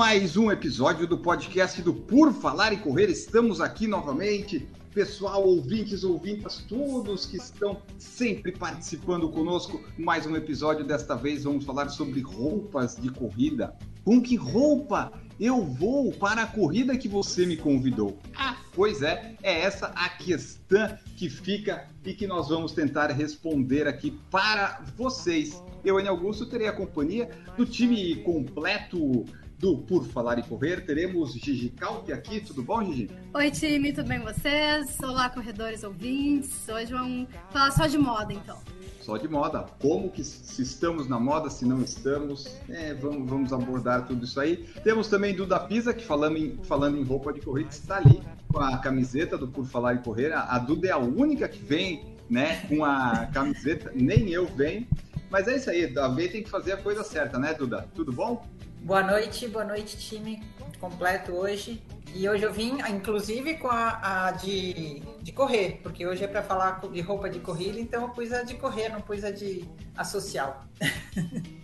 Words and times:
Mais 0.00 0.34
um 0.34 0.50
episódio 0.50 1.06
do 1.06 1.18
podcast 1.18 1.82
do 1.82 1.92
Por 1.92 2.32
Falar 2.32 2.72
e 2.72 2.78
Correr. 2.78 3.10
Estamos 3.10 3.60
aqui 3.60 3.86
novamente. 3.86 4.66
Pessoal, 4.94 5.46
ouvintes, 5.46 6.04
ouvintas, 6.04 6.64
todos 6.66 7.26
que 7.26 7.36
estão 7.36 7.82
sempre 7.98 8.50
participando 8.50 9.28
conosco. 9.28 9.84
Mais 9.98 10.24
um 10.24 10.34
episódio. 10.34 10.86
Desta 10.86 11.14
vez 11.14 11.44
vamos 11.44 11.66
falar 11.66 11.90
sobre 11.90 12.22
roupas 12.22 12.96
de 12.96 13.10
corrida. 13.10 13.76
Com 14.02 14.22
que 14.22 14.36
roupa 14.36 15.12
eu 15.38 15.62
vou 15.62 16.10
para 16.12 16.44
a 16.44 16.46
corrida 16.46 16.96
que 16.96 17.06
você 17.06 17.44
me 17.44 17.58
convidou? 17.58 18.18
Ah, 18.34 18.56
pois 18.72 19.02
é, 19.02 19.36
é 19.42 19.60
essa 19.60 19.88
a 19.88 20.08
questão 20.08 20.96
que 21.14 21.28
fica 21.28 21.88
e 22.04 22.14
que 22.14 22.26
nós 22.26 22.48
vamos 22.48 22.72
tentar 22.72 23.08
responder 23.08 23.86
aqui 23.86 24.18
para 24.30 24.82
vocês. 24.96 25.62
Eu, 25.84 26.00
N. 26.00 26.08
Augusto, 26.08 26.46
terei 26.46 26.68
a 26.68 26.72
companhia 26.72 27.30
do 27.56 27.66
time 27.66 28.16
completo 28.16 29.26
do 29.60 29.76
Por 29.76 30.06
Falar 30.06 30.38
e 30.38 30.42
Correr. 30.42 30.86
Teremos 30.86 31.34
Gigi 31.34 31.68
Calpe 31.68 32.14
aqui. 32.14 32.40
Tudo 32.40 32.62
bom, 32.62 32.82
Gigi? 32.82 33.10
Oi, 33.34 33.50
time, 33.50 33.92
tudo 33.92 34.08
bem 34.08 34.18
com 34.18 34.24
vocês? 34.24 34.96
Olá, 35.02 35.28
corredores 35.28 35.84
ouvintes. 35.84 36.66
Hoje 36.66 36.90
vamos 36.94 37.28
falar 37.50 37.70
só 37.70 37.86
de 37.86 37.98
moda, 37.98 38.32
então. 38.32 38.56
Só 39.02 39.18
de 39.18 39.28
moda. 39.28 39.66
Como 39.78 40.08
que 40.10 40.24
se 40.24 40.62
estamos 40.62 41.06
na 41.06 41.20
moda, 41.20 41.50
se 41.50 41.66
não 41.66 41.82
estamos? 41.82 42.56
É, 42.70 42.94
vamos, 42.94 43.28
vamos 43.28 43.52
abordar 43.52 44.06
tudo 44.06 44.24
isso 44.24 44.40
aí. 44.40 44.66
Temos 44.82 45.08
também 45.08 45.36
Duda 45.36 45.60
Pisa, 45.60 45.92
que 45.92 46.06
falando 46.06 46.38
em, 46.38 46.56
falando 46.62 46.96
em 46.96 47.04
roupa 47.04 47.30
de 47.30 47.42
corrida, 47.42 47.68
está 47.68 47.98
ali 47.98 48.22
com 48.48 48.60
a 48.60 48.78
camiseta 48.78 49.36
do 49.36 49.46
Por 49.46 49.66
Falar 49.66 49.92
e 49.92 49.98
Correr. 49.98 50.32
A, 50.32 50.54
a 50.54 50.58
Duda 50.58 50.88
é 50.88 50.92
a 50.92 50.98
única 50.98 51.46
que 51.46 51.62
vem 51.62 52.16
né, 52.30 52.64
com 52.66 52.82
a 52.82 53.26
camiseta, 53.26 53.92
nem 53.94 54.30
eu 54.30 54.46
venho. 54.46 54.88
Mas 55.28 55.46
é 55.46 55.56
isso 55.56 55.68
aí, 55.68 55.96
alguém 55.98 56.30
tem 56.30 56.42
que 56.42 56.48
fazer 56.48 56.72
a 56.72 56.76
coisa 56.78 57.04
certa, 57.04 57.38
né, 57.38 57.52
Duda? 57.52 57.86
Tudo 57.94 58.10
bom? 58.10 58.42
Boa 58.82 59.02
noite, 59.02 59.46
boa 59.46 59.64
noite, 59.64 59.96
time 59.96 60.42
completo 60.80 61.32
hoje. 61.32 61.82
E 62.14 62.28
hoje 62.28 62.44
eu 62.44 62.52
vim, 62.52 62.78
inclusive, 62.88 63.54
com 63.58 63.68
a, 63.68 64.26
a 64.26 64.32
de, 64.32 65.00
de 65.22 65.32
correr, 65.32 65.80
porque 65.82 66.06
hoje 66.06 66.24
é 66.24 66.26
para 66.26 66.42
falar 66.42 66.80
de 66.90 67.00
roupa 67.00 67.28
de 67.30 67.38
corrida, 67.38 67.78
então 67.78 68.02
eu 68.02 68.08
pus 68.08 68.32
a 68.32 68.42
de 68.42 68.54
correr, 68.54 68.88
não 68.88 69.00
pus 69.00 69.22
a 69.22 69.30
de 69.30 69.64
a 69.96 70.04
social. 70.04 70.64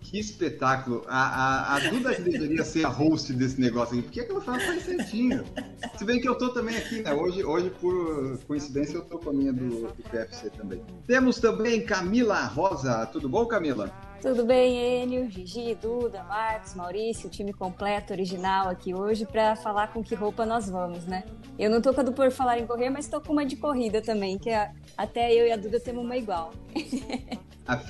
Que 0.00 0.20
espetáculo! 0.20 1.02
A, 1.08 1.72
a, 1.72 1.76
a 1.76 1.78
Duda 1.88 2.14
deveria 2.14 2.62
ser 2.62 2.84
a 2.84 2.88
host 2.88 3.32
desse 3.32 3.60
negócio 3.60 3.94
aqui, 3.94 4.02
porque 4.02 4.20
é 4.20 4.24
que 4.24 4.30
ela 4.30 4.40
faz 4.40 4.84
certinho. 4.84 5.44
Se 5.96 6.04
bem 6.04 6.20
que 6.20 6.28
eu 6.28 6.36
tô 6.36 6.48
também 6.50 6.76
aqui, 6.76 7.02
né? 7.02 7.12
Hoje, 7.12 7.44
hoje 7.44 7.70
por 7.80 8.38
coincidência, 8.46 8.96
eu 8.96 9.04
tô 9.04 9.18
com 9.18 9.30
a 9.30 9.32
minha 9.32 9.52
do, 9.52 9.86
do 9.86 10.02
PFC 10.10 10.50
também. 10.50 10.82
Temos 11.06 11.38
também 11.38 11.84
Camila 11.84 12.44
Rosa. 12.46 13.06
Tudo 13.06 13.28
bom, 13.28 13.46
Camila? 13.46 13.92
Tudo 14.20 14.44
bem, 14.44 15.02
Enio, 15.02 15.30
Gigi, 15.30 15.74
Duda, 15.74 16.24
Marcos, 16.24 16.74
Maurício, 16.74 17.28
o 17.28 17.30
time 17.30 17.52
completo, 17.52 18.12
original 18.12 18.68
aqui 18.68 18.94
hoje 18.94 19.26
para 19.26 19.54
falar 19.54 19.92
com 19.92 20.02
que 20.02 20.14
roupa 20.14 20.46
nós 20.46 20.68
vamos, 20.68 21.04
né? 21.04 21.24
Eu 21.58 21.70
não 21.70 21.82
tô 21.82 21.92
com 21.92 22.00
a 22.00 22.02
do 22.02 22.12
Por 22.12 22.30
Falar 22.30 22.58
em 22.58 22.66
Correr, 22.66 22.88
mas 22.88 23.06
tô 23.06 23.20
com 23.20 23.34
uma 23.34 23.44
de 23.44 23.56
corrida 23.56 24.00
também, 24.00 24.38
que 24.38 24.48
é, 24.48 24.72
até 24.96 25.32
eu 25.32 25.46
e 25.46 25.52
a 25.52 25.56
Duda 25.56 25.78
temos 25.78 26.02
uma 26.02 26.16
igual. 26.16 26.52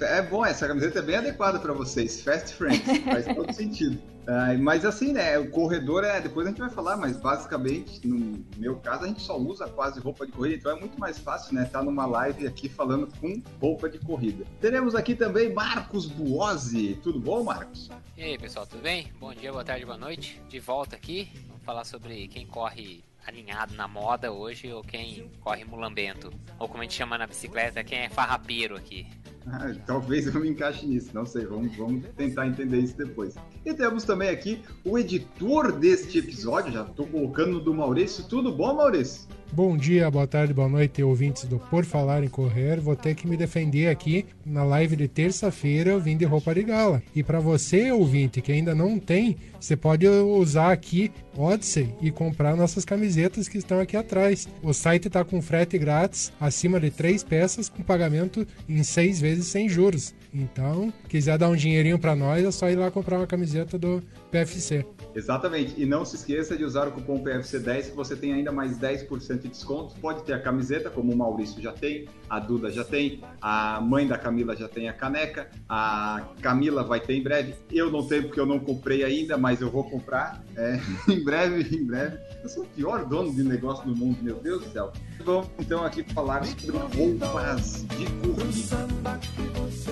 É 0.03 0.23
bom, 0.23 0.45
essa 0.45 0.67
camiseta 0.67 0.99
é 0.99 1.03
bem 1.03 1.17
adequada 1.17 1.59
para 1.59 1.73
vocês. 1.73 2.21
Fast 2.21 2.55
Friends, 2.55 2.83
faz 3.05 3.27
todo 3.27 3.51
sentido. 3.55 4.14
Mas 4.61 4.85
assim, 4.85 5.13
né? 5.13 5.39
O 5.39 5.51
corredor 5.51 6.05
é. 6.05 6.21
Depois 6.21 6.47
a 6.47 6.51
gente 6.51 6.61
vai 6.61 6.71
falar, 6.71 6.97
mas 6.97 7.17
basicamente, 7.17 8.07
no 8.07 8.45
meu 8.57 8.77
caso, 8.77 9.05
a 9.05 9.09
gente 9.09 9.21
só 9.21 9.39
usa 9.39 9.69
quase 9.69 10.01
roupa 10.01 10.27
de 10.27 10.33
corrida, 10.33 10.57
então 10.57 10.73
é 10.77 10.81
muito 10.81 10.99
mais 10.99 11.19
fácil, 11.19 11.55
né? 11.55 11.65
Estar 11.65 11.81
tá 11.81 11.85
numa 11.85 12.07
live 12.07 12.47
aqui 12.47 12.69
falando 12.69 13.09
com 13.21 13.43
roupa 13.61 13.89
de 13.89 13.99
corrida. 13.99 14.45
Teremos 14.61 14.95
aqui 14.95 15.15
também 15.15 15.53
Marcos 15.53 16.07
Buozzi. 16.07 16.99
Tudo 17.03 17.19
bom, 17.19 17.45
Marcos? 17.45 17.91
E 18.17 18.23
aí, 18.23 18.39
pessoal, 18.39 18.67
tudo 18.67 18.83
bem? 18.83 19.13
Bom 19.19 19.33
dia, 19.35 19.53
boa 19.53 19.65
tarde, 19.65 19.85
boa 19.85 19.99
noite. 19.99 20.41
De 20.49 20.61
volta 20.61 20.97
aqui. 20.97 21.29
Vamos 21.49 21.65
falar 21.65 21.85
sobre 21.85 22.29
quem 22.29 22.47
corre 22.47 23.03
alinhado 23.27 23.75
na 23.75 23.89
moda 23.89 24.31
hoje 24.31 24.73
ou 24.73 24.83
quem 24.83 25.31
corre 25.41 25.65
mulambento. 25.65 26.33
Ou 26.59 26.69
como 26.69 26.81
a 26.81 26.83
gente 26.85 26.95
chama 26.95 27.17
na 27.17 27.27
bicicleta, 27.27 27.83
quem 27.83 28.01
é 28.01 28.09
farrapeiro 28.09 28.77
aqui. 28.77 29.07
Ah, 29.47 29.73
talvez 29.87 30.27
eu 30.27 30.41
me 30.41 30.49
encaixe 30.49 30.87
nisso, 30.87 31.11
não 31.13 31.27
sei, 31.27 31.45
vamos, 31.47 31.77
vamos 31.77 32.05
tentar 32.17 32.47
entender 32.47 32.79
isso 32.81 32.97
depois. 32.97 33.35
E 33.65 33.75
temos 33.75 34.05
também 34.05 34.29
aqui 34.29 34.63
o 34.85 34.99
editor 34.99 35.73
deste 35.73 36.19
episódio, 36.19 36.73
já 36.73 36.83
estou 36.83 37.07
colocando 37.07 37.61
do 37.61 37.75
Maurício. 37.75 38.25
Tudo 38.25 38.53
bom, 38.53 38.75
Maurício? 38.75 39.29
Bom 39.55 39.77
dia, 39.77 40.11
boa 40.11 40.27
tarde, 40.27 40.53
boa 40.53 40.69
noite, 40.69 41.01
ouvintes 41.01 41.45
do 41.45 41.61
Por 41.61 41.85
Falar 41.85 42.25
em 42.25 42.29
Correr. 42.29 42.81
Vou 42.81 42.97
ter 42.97 43.15
que 43.15 43.25
me 43.25 43.37
defender 43.37 43.87
aqui 43.87 44.27
na 44.45 44.65
live 44.65 44.97
de 44.97 45.07
terça-feira. 45.07 45.91
Eu 45.91 46.01
vim 46.01 46.17
de 46.17 46.25
roupa 46.25 46.53
de 46.53 46.65
gala. 46.65 47.01
E 47.15 47.23
para 47.23 47.39
você, 47.39 47.93
ouvinte, 47.93 48.43
que 48.43 48.51
ainda 48.51 48.75
não 48.75 48.99
tem, 48.99 49.37
você 49.61 49.77
pode 49.77 50.09
usar 50.09 50.73
aqui 50.73 51.13
Odyssey 51.37 51.95
e 52.03 52.11
comprar 52.11 52.57
nossas 52.57 52.85
camisetas 52.85 53.47
que 53.47 53.57
estão 53.57 53.79
aqui 53.79 53.97
atrás. 53.97 54.49
O 54.61 54.73
site 54.73 55.07
está 55.07 55.25
com 55.25 55.41
frete 55.41 55.79
grátis 55.79 56.33
acima 56.41 56.81
de 56.81 56.91
três 56.91 57.23
peças 57.23 57.69
com 57.69 57.81
pagamento 57.81 58.45
em 58.69 58.83
seis 58.83 59.21
vezes 59.21 59.47
sem 59.47 59.69
juros. 59.69 60.17
Então, 60.35 60.93
quiser 61.09 61.39
dar 61.39 61.49
um 61.49 61.55
dinheirinho 61.55 61.97
para 62.01 62.17
nós, 62.17 62.45
é 62.45 62.51
só 62.51 62.69
ir 62.69 62.75
lá 62.75 62.91
comprar 62.91 63.19
uma 63.19 63.27
camiseta 63.29 63.79
do 63.79 64.03
PFC. 64.33 64.85
Exatamente. 65.15 65.81
E 65.81 65.87
não 65.87 66.05
se 66.05 66.17
esqueça 66.17 66.57
de 66.57 66.65
usar 66.65 66.89
o 66.89 66.93
cupom 66.93 67.23
PFC10 67.23 67.91
que 67.91 67.97
você 67.97 68.17
tem 68.17 68.33
ainda 68.33 68.51
mais 68.51 68.79
10% 68.79 69.39
de 69.39 69.49
desconto. 69.49 69.95
Pode 70.01 70.23
ter 70.25 70.33
a 70.33 70.41
camiseta, 70.41 70.91
como 70.91 71.13
o 71.13 71.17
Maurício 71.17 71.63
já 71.63 71.73
tem, 71.73 72.09
a 72.29 72.41
Duda 72.41 72.71
já 72.71 72.85
tem, 72.85 73.23
a 73.41 73.81
mãe 73.81 74.07
da 74.07 74.19
Camila 74.19 74.57
já 74.57 74.69
tem 74.69 74.89
a 74.89 74.93
caneca, 74.93 75.49
a 75.69 76.29
Camila 76.43 76.83
vai 76.83 77.01
ter 77.01 77.15
em 77.15 77.23
breve. 77.23 77.55
Eu 77.71 77.91
não 77.91 78.07
tenho 78.07 78.25
porque 78.25 78.41
eu 78.41 78.47
não 78.47 78.59
comprei 78.59 79.05
ainda, 79.05 79.39
mas 79.39 79.61
eu 79.61 79.71
vou 79.71 79.85
comprar 79.85 80.45
é, 80.57 80.81
em 81.09 81.23
breve, 81.23 81.77
em 81.77 81.85
breve. 81.85 82.19
Eu 82.43 82.49
sou 82.49 82.65
o 82.65 82.67
pior 82.67 83.05
dono 83.05 83.33
de 83.33 83.43
negócio 83.43 83.87
do 83.87 83.97
mundo, 83.97 84.19
meu 84.23 84.37
Deus 84.37 84.65
do 84.65 84.73
céu. 84.73 84.93
Vamos 85.25 85.49
então 85.59 85.85
aqui 85.85 86.03
falar 86.13 86.45
sobre 86.45 86.77
roupas 86.77 87.85
de 87.97 88.07
corrida. 88.21 89.84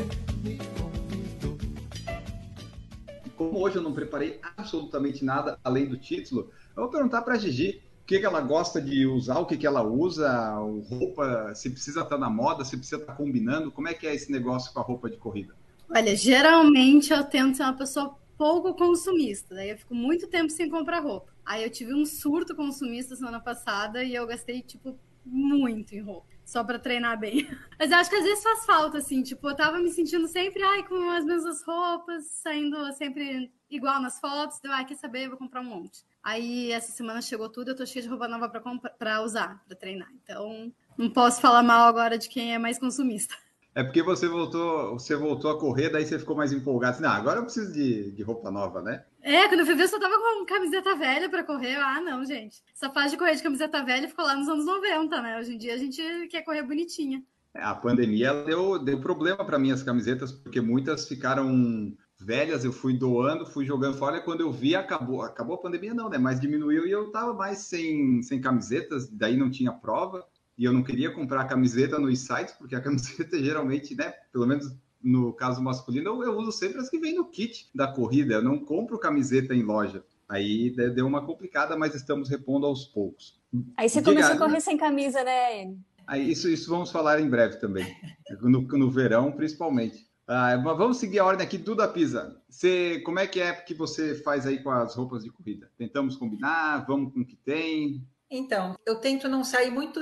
Como 3.48 3.60
hoje 3.60 3.76
eu 3.76 3.82
não 3.82 3.92
preparei 3.92 4.40
absolutamente 4.56 5.24
nada 5.24 5.58
além 5.64 5.86
do 5.86 5.96
título, 5.96 6.50
eu 6.76 6.82
vou 6.82 6.90
perguntar 6.90 7.22
para 7.22 7.34
a 7.34 7.38
Gigi 7.38 7.82
o 8.02 8.06
que, 8.06 8.18
que 8.18 8.26
ela 8.26 8.40
gosta 8.40 8.80
de 8.80 9.06
usar, 9.06 9.38
o 9.38 9.46
que, 9.46 9.56
que 9.56 9.66
ela 9.66 9.82
usa, 9.82 10.56
roupa, 10.88 11.54
se 11.54 11.70
precisa 11.70 12.02
estar 12.02 12.18
na 12.18 12.28
moda, 12.28 12.64
se 12.64 12.76
precisa 12.76 13.00
estar 13.00 13.14
combinando, 13.14 13.70
como 13.70 13.88
é 13.88 13.94
que 13.94 14.06
é 14.06 14.14
esse 14.14 14.30
negócio 14.30 14.72
com 14.72 14.80
a 14.80 14.82
roupa 14.82 15.08
de 15.08 15.16
corrida? 15.16 15.54
Olha, 15.88 16.16
geralmente 16.16 17.12
eu 17.12 17.22
tento 17.24 17.56
ser 17.56 17.62
uma 17.62 17.76
pessoa 17.76 18.16
pouco 18.36 18.74
consumista, 18.74 19.54
daí 19.54 19.70
eu 19.70 19.78
fico 19.78 19.94
muito 19.94 20.26
tempo 20.26 20.50
sem 20.50 20.68
comprar 20.68 21.00
roupa. 21.00 21.32
Aí 21.44 21.62
eu 21.62 21.70
tive 21.70 21.94
um 21.94 22.04
surto 22.04 22.56
consumista 22.56 23.14
semana 23.14 23.40
passada 23.40 24.02
e 24.02 24.14
eu 24.14 24.26
gastei, 24.26 24.62
tipo, 24.62 24.98
muito 25.24 25.94
em 25.94 26.00
roupa 26.00 26.31
só 26.44 26.62
para 26.64 26.78
treinar 26.78 27.18
bem. 27.18 27.48
Mas 27.78 27.90
eu 27.90 27.96
acho 27.98 28.10
que 28.10 28.16
às 28.16 28.24
vezes 28.24 28.42
faz 28.42 28.64
falta, 28.64 28.98
assim, 28.98 29.22
tipo, 29.22 29.48
eu 29.48 29.56
tava 29.56 29.78
me 29.78 29.90
sentindo 29.90 30.26
sempre, 30.28 30.62
ai, 30.62 30.82
com 30.86 31.10
as 31.10 31.24
mesmas 31.24 31.62
roupas, 31.62 32.24
saindo 32.26 32.92
sempre 32.92 33.52
igual 33.70 34.00
nas 34.00 34.20
fotos, 34.20 34.60
deu, 34.60 34.72
ai, 34.72 34.84
quer 34.84 34.96
saber, 34.96 35.28
vou 35.28 35.38
comprar 35.38 35.60
um 35.60 35.64
monte. 35.64 36.04
Aí 36.22 36.70
essa 36.70 36.92
semana 36.92 37.20
chegou 37.20 37.48
tudo, 37.48 37.70
eu 37.70 37.76
tô 37.76 37.84
cheia 37.84 38.02
de 38.02 38.08
roupa 38.08 38.28
nova 38.28 38.48
para 38.48 39.22
usar, 39.22 39.62
para 39.66 39.76
treinar. 39.76 40.08
Então, 40.22 40.72
não 40.96 41.10
posso 41.10 41.40
falar 41.40 41.62
mal 41.62 41.88
agora 41.88 42.18
de 42.18 42.28
quem 42.28 42.54
é 42.54 42.58
mais 42.58 42.78
consumista. 42.78 43.34
É 43.74 43.82
porque 43.82 44.02
você 44.02 44.28
voltou, 44.28 44.92
você 44.98 45.16
voltou 45.16 45.50
a 45.50 45.58
correr, 45.58 45.88
daí 45.88 46.04
você 46.04 46.18
ficou 46.18 46.36
mais 46.36 46.52
empolgado. 46.52 47.00
Não, 47.00 47.08
agora 47.08 47.38
eu 47.38 47.44
preciso 47.44 47.72
de, 47.72 48.10
de 48.12 48.22
roupa 48.22 48.50
nova, 48.50 48.82
né? 48.82 49.04
É, 49.22 49.48
quando 49.48 49.60
eu 49.60 49.66
fui 49.66 49.74
ver, 49.74 49.84
eu 49.84 49.88
só 49.88 49.98
tava 49.98 50.14
com 50.18 50.44
camiseta 50.44 50.94
velha 50.94 51.28
para 51.30 51.42
correr. 51.42 51.76
Ah, 51.76 52.00
não, 52.00 52.24
gente. 52.24 52.62
Essa 52.74 52.90
fase 52.90 53.12
de 53.12 53.16
correr 53.16 53.34
de 53.34 53.42
camiseta 53.42 53.82
velha 53.82 54.08
ficou 54.08 54.26
lá 54.26 54.36
nos 54.36 54.48
anos 54.48 54.66
90, 54.66 55.22
né? 55.22 55.38
Hoje 55.38 55.54
em 55.54 55.58
dia 55.58 55.74
a 55.74 55.78
gente 55.78 56.02
quer 56.28 56.42
correr 56.42 56.62
bonitinha. 56.62 57.22
A 57.54 57.74
pandemia 57.74 58.44
deu, 58.44 58.78
deu 58.78 59.00
problema 59.00 59.44
para 59.44 59.58
minhas 59.58 59.82
camisetas, 59.82 60.32
porque 60.32 60.60
muitas 60.60 61.06
ficaram 61.06 61.94
velhas, 62.18 62.64
eu 62.64 62.72
fui 62.72 62.96
doando, 62.96 63.46
fui 63.46 63.64
jogando 63.64 63.98
fora, 63.98 64.18
e 64.18 64.22
quando 64.22 64.40
eu 64.40 64.52
vi, 64.52 64.74
acabou, 64.74 65.22
acabou 65.22 65.56
a 65.56 65.60
pandemia 65.60 65.92
não, 65.92 66.08
né? 66.08 66.18
Mas 66.18 66.40
diminuiu 66.40 66.86
e 66.86 66.90
eu 66.90 67.10
tava 67.10 67.34
mais 67.34 67.58
sem, 67.58 68.22
sem 68.22 68.40
camisetas, 68.40 69.08
daí 69.08 69.36
não 69.36 69.50
tinha 69.50 69.72
prova, 69.72 70.24
e 70.56 70.64
eu 70.64 70.72
não 70.72 70.82
queria 70.82 71.10
comprar 71.10 71.44
camiseta 71.44 71.98
nos 71.98 72.18
sites, 72.20 72.54
porque 72.54 72.74
a 72.74 72.80
camiseta 72.82 73.38
geralmente, 73.42 73.94
né, 73.94 74.12
pelo 74.32 74.46
menos 74.46 74.74
no 75.02 75.32
caso 75.32 75.62
masculino, 75.62 76.10
eu, 76.10 76.22
eu 76.22 76.38
uso 76.38 76.52
sempre 76.52 76.78
as 76.78 76.88
que 76.88 76.98
vêm 76.98 77.14
no 77.14 77.24
kit 77.24 77.68
da 77.74 77.88
corrida, 77.88 78.34
eu 78.34 78.42
não 78.42 78.58
compro 78.58 78.98
camiseta 78.98 79.54
em 79.54 79.62
loja. 79.62 80.04
Aí 80.28 80.70
deu 80.94 81.06
uma 81.06 81.26
complicada, 81.26 81.76
mas 81.76 81.94
estamos 81.94 82.30
repondo 82.30 82.64
aos 82.64 82.86
poucos. 82.86 83.38
Aí 83.76 83.88
você 83.88 84.00
Diga, 84.00 84.12
começou 84.12 84.34
a 84.34 84.38
correr 84.38 84.60
sem 84.60 84.78
camisa, 84.78 85.22
né? 85.22 85.74
Aí 86.06 86.30
isso, 86.30 86.48
isso 86.48 86.70
vamos 86.70 86.90
falar 86.90 87.20
em 87.20 87.28
breve 87.28 87.56
também, 87.56 87.84
no, 88.40 88.62
no 88.62 88.90
verão 88.90 89.32
principalmente. 89.32 90.06
Ah, 90.26 90.56
mas 90.56 90.78
vamos 90.78 90.96
seguir 90.98 91.18
a 91.18 91.24
ordem 91.24 91.46
aqui, 91.46 91.58
Duda 91.58 91.86
Pisa. 91.88 92.40
Você, 92.48 93.00
como 93.04 93.18
é 93.18 93.26
que 93.26 93.40
é 93.40 93.52
que 93.52 93.74
você 93.74 94.14
faz 94.14 94.46
aí 94.46 94.62
com 94.62 94.70
as 94.70 94.94
roupas 94.94 95.24
de 95.24 95.30
corrida? 95.30 95.70
Tentamos 95.76 96.16
combinar, 96.16 96.86
vamos 96.86 97.12
com 97.12 97.20
o 97.20 97.26
que 97.26 97.36
tem? 97.36 98.06
Então, 98.34 98.74
eu 98.86 98.96
tento 98.96 99.28
não 99.28 99.44
sair 99.44 99.70
muito 99.70 100.00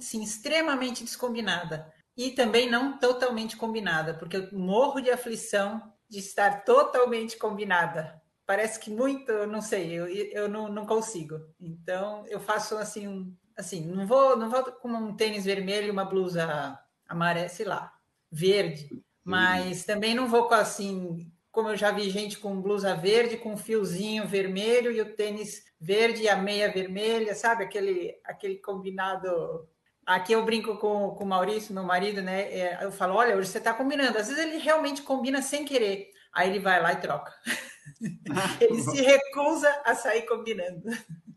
sim, 0.00 0.22
extremamente 0.22 1.04
descombinada 1.04 1.92
e 2.16 2.30
também 2.30 2.70
não 2.70 2.98
totalmente 2.98 3.54
combinada, 3.54 4.14
porque 4.14 4.38
eu 4.38 4.48
morro 4.52 4.98
de 4.98 5.10
aflição 5.10 5.92
de 6.08 6.18
estar 6.18 6.64
totalmente 6.64 7.36
combinada. 7.36 8.18
Parece 8.46 8.80
que 8.80 8.90
muito, 8.90 9.46
não 9.46 9.60
sei, 9.60 9.92
eu, 9.92 10.08
eu 10.08 10.48
não, 10.48 10.68
não 10.68 10.86
consigo. 10.86 11.38
Então, 11.60 12.24
eu 12.28 12.40
faço 12.40 12.78
assim, 12.78 13.06
um, 13.06 13.36
assim, 13.54 13.84
não 13.86 14.06
vou, 14.06 14.38
não 14.38 14.48
vou 14.48 14.64
com 14.64 14.88
um 14.88 15.14
tênis 15.14 15.44
vermelho 15.44 15.88
e 15.88 15.90
uma 15.90 16.06
blusa 16.06 16.78
amarela, 17.06 17.50
sei 17.50 17.66
lá, 17.66 17.92
verde, 18.30 18.88
mas 19.22 19.84
também 19.84 20.14
não 20.14 20.28
vou 20.28 20.48
com 20.48 20.54
assim, 20.54 21.30
como 21.56 21.70
eu 21.70 21.76
já 21.76 21.90
vi 21.90 22.10
gente 22.10 22.36
com 22.36 22.60
blusa 22.60 22.94
verde, 22.94 23.38
com 23.38 23.56
fiozinho 23.56 24.26
vermelho 24.26 24.92
e 24.92 25.00
o 25.00 25.16
tênis 25.16 25.64
verde 25.80 26.24
e 26.24 26.28
a 26.28 26.36
meia 26.36 26.70
vermelha, 26.70 27.34
sabe? 27.34 27.64
Aquele, 27.64 28.14
aquele 28.22 28.56
combinado. 28.56 29.66
Aqui 30.04 30.34
eu 30.34 30.44
brinco 30.44 30.76
com, 30.76 31.12
com 31.12 31.24
o 31.24 31.26
Maurício, 31.26 31.72
meu 31.72 31.82
marido, 31.82 32.20
né? 32.20 32.42
É, 32.52 32.84
eu 32.84 32.92
falo: 32.92 33.14
olha, 33.14 33.34
hoje 33.34 33.48
você 33.48 33.56
está 33.56 33.72
combinando. 33.72 34.18
Às 34.18 34.28
vezes 34.28 34.44
ele 34.44 34.58
realmente 34.58 35.00
combina 35.00 35.40
sem 35.40 35.64
querer. 35.64 36.10
Aí 36.30 36.50
ele 36.50 36.58
vai 36.58 36.78
lá 36.78 36.92
e 36.92 37.00
troca. 37.00 37.32
ele 38.60 38.82
se 38.82 39.00
recusa 39.00 39.70
a 39.86 39.94
sair 39.94 40.26
combinando. 40.26 40.82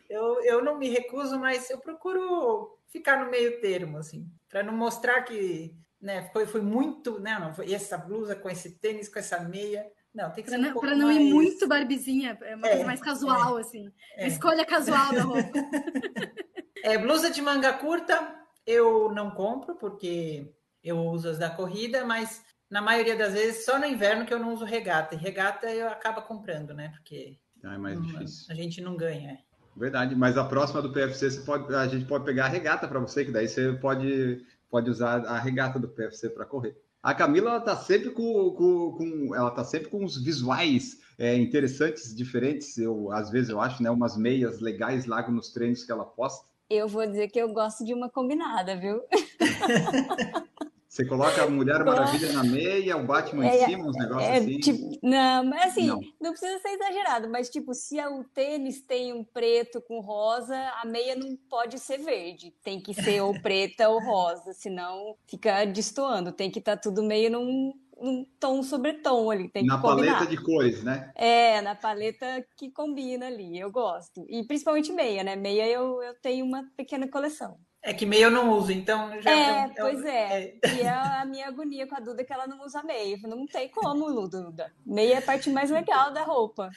Eu, 0.10 0.44
eu 0.44 0.62
não 0.62 0.78
me 0.78 0.90
recuso, 0.90 1.40
mas 1.40 1.70
eu 1.70 1.78
procuro 1.78 2.78
ficar 2.90 3.24
no 3.24 3.32
meio 3.32 3.62
termo, 3.62 3.98
assim, 3.98 4.30
para 4.50 4.64
não 4.64 4.74
mostrar 4.74 5.22
que 5.22 5.74
né, 6.02 6.30
foi, 6.34 6.46
foi 6.46 6.62
muito, 6.62 7.22
né, 7.22 7.40
não, 7.40 7.54
foi 7.54 7.72
essa 7.72 7.98
blusa 7.98 8.36
com 8.36 8.50
esse 8.50 8.72
tênis, 8.72 9.08
com 9.08 9.20
essa 9.20 9.40
meia. 9.40 9.90
Não, 10.14 10.32
tem 10.32 10.44
que 10.44 10.50
ser 10.50 10.58
pra 10.58 10.68
um 10.68 10.74
não, 10.74 10.80
Para 10.82 10.96
não 10.96 11.08
mais... 11.08 11.20
ir 11.20 11.34
muito 11.34 11.68
barbizinha, 11.68 12.38
é 12.42 12.56
uma 12.56 12.68
é, 12.68 12.70
coisa 12.72 12.86
mais 12.86 13.02
casual, 13.02 13.58
é, 13.58 13.62
assim. 13.62 13.92
É. 14.16 14.28
Escolha 14.28 14.66
casual 14.66 15.14
da 15.14 15.22
roupa. 15.22 15.52
É, 16.82 16.98
blusa 16.98 17.30
de 17.30 17.42
manga 17.42 17.74
curta 17.74 18.40
eu 18.66 19.12
não 19.12 19.32
compro, 19.32 19.76
porque 19.76 20.54
eu 20.84 20.98
uso 20.98 21.30
as 21.30 21.40
da 21.40 21.50
corrida, 21.50 22.06
mas 22.06 22.44
na 22.70 22.82
maioria 22.82 23.18
das 23.18 23.34
vezes 23.34 23.66
só 23.66 23.80
no 23.80 23.86
inverno 23.86 24.26
que 24.26 24.34
eu 24.34 24.40
não 24.40 24.54
uso 24.54 24.64
regata. 24.64 25.16
E 25.16 25.18
regata 25.18 25.70
eu 25.72 25.88
acabo 25.88 26.22
comprando, 26.22 26.74
né? 26.74 26.90
Porque 26.90 27.40
ah, 27.64 27.74
é 27.74 27.78
mais 27.78 27.96
não, 27.96 28.06
difícil. 28.06 28.46
a 28.50 28.54
gente 28.54 28.80
não 28.80 28.96
ganha. 28.96 29.32
É. 29.32 29.38
Verdade, 29.76 30.16
mas 30.16 30.38
a 30.38 30.44
próxima 30.44 30.82
do 30.82 30.92
PFC 30.92 31.32
você 31.32 31.42
pode, 31.42 31.74
a 31.74 31.88
gente 31.88 32.06
pode 32.06 32.26
pegar 32.26 32.46
a 32.46 32.50
regata 32.50 32.88
para 32.88 33.00
você, 33.00 33.26
que 33.26 33.32
daí 33.32 33.48
você 33.48 33.74
pode, 33.74 34.46
pode 34.70 34.90
usar 34.90 35.26
a 35.26 35.40
regata 35.40 35.80
do 35.80 35.88
PFC 35.88 36.30
para 36.30 36.46
correr. 36.46 36.76
A 37.02 37.14
Camila 37.14 37.52
ela 37.52 37.62
tá 37.62 37.78
sempre 37.78 38.12
com, 38.12 38.52
com, 38.52 38.92
com, 38.92 39.36
ela 39.36 39.52
tá 39.52 39.64
sempre 39.64 39.90
com 39.90 40.04
uns 40.04 40.22
visuais 40.22 40.98
é, 41.18 41.36
interessantes, 41.36 42.14
diferentes. 42.16 42.78
Eu 42.78 43.12
às 43.12 43.30
vezes 43.30 43.50
eu 43.50 43.62
acho, 43.62 43.82
né, 43.82 43.90
umas 43.90 44.18
meias 44.18 44.60
legais 44.60 45.06
lá 45.06 45.28
nos 45.30 45.52
treinos 45.54 45.84
que 45.84 45.92
ela 45.92 46.06
posta. 46.06 46.48
Eu 46.70 46.88
vou 46.88 47.06
dizer 47.08 47.30
que 47.30 47.40
eu 47.40 47.52
gosto 47.52 47.84
de 47.84 47.94
uma 47.94 48.10
combinada, 48.10 48.76
viu? 48.76 49.02
Você 50.90 51.06
coloca 51.06 51.44
a 51.44 51.48
Mulher 51.48 51.86
Maravilha 51.86 52.34
na 52.34 52.44
meia, 52.44 52.98
o 52.98 53.06
Batman 53.06 53.46
é, 53.46 53.62
em 53.62 53.66
cima, 53.66 53.88
uns 53.88 53.96
negócios 53.96 54.28
é, 54.28 54.38
assim? 54.38 54.58
Tipo, 54.58 55.00
não, 55.04 55.44
mas 55.44 55.72
assim, 55.72 55.86
não. 55.86 56.00
não. 56.20 56.32
precisa 56.32 56.58
ser 56.58 56.70
exagerado, 56.70 57.30
mas 57.30 57.48
tipo, 57.48 57.76
se 57.76 58.04
o 58.04 58.24
tênis 58.24 58.82
tem 58.82 59.14
um 59.14 59.24
preto 59.24 59.80
com 59.82 60.00
rosa, 60.00 60.58
a 60.82 60.88
meia 60.88 61.16
não 61.16 61.38
pode 61.48 61.78
ser 61.78 62.00
verde. 62.00 62.52
Tem 62.64 62.82
que 62.82 62.96
ser 62.96 63.22
ou 63.22 63.34
preta 63.40 63.88
ou 63.88 64.04
rosa, 64.04 64.52
senão 64.54 65.16
fica 65.28 65.64
destoando. 65.64 66.32
Tem 66.32 66.50
que 66.50 66.58
estar 66.58 66.76
tá 66.76 66.82
tudo 66.82 67.04
meio 67.04 67.30
num, 67.30 67.72
num 68.02 68.26
tom 68.40 68.64
sobre 68.64 68.94
tom 68.94 69.30
ali. 69.30 69.48
Tem 69.48 69.64
na 69.64 69.76
que 69.76 69.82
combinar. 69.84 70.14
paleta 70.14 70.26
de 70.32 70.44
cores, 70.44 70.84
né? 70.84 71.12
É, 71.14 71.62
na 71.62 71.76
paleta 71.76 72.44
que 72.58 72.72
combina 72.72 73.28
ali. 73.28 73.60
Eu 73.60 73.70
gosto. 73.70 74.26
E 74.28 74.44
principalmente 74.44 74.92
meia, 74.92 75.24
né? 75.24 75.36
Meia 75.36 75.68
eu, 75.68 76.02
eu 76.02 76.16
tenho 76.16 76.44
uma 76.44 76.64
pequena 76.76 77.08
coleção. 77.08 77.60
É 77.82 77.94
que 77.94 78.06
meia 78.06 78.26
eu 78.26 78.32
não 78.32 78.52
uso, 78.52 78.74
então 78.74 79.22
já. 79.22 79.32
É, 79.32 79.66
eu, 79.66 79.72
pois 79.78 80.04
é. 80.04 80.44
é. 80.44 80.76
E 80.76 80.82
é 80.82 80.90
a 80.90 81.26
minha 81.26 81.48
agonia 81.48 81.88
com 81.88 81.96
a 81.96 82.00
Duda 82.00 82.26
que 82.26 82.34
ela 82.34 82.46
não 82.46 82.62
usa 82.66 82.84
meia. 82.84 83.18
Não 83.24 83.46
tem 83.46 83.70
como, 83.70 84.28
Duda. 84.28 84.74
Meia 84.86 85.16
é 85.16 85.18
a 85.18 85.22
parte 85.22 85.50
mais 85.50 85.72
legal 85.72 86.12
da 86.12 86.24
roupa. 86.24 86.70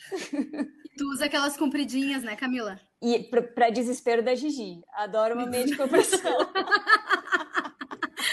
Tu 0.97 1.05
usa 1.11 1.25
aquelas 1.25 1.57
compridinhas, 1.57 2.23
né, 2.23 2.37
Camila? 2.37 2.79
E 3.01 3.19
para 3.55 3.71
desespero 3.71 4.23
da 4.23 4.35
Gigi. 4.35 4.81
Adoro 4.93 5.35
uma 5.35 5.47
meia 5.47 5.65
de 5.65 5.77
compressão. 5.77 6.37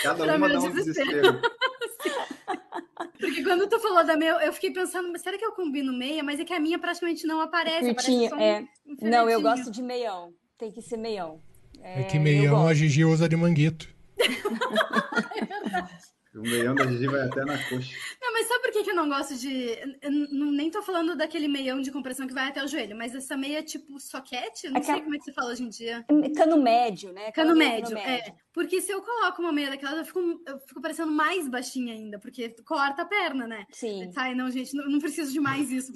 Cada 0.04 0.36
uma 0.36 0.50
dá 0.50 0.60
um 0.60 0.72
desespero. 0.72 1.42
Porque 3.19 3.44
quando 3.44 3.68
tu 3.68 3.80
falou 3.80 4.06
da 4.06 4.15
meia, 4.15 4.31
eu 4.45 4.54
fiquei 4.54 4.72
pensando, 4.72 5.12
mas 5.12 5.22
será 5.22 5.38
que 5.38 5.45
eu 5.45 5.51
combino 5.54 5.92
meia? 5.92 6.24
Mas 6.24 6.39
é 6.39 6.45
que 6.45 6.54
a 6.54 6.60
minha 6.60 6.77
praticamente 6.77 7.25
não 7.25 7.42
aparece. 7.42 7.94
Curtinha, 7.94 8.27
aparece 8.27 8.69
é. 8.88 9.06
Um 9.06 9.10
não, 9.10 9.30
eu 9.30 9.42
gosto 9.42 9.72
de 9.72 9.81
meião. 9.81 10.33
Tem 10.57 10.72
que 10.72 10.81
ser 10.81 10.98
meião. 10.98 11.42
É, 11.81 12.01
é 12.01 12.03
que 12.03 12.19
meião 12.19 12.67
a 12.67 12.73
Gigi 12.73 13.05
usa 13.05 13.27
de 13.27 13.35
manguito. 13.35 13.87
é 14.17 15.45
verdade. 15.45 16.09
O 16.39 16.41
meião 16.41 16.74
da 16.74 16.88
Gigi 16.88 17.07
vai 17.07 17.21
até 17.21 17.44
na 17.44 17.57
coxa. 17.57 17.94
Não, 18.21 18.31
mas 18.31 18.47
sabe 18.47 18.62
por 18.62 18.71
que, 18.71 18.83
que 18.83 18.91
eu 18.91 18.95
não 18.95 19.09
gosto 19.09 19.36
de. 19.36 19.77
Eu 20.01 20.12
nem 20.51 20.71
tô 20.71 20.81
falando 20.81 21.15
daquele 21.15 21.47
meião 21.47 21.81
de 21.81 21.91
compressão 21.91 22.25
que 22.25 22.33
vai 22.33 22.47
até 22.47 22.63
o 22.63 22.68
joelho, 22.68 22.95
mas 22.95 23.13
essa 23.13 23.36
meia 23.36 23.62
tipo 23.62 24.00
soquete, 24.00 24.69
não 24.69 24.77
Aquela... 24.77 24.95
sei 24.95 25.03
como 25.03 25.15
é 25.15 25.18
que 25.18 25.25
você 25.25 25.33
fala 25.33 25.51
hoje 25.51 25.63
em 25.63 25.69
dia. 25.69 26.06
Cano 26.36 26.57
médio, 26.57 27.12
né? 27.12 27.31
Cano, 27.31 27.56
médio, 27.56 27.89
cano 27.89 27.95
médio, 27.95 28.30
é. 28.30 28.36
Porque 28.53 28.81
se 28.81 28.91
eu 28.91 29.01
coloco 29.01 29.41
uma 29.41 29.51
meia 29.51 29.69
daquela, 29.69 30.00
eu 30.00 30.06
fico, 30.06 30.19
eu 30.19 30.59
fico 30.68 30.81
parecendo 30.81 31.12
mais 31.12 31.47
baixinha 31.47 31.94
ainda, 31.94 32.19
porque 32.19 32.50
corta 32.65 33.03
a 33.03 33.06
perna, 33.06 33.47
né? 33.47 33.65
Sim. 33.71 34.12
Sai, 34.12 34.36
não, 34.36 34.50
gente, 34.50 34.75
não, 34.75 34.89
não 34.89 35.00
preciso 35.00 35.31
de 35.31 35.39
mais 35.39 35.71
isso 35.71 35.94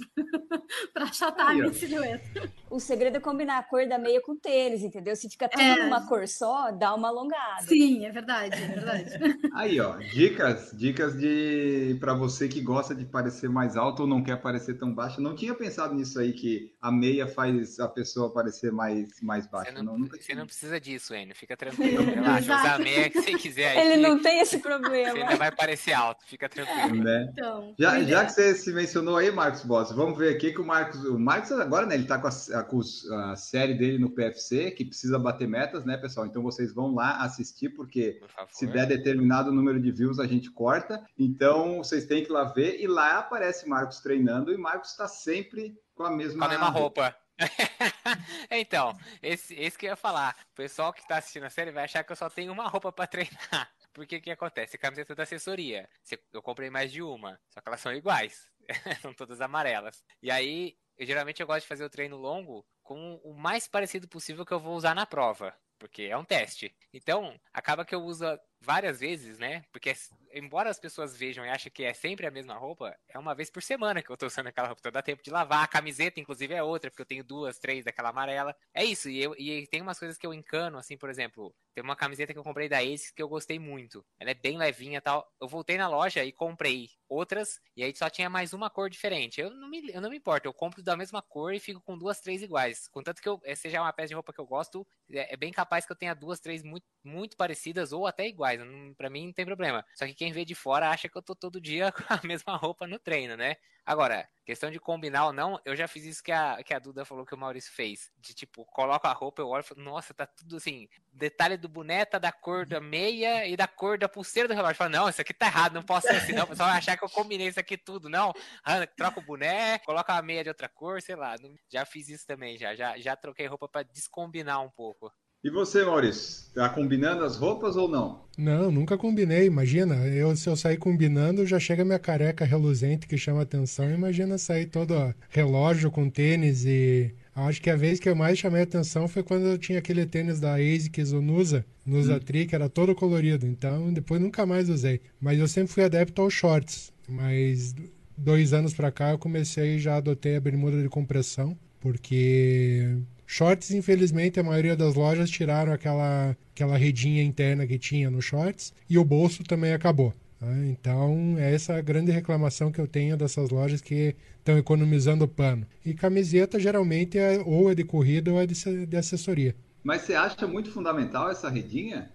pra 0.94 1.04
achatar 1.12 1.48
Aí, 1.48 1.60
a 1.60 1.62
minha 1.64 1.74
silhueta. 1.74 2.52
O 2.70 2.80
segredo 2.80 3.18
é 3.18 3.20
combinar 3.20 3.58
a 3.58 3.64
cor 3.64 3.88
da 3.88 3.98
meia 3.98 4.22
com 4.22 4.34
o 4.34 4.38
tênis, 4.38 4.82
entendeu? 4.82 5.16
Se 5.16 5.30
fica 5.30 5.50
tudo 5.50 5.62
é. 5.62 5.84
numa 5.84 6.08
cor 6.08 6.28
só, 6.28 6.72
dá 6.72 6.94
uma 6.94 7.10
alongada. 7.10 7.64
Sim, 7.68 8.06
é 8.06 8.12
verdade, 8.12 8.56
é 8.56 8.68
verdade. 8.68 9.10
Aí, 9.56 9.80
ó, 9.80 9.98
dicas, 10.34 10.72
dicas 10.74 11.20
de 11.20 11.98
para 12.00 12.14
você 12.14 12.48
que 12.48 12.62
gosta 12.62 12.94
de 12.94 13.06
parecer 13.06 13.50
mais 13.50 13.78
alto 13.78 14.02
ou 14.02 14.08
não 14.08 14.24
quer 14.24 14.38
parecer 14.38 14.76
tão 14.76 14.94
baixo. 14.94 15.22
Não 15.22 15.36
tinha 15.36 15.54
pensado 15.54 15.94
nisso 15.94 16.20
aí 16.20 16.34
que 16.34 16.74
a 16.82 16.92
meia 16.92 17.28
faz 17.28 17.80
a 17.80 17.88
pessoa 17.88 18.34
parecer 18.34 18.72
mais 18.72 19.22
mais 19.22 19.48
baixa. 19.48 19.72
Você 19.72 19.82
não, 19.82 19.98
não, 19.98 20.08
você 20.08 20.36
não 20.36 20.46
precisa 20.46 20.80
disso, 20.80 21.14
Enio. 21.14 21.36
Fica 21.36 21.56
tranquilo. 21.58 22.04
Relaxa, 22.04 22.56
usar 22.56 22.76
a 22.76 22.80
meia 22.80 23.10
que 23.10 23.22
você 23.22 23.34
quiser. 23.34 23.78
Ele 23.78 24.02
não 24.02 24.22
tem 24.22 24.40
esse 24.40 24.60
problema. 24.60 25.12
Você 25.12 25.22
ainda 25.22 25.36
vai 25.36 25.52
parecer 25.52 25.94
alto. 25.94 26.26
Fica 26.26 26.50
tranquilo. 26.50 27.04
Né? 27.04 27.30
Então, 27.32 27.74
já, 27.78 28.02
já 28.04 28.26
que 28.26 28.32
você 28.32 28.56
se 28.56 28.72
mencionou 28.74 29.18
aí, 29.18 29.32
Marcos 29.32 29.64
Boss, 29.64 29.92
vamos 29.92 30.18
ver 30.18 30.36
aqui 30.36 30.52
que 30.52 30.62
o 30.62 30.66
Marcos, 30.66 31.04
o 31.06 31.20
Marcos 31.20 31.52
agora, 31.52 31.86
né? 31.86 31.96
Ele 31.96 32.06
tá 32.06 32.18
com 32.18 32.28
a, 32.28 32.64
com 32.64 32.82
a 33.14 33.36
série 33.36 33.74
dele 33.74 33.98
no 33.98 34.10
PFC 34.10 34.72
que 34.72 34.86
precisa 34.86 35.20
bater 35.20 35.48
metas, 35.48 35.86
né, 35.86 35.98
pessoal? 35.98 36.26
Então 36.26 36.42
vocês 36.42 36.74
vão 36.74 36.94
lá 36.94 37.24
assistir 37.24 37.70
porque 37.70 38.20
Por 38.20 38.30
se 38.50 38.68
der 38.68 38.88
determinado 38.88 39.52
número 39.52 39.80
de 39.80 39.92
views 39.92 40.13
a 40.20 40.28
gente 40.28 40.52
corta. 40.52 41.04
Então 41.18 41.78
vocês 41.80 42.06
têm 42.06 42.24
que 42.24 42.30
ir 42.30 42.34
lá 42.34 42.46
ver 42.46 42.80
e 42.80 42.88
lá 42.88 43.20
aparece 43.20 43.68
Marcos 43.68 44.00
treinando 44.00 44.54
e 44.54 44.58
Marcos 44.58 44.92
está 44.92 45.08
sempre 45.08 45.78
com 45.96 46.04
a 46.04 46.12
mesma, 46.12 46.40
com 46.40 46.46
a 46.46 46.50
mesma 46.50 46.70
roupa. 46.70 47.16
então, 48.50 48.96
esse, 49.22 49.56
esse 49.56 49.78
que 49.78 49.86
eu 49.86 49.92
ia 49.92 49.96
falar. 49.96 50.36
O 50.52 50.56
pessoal 50.56 50.94
que 50.94 51.02
está 51.02 51.18
assistindo 51.18 51.46
a 51.46 51.50
série 51.50 51.72
vai 51.72 51.86
achar 51.86 52.04
que 52.04 52.12
eu 52.12 52.16
só 52.16 52.30
tenho 52.30 52.52
uma 52.52 52.68
roupa 52.68 52.92
para 52.92 53.08
treinar. 53.08 53.72
Porque 53.94 54.18
o 54.18 54.22
que 54.22 54.32
acontece? 54.32 54.78
Camiseta 54.78 55.16
da 55.16 55.24
assessoria. 55.24 55.88
Eu 56.32 56.42
comprei 56.42 56.70
mais 56.70 56.92
de 56.92 57.02
uma, 57.02 57.40
só 57.50 57.62
que 57.62 57.70
elas 57.70 57.80
são 57.80 57.94
iguais. 57.94 58.50
são 59.02 59.14
todas 59.14 59.42
amarelas. 59.42 60.04
E 60.22 60.32
aí, 60.32 60.76
eu, 60.98 61.06
geralmente 61.06 61.42
eu 61.42 61.48
gosto 61.48 61.62
de 61.62 61.68
fazer 61.68 61.84
o 61.84 61.90
treino 61.90 62.18
longo 62.18 62.66
com 62.82 63.20
o 63.24 63.34
mais 63.34 63.68
parecido 63.68 64.08
possível 64.08 64.46
que 64.46 64.54
eu 64.54 64.60
vou 64.60 64.76
usar 64.76 64.96
na 64.96 65.06
prova 65.06 65.54
porque 65.84 66.04
é 66.04 66.18
um 66.18 66.24
teste. 66.24 66.74
Então, 66.94 67.38
acaba 67.52 67.84
que 67.84 67.94
eu 67.94 68.02
uso 68.02 68.24
várias 68.64 69.00
vezes, 69.00 69.38
né? 69.38 69.64
Porque 69.72 69.94
embora 70.34 70.70
as 70.70 70.80
pessoas 70.80 71.16
vejam 71.16 71.46
e 71.46 71.50
achem 71.50 71.72
que 71.72 71.84
é 71.84 71.94
sempre 71.94 72.26
a 72.26 72.32
mesma 72.32 72.56
roupa, 72.56 72.96
é 73.08 73.20
uma 73.20 73.36
vez 73.36 73.50
por 73.50 73.62
semana 73.62 74.02
que 74.02 74.10
eu 74.10 74.18
tô 74.18 74.26
usando 74.26 74.48
aquela 74.48 74.68
roupa. 74.68 74.80
Então 74.82 74.92
dá 74.92 75.02
tempo 75.02 75.24
de 75.24 75.30
lavar. 75.30 75.64
A 75.64 75.68
camiseta, 75.68 76.20
inclusive, 76.20 76.54
é 76.54 76.64
outra, 76.64 76.90
porque 76.90 77.02
eu 77.02 77.06
tenho 77.06 77.24
duas, 77.24 77.60
três 77.60 77.86
daquela 77.86 78.10
amarela. 78.10 78.56
É 78.74 78.84
isso. 78.84 79.10
E, 79.10 79.22
eu, 79.22 79.36
e 79.38 79.68
tem 79.68 79.82
umas 79.82 80.00
coisas 80.00 80.18
que 80.18 80.26
eu 80.26 80.34
encano, 80.34 80.78
assim, 80.78 80.98
por 80.98 81.10
exemplo, 81.10 81.54
tem 81.74 81.84
uma 81.84 81.96
camiseta 81.96 82.34
que 82.34 82.40
eu 82.40 82.44
comprei 82.44 82.70
da 82.70 82.84
Ace 82.84 83.14
que 83.14 83.22
eu 83.22 83.28
gostei 83.28 83.60
muito. 83.60 84.06
Ela 84.20 84.32
é 84.32 84.34
bem 84.34 84.58
levinha 84.58 84.98
e 84.98 85.02
tal. 85.02 85.32
Eu 85.40 85.48
voltei 85.48 85.78
na 85.78 85.88
loja 85.88 86.24
e 86.24 86.32
comprei 86.32 86.90
outras, 87.08 87.62
e 87.76 87.84
aí 87.84 87.96
só 87.96 88.10
tinha 88.10 88.30
mais 88.30 88.54
uma 88.54 88.70
cor 88.70 88.90
diferente. 88.90 89.40
Eu 89.40 89.52
não 89.52 89.70
me, 89.70 89.92
eu 89.92 90.02
não 90.02 90.10
me 90.10 90.18
importo, 90.18 90.48
eu 90.48 90.54
compro 90.54 90.82
da 90.82 90.98
mesma 90.98 91.22
cor 91.22 91.54
e 91.54 91.60
fico 91.60 91.82
com 91.82 91.98
duas, 91.98 92.20
três 92.20 92.42
iguais. 92.42 92.88
Contanto 92.88 93.22
que 93.22 93.30
eu, 93.30 93.40
eh, 93.44 93.56
seja 93.56 93.82
uma 93.82 93.94
peça 93.94 94.10
de 94.10 94.14
roupa 94.16 94.34
que 94.34 94.40
eu 94.40 94.46
gosto, 94.46 94.86
é, 95.12 95.34
é 95.34 95.38
bem 95.38 95.52
capaz 95.52 95.86
que 95.86 95.92
eu 95.92 95.96
tenha 95.96 96.14
duas, 96.14 96.40
três 96.40 96.64
muito, 96.64 96.86
muito 97.04 97.38
parecidas 97.38 97.92
ou 97.92 98.08
até 98.08 98.28
iguais. 98.28 98.53
Não, 98.58 98.94
pra 98.94 99.10
mim 99.10 99.28
não 99.28 99.34
tem 99.34 99.46
problema. 99.46 99.86
Só 99.96 100.06
que 100.06 100.14
quem 100.14 100.32
vê 100.32 100.46
de 100.46 100.56
fora 100.56 100.90
acha 100.90 101.10
que 101.10 101.18
eu 101.18 101.22
tô 101.22 101.36
todo 101.36 101.62
dia 101.62 101.92
com 101.94 102.04
a 102.14 102.20
mesma 102.24 102.56
roupa 102.56 102.88
no 102.88 103.00
treino, 103.00 103.36
né? 103.36 103.56
Agora, 103.86 104.26
questão 104.46 104.72
de 104.72 104.80
combinar 104.80 105.26
ou 105.26 105.34
não, 105.34 105.60
eu 105.66 105.76
já 105.76 105.90
fiz 105.90 106.06
isso 106.06 106.24
que 106.24 106.32
a, 106.32 106.64
que 106.64 106.74
a 106.74 106.80
Duda 106.80 107.04
falou 107.04 107.26
que 107.26 107.36
o 107.36 107.38
Maurício 107.38 107.72
fez. 107.74 108.12
De 108.18 108.34
tipo, 108.34 108.64
coloca 108.66 109.10
a 109.10 109.14
roupa, 109.14 109.42
eu 109.42 109.50
olho 109.50 109.62
e 109.62 109.68
falo, 109.68 109.82
nossa, 109.82 110.14
tá 110.14 110.26
tudo 110.26 110.56
assim. 110.56 110.88
Detalhe 111.12 111.58
do 111.58 111.68
boné 111.68 112.06
tá 112.06 112.18
da 112.18 112.32
cor 112.32 112.66
da 112.66 112.80
meia 112.80 113.46
e 113.46 113.58
da 113.58 113.68
cor 113.68 113.98
da 113.98 114.08
pulseira 114.08 114.48
do 114.48 114.54
relógio. 114.54 114.74
Eu 114.74 114.78
falo, 114.78 114.90
não, 114.90 115.10
isso 115.10 115.20
aqui 115.20 115.34
tá 115.34 115.48
errado, 115.48 115.74
não 115.74 115.84
posso 115.84 116.08
ser 116.08 116.16
assim, 116.16 116.32
não. 116.32 116.46
O 116.46 116.48
pessoal 116.48 116.70
vai 116.70 116.78
achar 116.78 116.96
que 116.96 117.04
eu 117.04 117.10
combinei 117.10 117.48
isso 117.48 117.60
aqui 117.60 117.78
tudo, 117.78 118.08
não. 118.08 118.32
Ah, 118.64 118.88
troca 118.88 119.20
o 119.20 119.24
boné, 119.24 119.80
coloca 119.80 120.14
a 120.14 120.22
meia 120.22 120.44
de 120.44 120.50
outra 120.50 120.70
cor, 120.70 121.02
sei 121.02 121.16
lá. 121.16 121.36
Já 121.70 121.86
fiz 121.86 122.08
isso 122.08 122.26
também, 122.26 122.58
já. 122.58 122.74
Já, 122.76 122.98
já 122.98 123.18
troquei 123.18 123.48
roupa 123.48 123.68
para 123.68 123.84
descombinar 123.84 124.62
um 124.62 124.70
pouco. 124.70 125.12
E 125.44 125.50
você, 125.50 125.84
Maurício, 125.84 126.46
tá 126.54 126.70
combinando 126.70 127.24
as 127.24 127.36
roupas 127.36 127.76
ou 127.76 127.90
não? 127.90 128.24
Não, 128.38 128.72
nunca 128.72 128.98
combinei. 128.98 129.46
Imagina, 129.46 129.96
eu 130.08 130.36
se 130.36 130.48
eu 130.48 130.56
sair 130.56 130.78
combinando, 130.78 131.46
já 131.46 131.60
chega 131.60 131.84
minha 131.84 132.00
careca 132.00 132.46
reluzente 132.46 133.08
que 133.08 133.18
chama 133.18 133.42
atenção. 133.42 133.92
Imagina 133.92 134.38
sair 134.38 134.68
todo 134.68 134.94
ó, 134.94 135.14
relógio 135.30 135.92
com 135.92 136.10
tênis 136.10 136.64
e 136.66 137.14
Acho 137.36 137.62
que 137.62 137.70
a 137.70 137.76
vez 137.76 138.00
que 138.00 138.08
eu 138.08 138.16
mais 138.16 138.38
chamei 138.38 138.62
atenção 138.62 139.08
foi 139.08 139.24
quando 139.24 139.48
eu 139.48 139.58
tinha 139.58 139.80
aquele 139.80 140.06
tênis 140.06 140.40
da 140.40 140.54
ASICS, 140.56 141.14
o 141.14 141.22
Nusa, 141.22 141.66
Nusa 141.84 142.16
hum. 142.16 142.20
Tri, 142.20 142.46
que 142.46 142.54
era 142.54 142.70
todo 142.70 142.94
colorido. 142.94 143.48
Então, 143.48 143.92
depois 143.92 144.22
nunca 144.22 144.46
mais 144.46 144.70
usei. 144.70 145.02
Mas 145.20 145.40
eu 145.40 145.48
sempre 145.48 145.74
fui 145.74 145.84
adepto 145.84 146.22
aos 146.22 146.34
shorts. 146.34 146.94
Mas 147.10 147.74
dois 148.16 148.54
anos 148.54 148.74
pra 148.74 148.92
cá 148.92 149.12
eu 149.12 149.18
comecei 149.18 149.80
já 149.80 149.98
adotei 149.98 150.36
a 150.36 150.42
bermuda 150.42 150.82
de 150.82 150.88
compressão, 150.88 151.58
porque 151.82 152.98
Shorts, 153.34 153.72
infelizmente, 153.72 154.40
a 154.40 154.44
maioria 154.44 154.76
das 154.76 154.94
lojas 154.94 155.28
tiraram 155.28 155.74
aquela, 155.74 156.38
aquela 156.54 156.78
redinha 156.78 157.24
interna 157.24 157.66
que 157.66 157.80
tinha 157.80 158.08
no 158.08 158.22
shorts 158.22 158.72
e 158.88 158.96
o 158.96 159.04
bolso 159.04 159.44
também 159.44 159.74
acabou. 159.74 160.14
Né? 160.40 160.68
Então, 160.68 161.36
essa 161.40 161.74
é 161.74 161.80
a 161.80 161.82
grande 161.82 162.12
reclamação 162.12 162.72
que 162.72 162.80
eu 162.80 162.86
tenho 162.86 163.18
dessas 163.18 163.50
lojas 163.50 163.82
que 163.82 164.16
estão 164.38 164.56
economizando 164.56 165.28
pano. 165.28 165.66
E 165.84 165.96
camiseta 165.96 166.60
geralmente 166.60 167.18
é, 167.18 167.42
ou 167.44 167.72
é 167.72 167.74
de 167.74 167.84
corrida 167.84 168.32
ou 168.32 168.40
é 168.40 168.46
de, 168.46 168.86
de 168.86 168.98
assessoria. 168.98 169.56
Mas 169.84 170.04
você 170.04 170.14
acha 170.14 170.46
muito 170.46 170.72
fundamental 170.72 171.32
essa 171.32 171.50
redinha? 171.50 172.12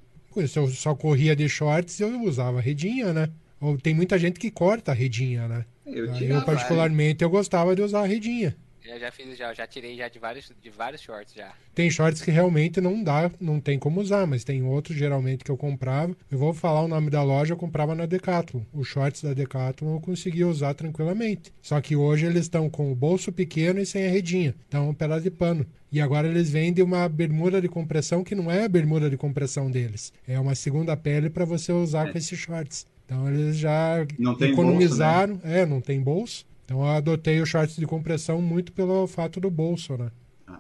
Se 0.47 0.57
eu 0.57 0.69
só 0.69 0.95
corria 0.95 1.35
de 1.35 1.49
shorts, 1.49 1.99
eu 1.99 2.23
usava 2.23 2.61
redinha, 2.61 3.13
né? 3.13 3.29
Ou 3.61 3.77
tem 3.77 3.93
muita 3.93 4.17
gente 4.21 4.39
que 4.39 4.53
corta 4.53 4.93
a 4.93 4.95
redinha, 4.95 5.49
né? 5.49 5.65
Eu, 5.85 6.15
eu 6.15 6.43
particularmente, 6.43 7.25
eu 7.25 7.31
gostava 7.31 7.75
de 7.75 7.83
usar 7.83 8.03
a 8.03 8.07
redinha. 8.07 8.57
Já, 8.89 8.99
já 8.99 9.13
fiz, 9.13 9.37
já, 9.37 9.53
já 9.53 9.67
tirei 9.67 9.95
já 9.99 10.09
de 10.09 10.19
vários, 10.19 10.51
de 10.63 10.71
vários 10.71 11.03
shorts 11.03 11.35
já. 11.35 11.53
Tem 11.75 11.91
shorts 11.91 12.23
que 12.23 12.31
realmente 12.31 12.81
não 12.81 13.05
dá, 13.05 13.31
não 13.39 13.61
tem 13.61 13.79
como 13.79 14.01
usar, 14.01 14.27
mas 14.27 14.45
tem 14.45 14.63
outros 14.63 14.97
geralmente 14.97 15.45
que 15.45 15.51
eu 15.51 15.59
comprava. 15.59 16.17
Eu 16.31 16.39
vou 16.39 16.55
falar 16.55 16.81
o 16.81 16.89
nome 16.89 17.11
da 17.11 17.23
loja, 17.23 17.53
eu 17.53 17.59
comprava 17.59 17.95
na 17.95 18.07
Decathlon. 18.07 18.63
Os 18.73 18.89
shorts 18.89 19.23
da 19.23 19.35
Decathlon 19.35 19.97
eu 19.97 20.01
conseguia 20.01 20.49
usar 20.49 20.73
tranquilamente. 20.73 21.53
Só 21.61 21.79
que 21.83 21.95
hoje 21.95 22.25
eles 22.25 22.45
estão 22.45 22.71
com 22.71 22.91
o 22.91 22.95
bolso 22.95 23.31
pequeno 23.31 23.79
e 23.79 23.85
sem 23.85 24.07
a 24.07 24.11
redinha. 24.11 24.55
Então, 24.67 24.89
um 24.89 24.95
pedaço 24.95 25.25
de 25.25 25.31
pano. 25.31 25.67
E 25.93 26.01
agora 26.01 26.27
eles 26.27 26.49
vendem 26.49 26.83
uma 26.83 27.07
bermuda 27.11 27.61
de 27.61 27.69
compressão 27.69 28.25
que 28.25 28.35
não 28.35 28.51
é 28.51 28.65
a 28.65 28.69
bermuda 28.69 29.11
de 29.11 29.19
compressão 29.19 29.71
deles. 29.71 30.15
É 30.27 30.41
uma 30.41 30.55
segunda 30.55 30.97
pele 30.97 31.29
para 31.29 31.45
você 31.45 31.73
usar 31.73 32.09
é. 32.09 32.13
com 32.13 32.17
esses 32.17 32.39
shorts. 32.39 32.87
Então 33.05 33.27
eles 33.29 33.57
já 33.57 34.07
economizaram. 34.41 35.35
Bolso, 35.35 35.47
né? 35.47 35.61
É, 35.61 35.67
não 35.67 35.81
tem 35.81 36.01
bolso. 36.01 36.47
Então 36.69 36.85
eu 36.85 36.91
adotei 36.91 37.41
o 37.41 37.47
shorts 37.47 37.77
de 37.77 37.87
compressão 37.87 38.43
muito 38.43 38.73
pelo 38.73 39.07
fato 39.07 39.41
do 39.41 39.51
bolso, 39.51 39.97
né? 39.97 40.13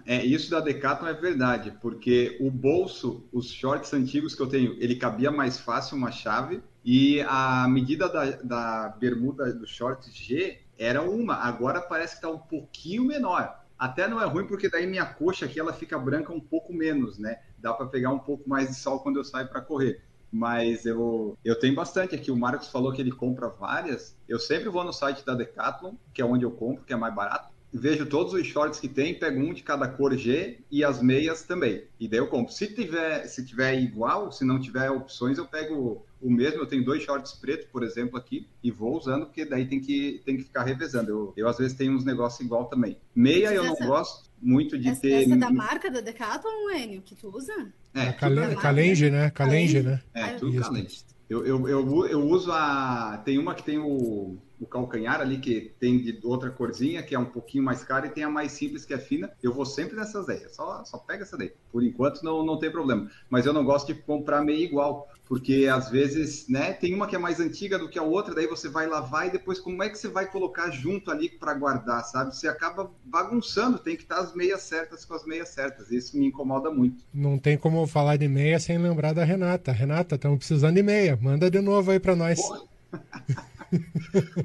É, 0.06 0.24
isso 0.24 0.50
da 0.50 0.58
Decathlon 0.58 1.06
é 1.06 1.12
verdade, 1.12 1.70
porque 1.82 2.38
o 2.40 2.50
bolso, 2.50 3.28
os 3.30 3.52
shorts 3.52 3.92
antigos 3.92 4.34
que 4.34 4.40
eu 4.40 4.46
tenho, 4.46 4.74
ele 4.80 4.96
cabia 4.96 5.30
mais 5.30 5.60
fácil 5.60 5.98
uma 5.98 6.10
chave 6.10 6.62
e 6.82 7.20
a 7.28 7.68
medida 7.68 8.08
da, 8.08 8.24
da 8.42 8.88
bermuda 8.98 9.52
do 9.52 9.66
short 9.66 10.10
G 10.10 10.58
era 10.78 11.02
uma, 11.02 11.34
agora 11.34 11.82
parece 11.82 12.12
que 12.12 12.26
está 12.26 12.30
um 12.30 12.38
pouquinho 12.38 13.04
menor. 13.04 13.62
Até 13.78 14.08
não 14.08 14.18
é 14.18 14.24
ruim 14.24 14.46
porque 14.46 14.70
daí 14.70 14.86
minha 14.86 15.04
coxa 15.04 15.44
aqui 15.44 15.60
ela 15.60 15.74
fica 15.74 15.98
branca 15.98 16.32
um 16.32 16.40
pouco 16.40 16.72
menos, 16.72 17.18
né? 17.18 17.38
Dá 17.58 17.74
para 17.74 17.84
pegar 17.84 18.12
um 18.12 18.18
pouco 18.18 18.48
mais 18.48 18.70
de 18.70 18.76
sol 18.76 19.00
quando 19.00 19.18
eu 19.18 19.24
saio 19.24 19.48
para 19.48 19.60
correr 19.60 20.00
mas 20.30 20.84
eu, 20.84 21.36
eu 21.44 21.58
tenho 21.58 21.74
bastante 21.74 22.14
aqui. 22.14 22.30
O 22.30 22.36
Marcos 22.36 22.68
falou 22.68 22.92
que 22.92 23.00
ele 23.00 23.12
compra 23.12 23.48
várias. 23.48 24.16
Eu 24.28 24.38
sempre 24.38 24.68
vou 24.68 24.84
no 24.84 24.92
site 24.92 25.24
da 25.24 25.34
Decathlon, 25.34 25.94
que 26.12 26.22
é 26.22 26.24
onde 26.24 26.44
eu 26.44 26.50
compro, 26.50 26.84
que 26.84 26.92
é 26.92 26.96
mais 26.96 27.14
barato. 27.14 27.52
Vejo 27.70 28.06
todos 28.06 28.32
os 28.32 28.46
shorts 28.46 28.80
que 28.80 28.88
tem, 28.88 29.18
pego 29.18 29.40
um 29.40 29.52
de 29.52 29.62
cada 29.62 29.86
cor 29.86 30.16
G 30.16 30.58
e 30.70 30.82
as 30.82 31.02
meias 31.02 31.42
também. 31.42 31.84
E 32.00 32.08
daí 32.08 32.18
eu 32.18 32.26
compro. 32.26 32.52
Se 32.52 32.66
tiver, 32.66 33.26
se 33.26 33.44
tiver 33.44 33.78
igual, 33.78 34.32
se 34.32 34.42
não 34.44 34.58
tiver 34.58 34.90
opções, 34.90 35.36
eu 35.36 35.46
pego 35.46 36.02
o 36.20 36.30
mesmo. 36.30 36.60
Eu 36.60 36.66
tenho 36.66 36.84
dois 36.84 37.02
shorts 37.02 37.32
pretos, 37.32 37.66
por 37.70 37.82
exemplo, 37.82 38.16
aqui, 38.16 38.46
e 38.62 38.70
vou 38.70 38.96
usando, 38.96 39.26
porque 39.26 39.44
daí 39.44 39.66
tem 39.66 39.80
que, 39.80 40.22
tem 40.24 40.38
que 40.38 40.44
ficar 40.44 40.62
revezando. 40.62 41.10
Eu, 41.10 41.32
eu 41.36 41.48
às 41.48 41.58
vezes 41.58 41.76
tenho 41.76 41.92
uns 41.92 42.04
negócios 42.04 42.40
igual 42.40 42.66
também. 42.66 42.96
Meia 43.14 43.52
eu 43.52 43.64
não 43.64 43.76
gosto 43.76 44.30
muito 44.40 44.78
de 44.78 44.88
essa, 44.88 45.02
ter. 45.02 45.24
Essa 45.24 45.34
é 45.34 45.36
da 45.36 45.50
marca 45.50 45.90
da 45.90 46.00
Decathlon, 46.00 46.70
Enio, 46.70 47.02
que 47.02 47.14
tu 47.14 47.28
usa? 47.28 47.72
É, 47.94 48.12
Calenge, 48.12 49.10
né? 49.10 49.30
Calenge, 49.30 49.82
né? 49.82 50.00
É, 50.14 50.28
tudo 50.34 50.60
Calenge. 50.60 51.04
Eu, 51.28 51.44
eu, 51.44 51.68
eu, 51.68 52.06
eu, 52.06 52.26
uso 52.26 52.50
a. 52.50 53.20
Tem 53.22 53.36
uma 53.38 53.54
que 53.54 53.62
tem 53.62 53.78
o, 53.78 54.38
o 54.58 54.66
calcanhar 54.66 55.20
ali, 55.20 55.38
que 55.38 55.72
tem 55.78 55.98
de 55.98 56.18
outra 56.24 56.50
corzinha, 56.50 57.02
que 57.02 57.14
é 57.14 57.18
um 57.18 57.26
pouquinho 57.26 57.62
mais 57.62 57.84
cara, 57.84 58.06
e 58.06 58.10
tem 58.10 58.24
a 58.24 58.30
mais 58.30 58.52
simples, 58.52 58.86
que 58.86 58.94
é 58.94 58.98
fina. 58.98 59.30
Eu 59.42 59.52
vou 59.52 59.66
sempre 59.66 59.94
nessas 59.94 60.26
daí. 60.26 60.48
Só, 60.48 60.82
só 60.86 60.96
pega 60.96 61.24
essa 61.24 61.36
daí. 61.36 61.52
Por 61.70 61.84
enquanto 61.84 62.22
não, 62.22 62.42
não 62.42 62.58
tem 62.58 62.70
problema. 62.70 63.10
Mas 63.28 63.44
eu 63.44 63.52
não 63.52 63.62
gosto 63.62 63.92
de 63.92 64.00
comprar 64.00 64.42
meio 64.42 64.60
igual 64.60 65.06
porque 65.28 65.68
às 65.70 65.90
vezes, 65.90 66.48
né, 66.48 66.72
tem 66.72 66.94
uma 66.94 67.06
que 67.06 67.14
é 67.14 67.18
mais 67.18 67.38
antiga 67.38 67.78
do 67.78 67.88
que 67.88 67.98
a 67.98 68.02
outra, 68.02 68.34
daí 68.34 68.46
você 68.46 68.66
vai 68.66 68.86
lavar 68.86 69.26
e 69.26 69.30
depois 69.30 69.60
como 69.60 69.82
é 69.82 69.90
que 69.90 69.98
você 69.98 70.08
vai 70.08 70.26
colocar 70.26 70.70
junto 70.70 71.10
ali 71.10 71.28
para 71.28 71.52
guardar, 71.52 72.02
sabe? 72.04 72.34
Você 72.34 72.48
acaba 72.48 72.90
bagunçando, 73.04 73.78
tem 73.78 73.94
que 73.94 74.04
estar 74.04 74.20
as 74.20 74.34
meias 74.34 74.62
certas 74.62 75.04
com 75.04 75.12
as 75.12 75.26
meias 75.26 75.50
certas. 75.50 75.90
Isso 75.90 76.16
me 76.16 76.26
incomoda 76.26 76.70
muito. 76.70 77.04
Não 77.12 77.38
tem 77.38 77.58
como 77.58 77.86
falar 77.86 78.16
de 78.16 78.26
meia 78.26 78.58
sem 78.58 78.78
lembrar 78.78 79.12
da 79.12 79.22
Renata. 79.22 79.70
Renata, 79.70 80.14
estamos 80.14 80.38
precisando 80.38 80.76
de 80.76 80.82
meia. 80.82 81.18
Manda 81.20 81.50
de 81.50 81.60
novo 81.60 81.90
aí 81.90 82.00
para 82.00 82.16
nós. 82.16 82.40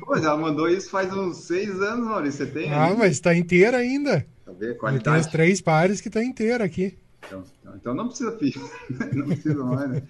Pô, 0.02 0.16
ela 0.18 0.36
mandou 0.36 0.68
isso 0.68 0.90
faz 0.90 1.14
uns 1.14 1.46
seis 1.46 1.82
anos, 1.82 2.06
Maurício. 2.06 2.46
Você 2.46 2.52
tem? 2.52 2.74
Ah, 2.74 2.94
mas 2.98 3.14
está 3.14 3.34
inteira 3.34 3.78
ainda. 3.78 4.26
Tá 4.46 4.52
vendo? 4.52 4.76
Qualidade. 4.76 5.04
Tem 5.04 5.22
os 5.22 5.28
três 5.28 5.62
pares 5.62 6.02
que 6.02 6.10
está 6.10 6.22
inteira 6.22 6.66
aqui. 6.66 6.98
Então, 7.26 7.44
então 7.76 7.94
não 7.94 8.08
precisa 8.08 8.32
não 9.14 9.26
precisa 9.28 9.64
mais, 9.64 9.90
né? 9.90 10.04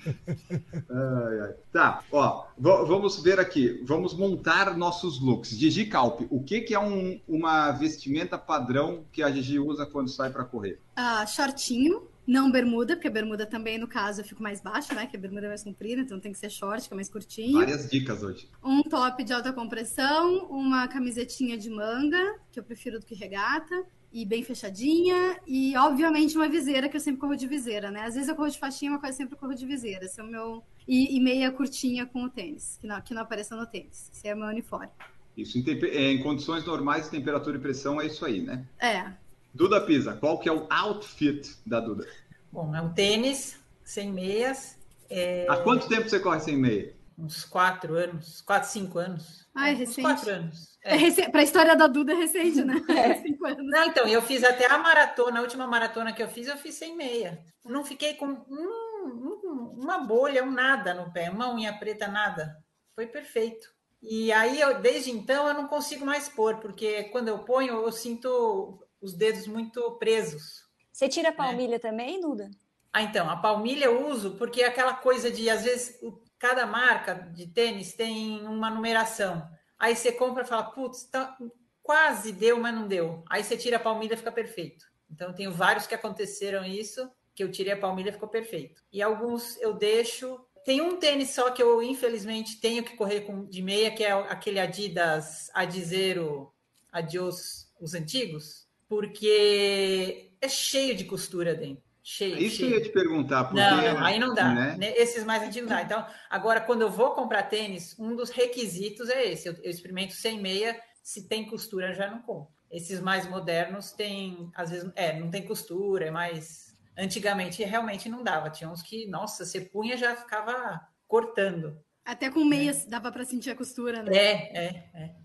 Ai, 0.89 1.39
ai. 1.41 1.53
Tá, 1.71 2.03
ó, 2.11 2.45
vamos 2.57 3.21
ver 3.21 3.39
aqui, 3.39 3.81
vamos 3.85 4.13
montar 4.13 4.75
nossos 4.77 5.21
looks. 5.21 5.51
Gigi 5.51 5.85
Calp, 5.85 6.21
o 6.29 6.43
que, 6.43 6.61
que 6.61 6.73
é 6.73 6.79
um, 6.79 7.19
uma 7.27 7.71
vestimenta 7.71 8.37
padrão 8.37 9.05
que 9.11 9.21
a 9.23 9.31
Gigi 9.31 9.59
usa 9.59 9.85
quando 9.85 10.09
sai 10.09 10.31
para 10.31 10.43
correr? 10.43 10.79
Ah, 10.95 11.25
shortinho, 11.25 12.07
não 12.25 12.49
bermuda, 12.49 12.95
porque 12.95 13.07
a 13.07 13.11
bermuda 13.11 13.45
também, 13.45 13.77
no 13.77 13.87
caso, 13.87 14.21
eu 14.21 14.25
fico 14.25 14.41
mais 14.41 14.61
baixo, 14.61 14.93
né? 14.93 15.05
Que 15.05 15.17
a 15.17 15.19
bermuda 15.19 15.45
é 15.45 15.49
mais 15.49 15.63
comprida, 15.63 16.01
então 16.01 16.19
tem 16.19 16.31
que 16.31 16.37
ser 16.37 16.49
short, 16.49 16.87
que 16.87 16.93
é 16.93 16.95
mais 16.95 17.09
curtinho. 17.09 17.59
Várias 17.59 17.89
dicas 17.89 18.23
hoje. 18.23 18.47
Um 18.63 18.81
top 18.81 19.23
de 19.23 19.33
alta 19.33 19.51
compressão, 19.51 20.45
uma 20.49 20.87
camisetinha 20.87 21.57
de 21.57 21.69
manga, 21.69 22.39
que 22.51 22.59
eu 22.59 22.63
prefiro 22.63 22.99
do 22.99 23.05
que 23.05 23.13
regata, 23.13 23.85
e 24.13 24.25
bem 24.25 24.43
fechadinha, 24.43 25.39
e 25.47 25.75
obviamente 25.75 26.37
uma 26.37 26.47
viseira, 26.47 26.87
que 26.87 26.95
eu 26.95 27.01
sempre 27.01 27.19
corro 27.19 27.35
de 27.35 27.47
viseira, 27.47 27.89
né? 27.89 28.01
Às 28.01 28.13
vezes 28.13 28.29
eu 28.29 28.35
corro 28.35 28.51
de 28.51 28.59
faixinha, 28.59 28.91
mas 28.91 29.01
quase 29.01 29.17
sempre 29.17 29.35
corro 29.35 29.55
de 29.55 29.65
viseira. 29.65 30.05
Esse 30.05 30.21
é 30.21 30.23
o 30.23 30.27
meu. 30.27 30.63
E, 30.87 31.17
e, 31.17 31.19
meia 31.19 31.51
curtinha 31.51 32.05
com 32.05 32.23
o 32.23 32.29
tênis, 32.29 32.77
que 32.79 32.85
não, 32.85 33.01
que 33.01 33.13
não 33.13 33.23
apareça 33.23 33.55
no 33.55 33.65
tênis. 33.65 34.11
Esse 34.13 34.27
é 34.27 34.35
o 34.35 34.37
meu 34.37 34.47
uniforme. 34.47 34.89
Isso, 35.35 35.57
em, 35.57 35.65
é, 35.67 36.11
em 36.11 36.21
condições 36.21 36.63
normais, 36.63 37.09
temperatura 37.09 37.57
e 37.57 37.59
pressão, 37.59 37.99
é 37.99 38.05
isso 38.05 38.23
aí, 38.23 38.41
né? 38.41 38.63
É. 38.79 39.11
Duda 39.51 39.81
Pisa, 39.81 40.13
qual 40.13 40.37
que 40.37 40.47
é 40.47 40.51
o 40.51 40.67
outfit 40.69 41.57
da 41.65 41.79
Duda? 41.79 42.07
Bom, 42.51 42.75
é 42.75 42.81
um 42.81 42.93
tênis, 42.93 43.59
sem 43.83 44.13
meias. 44.13 44.77
É... 45.09 45.47
Há 45.49 45.57
quanto 45.57 45.87
tempo 45.87 46.07
você 46.07 46.19
corre 46.19 46.39
sem 46.39 46.55
meia? 46.55 46.93
Uns 47.17 47.45
quatro 47.45 47.95
anos, 47.95 48.41
quatro, 48.41 48.69
cinco 48.69 48.97
anos. 48.99 49.47
Ah, 49.53 49.69
é 49.69 49.73
recente. 49.73 49.99
Uns 49.99 50.03
quatro 50.03 50.31
anos. 50.31 50.77
É. 50.83 50.95
É 50.95 51.29
Para 51.29 51.41
a 51.41 51.43
história 51.43 51.75
da 51.75 51.87
Duda 51.87 52.11
é 52.13 52.15
recente, 52.15 52.63
né? 52.63 52.75
É. 52.89 53.21
Cinco 53.21 53.45
anos. 53.45 53.65
Não, 53.69 53.85
então, 53.85 54.07
eu 54.07 54.21
fiz 54.21 54.43
até 54.43 54.65
a 54.69 54.77
maratona, 54.77 55.39
a 55.39 55.41
última 55.41 55.67
maratona 55.67 56.11
que 56.11 56.21
eu 56.23 56.27
fiz, 56.27 56.47
eu 56.47 56.57
fiz 56.57 56.75
sem 56.75 56.95
meia. 56.95 57.43
Não 57.63 57.85
fiquei 57.85 58.15
com 58.15 58.25
um, 58.27 58.45
um, 58.49 59.79
uma 59.81 59.99
bolha, 59.99 60.43
um 60.43 60.51
nada 60.51 60.93
no 60.93 61.11
pé, 61.11 61.29
uma 61.29 61.53
unha 61.53 61.73
preta, 61.77 62.07
nada. 62.07 62.57
foi 62.95 63.07
perfeito. 63.07 63.67
E 64.01 64.33
aí, 64.33 64.59
eu, 64.59 64.81
desde 64.81 65.11
então, 65.11 65.47
eu 65.47 65.53
não 65.53 65.67
consigo 65.67 66.05
mais 66.05 66.27
pôr, 66.27 66.57
porque 66.57 67.03
quando 67.05 67.29
eu 67.29 67.39
ponho, 67.39 67.75
eu 67.85 67.91
sinto 67.91 68.85
os 69.01 69.13
dedos 69.13 69.47
muito 69.47 69.91
presos. 69.97 70.63
Você 70.91 71.07
tira 71.07 71.29
a 71.29 71.33
palmilha 71.33 71.79
também, 71.79 72.19
Duda? 72.19 72.49
Ah, 72.91 73.01
então, 73.01 73.29
a 73.29 73.37
palmilha 73.37 73.85
eu 73.85 74.07
uso 74.07 74.31
porque 74.37 74.61
é 74.61 74.67
aquela 74.67 74.93
coisa 74.93 75.31
de, 75.31 75.49
às 75.49 75.63
vezes, 75.63 75.97
o- 76.03 76.21
cada 76.43 76.65
marca 76.65 77.13
de 77.33 77.47
tênis 77.47 77.93
tem 77.93 78.45
uma 78.45 78.69
numeração. 78.69 79.49
Aí 79.79 79.95
você 79.95 80.11
compra 80.11 80.43
e 80.43 80.45
fala, 80.45 80.63
putz, 80.63 81.05
tá, 81.05 81.37
quase 81.81 82.33
deu, 82.33 82.59
mas 82.59 82.75
não 82.75 82.85
deu. 82.85 83.23
Aí 83.29 83.41
você 83.41 83.55
tira 83.55 83.77
a 83.77 83.79
palmilha 83.79 84.17
fica 84.17 84.29
perfeito. 84.29 84.85
Então, 85.09 85.31
tenho 85.31 85.53
vários 85.53 85.87
que 85.87 85.95
aconteceram 85.95 86.65
isso, 86.65 87.09
que 87.33 87.45
eu 87.45 87.49
tirei 87.49 87.71
a 87.71 87.79
palmilha 87.79 88.11
ficou 88.11 88.27
perfeito. 88.27 88.83
E 88.91 89.01
alguns 89.01 89.55
eu 89.61 89.73
deixo. 89.73 90.37
Tem 90.65 90.81
um 90.81 90.97
tênis 90.97 91.29
só 91.29 91.49
que 91.49 91.63
eu, 91.63 91.81
infelizmente, 91.81 92.59
tenho 92.59 92.83
que 92.83 92.97
correr 92.97 93.21
com 93.21 93.45
de 93.45 93.61
meia, 93.61 93.91
que 93.91 94.03
é 94.03 94.11
aquele 94.11 94.59
Adidas 94.59 95.49
Adizero 95.53 96.51
Adios, 96.91 97.71
os 97.79 97.93
antigos, 97.93 98.67
porque 98.89 100.33
é 100.41 100.49
cheio 100.49 100.93
de 100.93 101.05
costura 101.05 101.55
dentro. 101.55 101.92
Cheio, 102.05 102.37
Isso 102.37 102.57
que 102.57 102.63
eu 102.63 102.67
cheio. 102.69 102.79
ia 102.79 102.83
te 102.83 102.89
perguntar. 102.89 103.45
Porque, 103.45 103.61
Não, 103.61 103.77
não, 103.77 104.05
aí 104.05 104.19
não 104.19 104.33
dá. 104.33 104.53
né? 104.53 104.75
né? 104.77 104.93
Esses 104.97 105.23
mais 105.23 105.41
antigos 105.41 105.69
não 105.69 105.77
dá. 105.77 105.83
Então, 105.83 106.05
agora, 106.29 106.59
quando 106.59 106.81
eu 106.81 106.91
vou 106.91 107.11
comprar 107.11 107.43
tênis, 107.43 107.95
um 107.97 108.13
dos 108.13 108.29
requisitos 108.29 109.09
é 109.09 109.31
esse. 109.31 109.47
Eu, 109.47 109.53
eu 109.63 109.71
experimento 109.71 110.13
sem 110.13 110.41
meia, 110.41 110.77
se 111.01 111.27
tem 111.29 111.45
costura, 111.45 111.93
já 111.93 112.11
não 112.11 112.21
compro. 112.21 112.51
Esses 112.69 112.99
mais 112.99 113.25
modernos 113.29 113.91
tem, 113.93 114.51
às 114.53 114.69
vezes, 114.71 114.91
é, 114.95 115.17
não 115.17 115.29
tem 115.29 115.45
costura, 115.45 116.05
é 116.07 116.11
mais. 116.11 116.75
Antigamente 116.97 117.63
realmente 117.63 118.09
não 118.09 118.21
dava. 118.21 118.49
Tinha 118.49 118.69
uns 118.69 118.81
que, 118.81 119.07
nossa, 119.07 119.45
você 119.45 119.61
punha 119.61 119.95
já 119.95 120.15
ficava 120.15 120.81
cortando. 121.07 121.77
Até 122.03 122.29
com 122.29 122.43
meias 122.43 122.85
dava 122.85 123.11
pra 123.11 123.23
sentir 123.23 123.51
a 123.51 123.55
costura, 123.55 124.03
né? 124.03 124.11
É, 124.13 124.65
é, 124.65 124.89
é. 124.93 125.15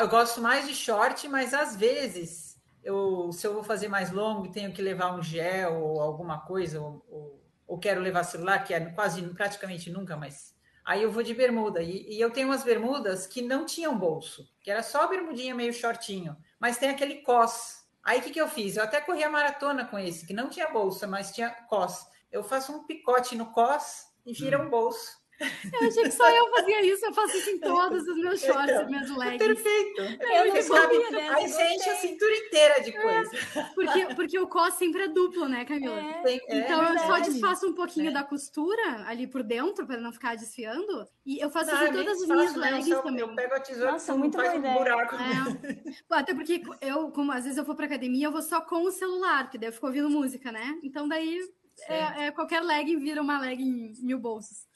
Eu 0.00 0.08
gosto 0.08 0.40
mais 0.40 0.66
de 0.66 0.74
short, 0.74 1.28
mas 1.28 1.54
às 1.54 1.76
vezes, 1.76 2.43
eu, 2.84 3.32
se 3.32 3.46
eu 3.46 3.54
vou 3.54 3.64
fazer 3.64 3.88
mais 3.88 4.10
longo 4.12 4.46
e 4.46 4.52
tenho 4.52 4.72
que 4.72 4.82
levar 4.82 5.14
um 5.14 5.22
gel 5.22 5.80
ou 5.82 6.00
alguma 6.00 6.40
coisa, 6.40 6.80
ou, 6.80 7.04
ou- 7.08 7.44
ou 7.66 7.78
quero 7.78 8.00
levar 8.00 8.22
celular, 8.24 8.62
que 8.62 8.74
é 8.74 8.80
quase 8.92 9.22
praticamente 9.34 9.90
nunca, 9.90 10.16
mas 10.16 10.54
aí 10.84 11.02
eu 11.02 11.10
vou 11.10 11.22
de 11.22 11.32
bermuda. 11.34 11.82
E, 11.82 12.06
e 12.16 12.20
eu 12.20 12.30
tenho 12.30 12.48
umas 12.48 12.62
bermudas 12.62 13.26
que 13.26 13.40
não 13.42 13.64
tinham 13.64 13.98
bolso, 13.98 14.46
que 14.60 14.70
era 14.70 14.82
só 14.82 15.08
bermudinha 15.08 15.54
meio 15.54 15.72
shortinho, 15.72 16.36
mas 16.60 16.76
tem 16.76 16.90
aquele 16.90 17.22
cos. 17.22 17.82
Aí 18.02 18.20
o 18.20 18.22
que, 18.22 18.30
que 18.30 18.40
eu 18.40 18.48
fiz? 18.48 18.76
Eu 18.76 18.84
até 18.84 19.00
corri 19.00 19.24
a 19.24 19.30
maratona 19.30 19.86
com 19.86 19.98
esse, 19.98 20.26
que 20.26 20.34
não 20.34 20.50
tinha 20.50 20.68
bolsa, 20.68 21.06
mas 21.06 21.32
tinha 21.32 21.48
cos. 21.50 22.06
Eu 22.30 22.44
faço 22.44 22.70
um 22.72 22.84
picote 22.84 23.34
no 23.34 23.46
cos 23.50 24.08
e 24.26 24.34
vira 24.34 24.60
um 24.60 24.68
bolso. 24.68 25.23
Eu 25.40 25.88
achei 25.88 26.02
que 26.04 26.10
só 26.12 26.28
eu 26.30 26.50
fazia 26.50 26.82
isso, 26.86 27.04
eu 27.04 27.12
faço 27.12 27.36
isso 27.36 27.50
em 27.50 27.58
todos 27.58 28.06
os 28.06 28.16
meus 28.16 28.40
shorts 28.40 28.70
Então, 28.70 28.82
e 28.82 28.86
minhas 28.86 29.10
É 29.10 29.14
leggings. 29.14 29.46
perfeito. 29.62 30.00
É 30.22 30.40
Eu 30.40 30.54
não 30.54 30.62
sabe? 30.62 30.80
sabia 30.94 31.10
dessa, 31.10 31.36
Aí 31.36 31.48
você 31.48 31.62
enche 31.74 31.90
a 31.90 31.96
cintura 31.96 32.36
inteira 32.36 32.80
de 32.82 32.92
coisa. 32.92 33.30
Porque, 33.74 34.14
porque 34.14 34.38
o 34.38 34.46
cos 34.46 34.74
sempre 34.74 35.02
é 35.02 35.08
duplo, 35.08 35.48
né, 35.48 35.64
Camila? 35.64 35.98
É, 35.98 36.36
é 36.36 36.58
Então 36.58 36.82
eu 36.84 36.98
só 37.00 37.18
desfaço 37.18 37.66
um 37.68 37.72
pouquinho 37.74 38.10
É. 38.10 38.12
da 38.12 38.22
costura 38.22 39.06
ali 39.06 39.26
por 39.26 39.42
dentro, 39.42 39.86
para 39.86 40.00
não 40.00 40.12
ficar 40.12 40.36
desfiando. 40.36 41.06
E 41.26 41.42
eu 41.42 41.50
faço 41.50 41.70
Não, 41.70 41.82
isso 41.82 41.92
em 41.92 41.92
todas 41.96 42.22
as 42.22 42.28
minhas 42.28 42.52
não, 42.54 42.60
leggings 42.60 42.88
só 42.96 43.02
também. 43.02 43.20
Eu 43.20 43.34
pego 43.34 43.54
a 43.54 43.60
tesoura 43.60 43.92
Nossa, 43.92 44.14
muito 44.14 44.36
faz 44.36 44.54
um 44.54 44.60
buraco. 44.60 45.16
É. 45.16 45.92
Pô, 46.08 46.14
Até 46.14 46.34
porque 46.34 46.62
eu, 46.80 47.10
como 47.10 47.32
às 47.32 47.42
vezes 47.44 47.58
eu 47.58 47.64
vou 47.64 47.74
pra 47.74 47.86
academia, 47.86 48.26
eu 48.28 48.32
vou 48.32 48.42
só 48.42 48.60
com 48.60 48.82
o 48.84 48.90
celular, 48.92 49.44
porque 49.44 49.58
daí 49.58 49.68
eu 49.68 49.72
fico 49.72 49.86
ouvindo 49.86 50.08
música, 50.08 50.52
né? 50.52 50.78
Então 50.82 51.08
daí 51.08 51.40
é, 51.88 52.26
é, 52.26 52.30
qualquer 52.30 52.60
legging 52.62 52.98
vira 52.98 53.20
uma 53.20 53.38
legging 53.40 53.94
mil 54.00 54.18
bolsos. 54.18 54.66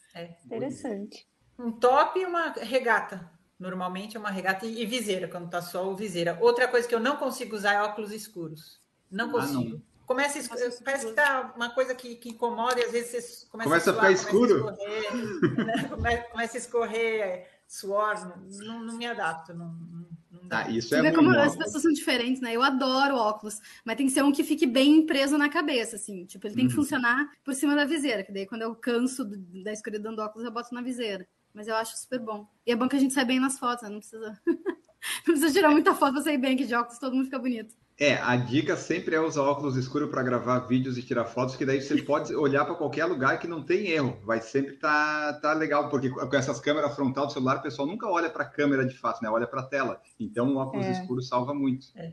Interessante. 0.44 1.26
Um 1.58 1.72
top 1.72 2.18
e 2.20 2.24
uma 2.26 2.50
regata. 2.52 3.30
Normalmente 3.58 4.16
é 4.16 4.20
uma 4.20 4.30
regata 4.30 4.64
e 4.66 4.82
e 4.82 4.86
viseira, 4.86 5.26
quando 5.28 5.50
tá 5.50 5.60
só 5.60 5.88
o 5.88 5.96
viseira. 5.96 6.38
Outra 6.40 6.68
coisa 6.68 6.86
que 6.86 6.94
eu 6.94 7.00
não 7.00 7.16
consigo 7.16 7.56
usar 7.56 7.74
é 7.74 7.82
óculos 7.82 8.12
escuros. 8.12 8.80
Não 9.10 9.28
Ah, 9.30 9.32
consigo. 9.32 9.70
não. 9.70 9.82
Começa 10.06 10.38
a 10.38 10.42
Nossa, 10.64 10.82
parece 10.82 11.06
que 11.08 11.12
tá 11.12 11.52
uma 11.54 11.68
coisa 11.70 11.94
que, 11.94 12.14
que 12.16 12.30
incomoda 12.30 12.80
e 12.80 12.84
às 12.84 12.92
vezes 12.92 13.10
você 13.10 13.46
começa, 13.50 13.68
Começa 13.68 13.90
a 13.90 13.94
suar, 13.94 14.06
ficar 14.06 14.12
escuro. 14.12 14.60
Começa 14.64 14.82
a 14.82 14.86
escorrer, 14.86 15.66
né? 15.66 15.88
Come- 15.90 16.16
começa 16.30 16.56
a 16.56 16.60
escorrer 16.60 17.50
suor, 17.66 18.14
não, 18.26 18.36
não, 18.66 18.84
não 18.84 18.96
me 18.96 19.06
adapto. 19.06 19.52
Não, 19.52 19.66
não, 19.66 20.08
dá. 20.48 20.66
Ah, 20.66 20.70
isso 20.70 20.94
Você 20.94 21.00
é 21.00 21.02
vê 21.02 21.12
como 21.12 21.30
né? 21.30 21.42
as 21.44 21.56
pessoas 21.56 21.82
são 21.82 21.92
diferentes, 21.92 22.40
né? 22.40 22.54
Eu 22.54 22.62
adoro 22.62 23.16
óculos, 23.16 23.60
mas 23.84 23.96
tem 23.96 24.06
que 24.06 24.12
ser 24.12 24.22
um 24.24 24.32
que 24.32 24.42
fique 24.44 24.66
bem 24.66 25.04
preso 25.06 25.36
na 25.38 25.48
cabeça, 25.48 25.96
assim. 25.96 26.24
Tipo, 26.26 26.46
ele 26.46 26.54
tem 26.56 26.66
que 26.66 26.74
Uhum. 26.74 26.82
funcionar 26.82 27.30
por 27.44 27.54
cima 27.54 27.74
da 27.76 27.84
viseira, 27.84 28.24
que 28.24 28.32
daí 28.32 28.46
quando 28.46 28.62
eu 28.62 28.74
canso 28.74 29.24
da 29.64 29.72
escuridão 29.72 30.14
do 30.14 30.22
óculos, 30.22 30.46
eu 30.46 30.52
boto 30.52 30.74
na 30.74 30.82
viseira. 30.82 31.28
Mas 31.54 31.68
eu 31.68 31.74
acho 31.76 31.96
super 31.96 32.20
bom. 32.20 32.46
E 32.66 32.72
é 32.72 32.76
bom 32.76 32.88
que 32.88 32.96
a 32.96 32.98
gente 32.98 33.14
sai 33.14 33.24
bem 33.24 33.40
nas 33.40 33.58
fotos, 33.58 33.82
né? 33.84 33.90
Não 33.90 33.98
precisa, 34.00 34.40
não 34.46 35.34
precisa 35.34 35.52
tirar 35.52 35.70
muita 35.70 35.94
foto 35.94 36.14
pra 36.14 36.22
sair 36.22 36.38
bem 36.38 36.54
aqui 36.54 36.66
de 36.66 36.74
óculos, 36.74 36.98
todo 36.98 37.14
mundo 37.14 37.26
fica 37.26 37.38
bonito. 37.38 37.74
É, 38.00 38.14
a 38.14 38.36
dica 38.36 38.76
sempre 38.76 39.16
é 39.16 39.20
usar 39.20 39.42
óculos 39.42 39.76
escuros 39.76 40.08
para 40.08 40.22
gravar 40.22 40.60
vídeos 40.60 40.96
e 40.96 41.02
tirar 41.02 41.24
fotos, 41.24 41.56
que 41.56 41.66
daí 41.66 41.80
você 41.82 42.00
pode 42.02 42.32
olhar 42.34 42.64
para 42.64 42.76
qualquer 42.76 43.06
lugar 43.06 43.40
que 43.40 43.48
não 43.48 43.62
tem 43.64 43.88
erro. 43.88 44.16
Vai 44.24 44.40
sempre 44.40 44.74
tá, 44.76 45.32
tá 45.42 45.52
legal, 45.52 45.88
porque 45.88 46.08
com 46.08 46.36
essas 46.36 46.60
câmeras 46.60 46.94
frontal 46.94 47.26
do 47.26 47.32
celular, 47.32 47.56
o 47.56 47.62
pessoal 47.62 47.88
nunca 47.88 48.06
olha 48.06 48.30
para 48.30 48.44
a 48.44 48.48
câmera 48.48 48.86
de 48.86 48.96
fato, 48.96 49.20
né? 49.20 49.28
Olha 49.28 49.48
para 49.48 49.62
a 49.62 49.66
tela. 49.66 50.00
Então 50.20 50.54
o 50.54 50.58
óculos 50.58 50.86
É. 50.86 50.92
escuro 50.92 51.20
salva 51.20 51.52
muito. 51.52 51.88
É. 51.96 52.12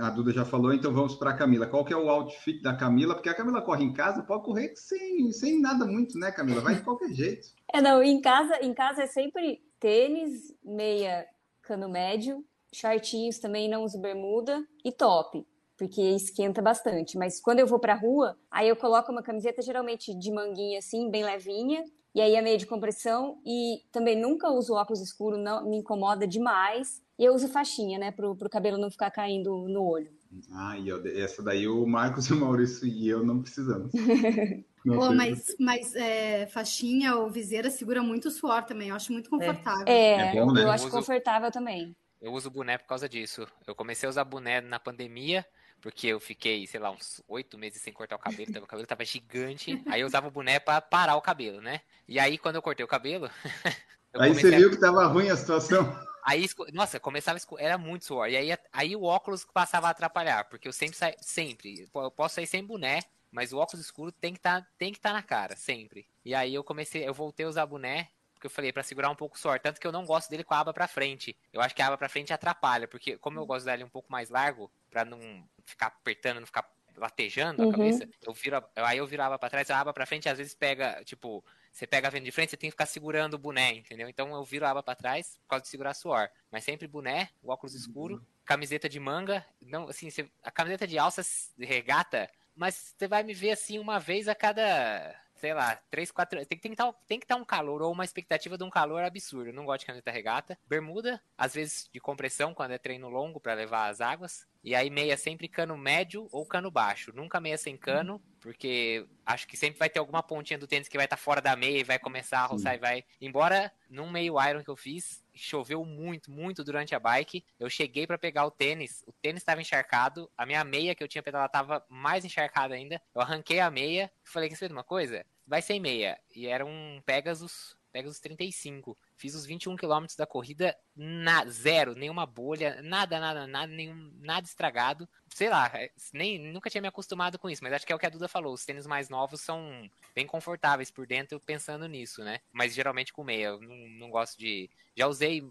A 0.00 0.10
Duda 0.10 0.32
já 0.32 0.44
falou, 0.44 0.72
então 0.72 0.92
vamos 0.92 1.14
para 1.14 1.30
a 1.30 1.36
Camila. 1.36 1.66
Qual 1.66 1.84
que 1.84 1.92
é 1.92 1.96
o 1.96 2.08
outfit 2.08 2.60
da 2.62 2.74
Camila? 2.76 3.14
Porque 3.14 3.28
a 3.28 3.34
Camila 3.34 3.62
corre 3.62 3.84
em 3.84 3.92
casa, 3.92 4.22
pode 4.22 4.44
correr 4.44 4.72
sem, 4.76 5.30
sem 5.32 5.60
nada 5.60 5.84
muito, 5.84 6.18
né, 6.18 6.32
Camila? 6.32 6.60
Vai 6.60 6.76
de 6.76 6.82
qualquer 6.82 7.10
jeito. 7.14 7.46
É, 7.72 7.80
não, 7.80 8.02
em 8.02 8.20
casa, 8.20 8.58
em 8.60 8.74
casa 8.74 9.02
é 9.02 9.06
sempre 9.06 9.60
tênis, 9.78 10.52
meia, 10.64 11.24
cano 11.62 11.88
médio, 11.88 12.44
shortinhos 12.74 13.38
também, 13.38 13.68
não 13.68 13.84
uso 13.84 13.98
bermuda 14.00 14.64
e 14.84 14.90
top, 14.92 15.46
porque 15.76 16.00
esquenta 16.00 16.60
bastante. 16.60 17.16
Mas 17.16 17.40
quando 17.40 17.60
eu 17.60 17.66
vou 17.66 17.78
pra 17.78 17.94
rua, 17.94 18.36
aí 18.50 18.68
eu 18.68 18.76
coloco 18.76 19.10
uma 19.12 19.22
camiseta 19.22 19.62
geralmente 19.62 20.12
de 20.14 20.30
manguinha 20.32 20.78
assim, 20.78 21.10
bem 21.10 21.24
levinha, 21.24 21.84
e 22.14 22.20
aí 22.20 22.36
a 22.36 22.42
meia 22.42 22.56
de 22.58 22.66
compressão 22.66 23.40
e 23.44 23.82
também 23.90 24.20
nunca 24.20 24.50
uso 24.50 24.74
óculos 24.74 25.00
escuros, 25.00 25.38
não 25.40 25.68
me 25.68 25.78
incomoda 25.78 26.26
demais. 26.26 27.02
E 27.18 27.24
eu 27.24 27.34
uso 27.34 27.48
faixinha, 27.48 27.98
né, 27.98 28.10
pro, 28.10 28.34
pro 28.36 28.50
cabelo 28.50 28.76
não 28.78 28.90
ficar 28.90 29.10
caindo 29.10 29.66
no 29.68 29.84
olho. 29.84 30.10
Ah, 30.52 30.76
e 30.78 30.88
eu- 30.88 31.04
essa 31.22 31.42
daí 31.42 31.66
o 31.68 31.86
Marcos, 31.86 32.28
o 32.30 32.36
Maurício 32.36 32.86
e 32.86 33.08
eu 33.08 33.24
não 33.24 33.40
precisamos. 33.40 33.92
Não 34.84 34.96
Pô, 34.98 35.14
mas 35.14 35.46
mas 35.58 35.94
é, 35.96 36.46
faixinha 36.46 37.16
ou 37.16 37.30
viseira 37.30 37.70
segura 37.70 38.02
muito 38.02 38.28
o 38.28 38.30
suor 38.30 38.64
também, 38.66 38.90
eu 38.90 38.94
acho 38.94 39.14
muito 39.14 39.30
confortável. 39.30 39.88
É, 39.88 40.20
É 40.20 40.34
bom, 40.34 40.52
né? 40.52 40.62
eu 40.62 40.70
acho 40.70 40.90
confortável 40.90 41.50
também. 41.50 41.96
Eu 42.24 42.32
uso 42.32 42.50
boné 42.50 42.78
por 42.78 42.86
causa 42.86 43.06
disso. 43.06 43.46
Eu 43.66 43.74
comecei 43.74 44.06
a 44.06 44.10
usar 44.10 44.24
boné 44.24 44.62
na 44.62 44.80
pandemia, 44.80 45.46
porque 45.78 46.06
eu 46.06 46.18
fiquei, 46.18 46.66
sei 46.66 46.80
lá, 46.80 46.90
uns 46.90 47.22
oito 47.28 47.58
meses 47.58 47.82
sem 47.82 47.92
cortar 47.92 48.16
o 48.16 48.18
cabelo, 48.18 48.48
então 48.48 48.62
meu 48.62 48.66
cabelo 48.66 48.86
tava 48.86 49.04
gigante. 49.04 49.78
Aí 49.90 50.00
eu 50.00 50.06
usava 50.06 50.28
o 50.28 50.30
boné 50.30 50.58
pra 50.58 50.80
parar 50.80 51.16
o 51.16 51.20
cabelo, 51.20 51.60
né? 51.60 51.82
E 52.08 52.18
aí, 52.18 52.38
quando 52.38 52.54
eu 52.56 52.62
cortei 52.62 52.82
o 52.82 52.88
cabelo. 52.88 53.28
Aí 54.14 54.20
você 54.20 54.28
comecei 54.28 54.54
a- 54.54 54.58
viu 54.58 54.70
que 54.70 54.78
tava 54.78 55.04
ruim 55.06 55.28
a 55.28 55.36
situação. 55.36 55.98
Aí, 56.24 56.46
nossa, 56.72 56.98
começava 56.98 57.38
a 57.38 57.62
era 57.62 57.76
muito 57.76 58.06
suor. 58.06 58.26
E 58.30 58.36
aí, 58.36 58.56
aí 58.72 58.96
o 58.96 59.02
óculos 59.02 59.44
passava 59.44 59.88
a 59.88 59.90
atrapalhar, 59.90 60.44
porque 60.44 60.66
eu 60.66 60.72
sempre 60.72 60.96
saio, 60.96 61.16
sempre, 61.20 61.86
eu 61.94 62.10
posso 62.10 62.36
sair 62.36 62.46
sem 62.46 62.64
boné, 62.64 63.00
mas 63.30 63.52
o 63.52 63.58
óculos 63.58 63.84
escuro 63.84 64.10
tem 64.10 64.32
que 64.32 64.40
tá, 64.40 64.66
tem 64.78 64.92
que 64.92 64.98
estar 64.98 65.12
na 65.12 65.22
cara, 65.22 65.56
sempre. 65.56 66.08
E 66.24 66.34
aí 66.34 66.54
eu 66.54 66.64
comecei, 66.64 67.06
eu 67.06 67.12
voltei 67.12 67.44
a 67.44 67.48
usar 67.50 67.66
boné, 67.66 68.08
porque 68.44 68.46
eu 68.46 68.50
falei 68.50 68.72
pra 68.72 68.82
segurar 68.82 69.10
um 69.10 69.14
pouco 69.14 69.36
o 69.36 69.38
suor, 69.38 69.58
tanto 69.58 69.80
que 69.80 69.86
eu 69.86 69.92
não 69.92 70.04
gosto 70.04 70.28
dele 70.28 70.44
com 70.44 70.52
a 70.54 70.58
aba 70.60 70.72
pra 70.74 70.86
frente. 70.86 71.36
Eu 71.52 71.60
acho 71.62 71.74
que 71.74 71.80
a 71.80 71.86
aba 71.86 71.96
pra 71.96 72.08
frente 72.08 72.32
atrapalha, 72.32 72.86
porque 72.86 73.16
como 73.16 73.38
eu 73.40 73.46
gosto 73.46 73.64
dele 73.64 73.84
um 73.84 73.88
pouco 73.88 74.12
mais 74.12 74.28
largo, 74.28 74.70
pra 74.90 75.04
não 75.04 75.48
ficar 75.64 75.86
apertando, 75.86 76.40
não 76.40 76.46
ficar 76.46 76.70
latejando 76.96 77.62
a 77.62 77.64
Uhum. 77.64 77.70
cabeça, 77.72 78.06
eu 78.22 78.32
viro, 78.34 78.62
aí 78.76 78.98
eu 78.98 79.06
viro 79.06 79.22
a 79.22 79.26
aba 79.26 79.38
pra 79.38 79.48
trás, 79.50 79.70
a 79.70 79.80
aba 79.80 79.92
pra 79.94 80.06
frente 80.06 80.28
às 80.28 80.38
vezes 80.38 80.54
pega, 80.54 81.02
tipo, 81.04 81.44
você 81.72 81.86
pega 81.86 82.06
a 82.06 82.10
venda 82.10 82.24
de 82.26 82.30
frente, 82.32 82.50
você 82.50 82.56
tem 82.56 82.68
que 82.68 82.72
ficar 82.74 82.86
segurando 82.86 83.34
o 83.34 83.38
boné, 83.38 83.72
entendeu? 83.72 84.08
Então 84.08 84.32
eu 84.34 84.44
viro 84.44 84.64
a 84.66 84.70
aba 84.70 84.82
pra 84.82 84.94
trás 84.94 85.38
por 85.42 85.48
causa 85.48 85.62
de 85.62 85.68
segurar 85.68 85.94
suor. 85.94 86.28
Mas 86.52 86.64
sempre 86.64 86.86
boné, 86.86 87.30
o 87.42 87.50
óculos 87.50 87.74
escuro, 87.74 88.22
camiseta 88.44 88.88
de 88.88 89.00
manga, 89.00 89.44
não, 89.60 89.88
assim, 89.88 90.10
você- 90.10 90.30
a 90.42 90.50
camiseta 90.50 90.86
de 90.86 90.98
alça 90.98 91.22
de 91.56 91.64
regata, 91.64 92.30
mas 92.54 92.94
você 92.96 93.08
vai 93.08 93.22
me 93.24 93.32
ver 93.34 93.50
assim 93.52 93.78
uma 93.78 93.98
vez 93.98 94.28
a 94.28 94.34
cada, 94.34 95.18
sei 95.36 95.52
lá, 95.52 95.76
três, 95.90 96.10
quatro, 96.10 96.38
tem, 96.46 96.58
tem 96.58 96.58
que 96.58 96.68
estar 96.68 96.92
tem 97.06 97.20
que 97.20 97.26
tá 97.26 97.36
um 97.36 97.44
calor 97.44 97.82
ou 97.82 97.92
uma 97.92 98.04
expectativa 98.04 98.56
de 98.56 98.64
um 98.64 98.70
calor 98.70 99.02
absurdo. 99.02 99.48
Eu 99.48 99.54
não 99.54 99.64
gosto 99.64 99.80
de 99.80 99.86
camiseta 99.86 100.10
regata, 100.10 100.58
bermuda, 100.66 101.20
às 101.36 101.54
vezes 101.54 101.88
de 101.92 102.00
compressão 102.00 102.54
quando 102.54 102.72
é 102.72 102.78
treino 102.78 103.08
longo 103.08 103.40
pra 103.40 103.54
levar 103.54 103.88
as 103.88 104.00
águas. 104.00 104.46
E 104.62 104.74
aí 104.74 104.88
meia 104.88 105.16
sempre 105.16 105.48
cano 105.48 105.76
médio 105.76 106.28
ou 106.32 106.46
cano 106.46 106.70
baixo, 106.70 107.12
nunca 107.14 107.40
meia 107.40 107.58
sem 107.58 107.76
cano, 107.76 108.22
porque 108.40 109.06
acho 109.26 109.46
que 109.46 109.56
sempre 109.56 109.78
vai 109.78 109.90
ter 109.90 109.98
alguma 109.98 110.22
pontinha 110.22 110.58
do 110.58 110.66
tênis 110.66 110.88
que 110.88 110.96
vai 110.96 111.06
estar 111.06 111.16
fora 111.16 111.40
da 111.40 111.56
meia 111.56 111.80
e 111.80 111.84
vai 111.84 111.98
começar 111.98 112.40
a 112.40 112.46
roçar 112.46 112.74
e 112.74 112.78
vai. 112.78 113.04
Embora 113.20 113.72
num 113.90 114.10
meio 114.10 114.40
iron 114.40 114.62
que 114.62 114.70
eu 114.70 114.76
fiz, 114.76 115.23
choveu 115.34 115.84
muito, 115.84 116.30
muito 116.30 116.62
durante 116.62 116.94
a 116.94 117.00
bike. 117.00 117.44
Eu 117.58 117.68
cheguei 117.68 118.06
pra 118.06 118.18
pegar 118.18 118.46
o 118.46 118.50
tênis, 118.50 119.02
o 119.06 119.12
tênis 119.12 119.42
estava 119.42 119.60
encharcado, 119.60 120.30
a 120.36 120.46
minha 120.46 120.64
meia 120.64 120.94
que 120.94 121.02
eu 121.02 121.08
tinha 121.08 121.22
pedalado 121.22 121.48
estava 121.48 121.84
mais 121.88 122.24
encharcada 122.24 122.74
ainda. 122.74 123.00
Eu 123.14 123.20
arranquei 123.20 123.60
a 123.60 123.70
meia, 123.70 124.10
falei, 124.22 124.48
quer 124.48 124.56
saber 124.56 124.68
de 124.68 124.74
uma 124.74 124.84
coisa? 124.84 125.24
Vai 125.46 125.60
sem 125.60 125.80
meia. 125.80 126.18
E 126.34 126.46
era 126.46 126.64
um 126.64 127.02
Pegasus, 127.04 127.76
Pegasus 127.94 128.18
35. 128.18 128.98
Fiz 129.16 129.36
os 129.36 129.46
21 129.46 129.76
quilômetros 129.76 130.16
da 130.16 130.26
corrida, 130.26 130.76
na, 130.96 131.46
zero, 131.46 131.94
nenhuma 131.94 132.26
bolha, 132.26 132.82
nada, 132.82 133.20
nada, 133.20 133.46
nada, 133.46 133.72
nenhum, 133.72 134.10
nada 134.18 134.44
estragado. 134.44 135.08
Sei 135.32 135.48
lá, 135.48 135.70
é, 135.72 135.92
nem, 136.12 136.36
nunca 136.52 136.68
tinha 136.68 136.82
me 136.82 136.88
acostumado 136.88 137.38
com 137.38 137.48
isso, 137.48 137.62
mas 137.62 137.72
acho 137.72 137.86
que 137.86 137.92
é 137.92 137.96
o 137.96 137.98
que 137.98 138.06
a 138.06 138.10
Duda 138.10 138.26
falou. 138.26 138.52
Os 138.52 138.64
tênis 138.64 138.84
mais 138.84 139.08
novos 139.08 139.42
são 139.42 139.88
bem 140.12 140.26
confortáveis 140.26 140.90
por 140.90 141.06
dentro, 141.06 141.38
pensando 141.38 141.86
nisso, 141.86 142.24
né? 142.24 142.40
Mas 142.52 142.74
geralmente 142.74 143.12
com 143.12 143.22
meia. 143.22 143.46
Eu 143.46 143.60
não, 143.60 143.76
não 143.90 144.10
gosto 144.10 144.36
de. 144.36 144.68
Já 144.96 145.06
usei 145.06 145.48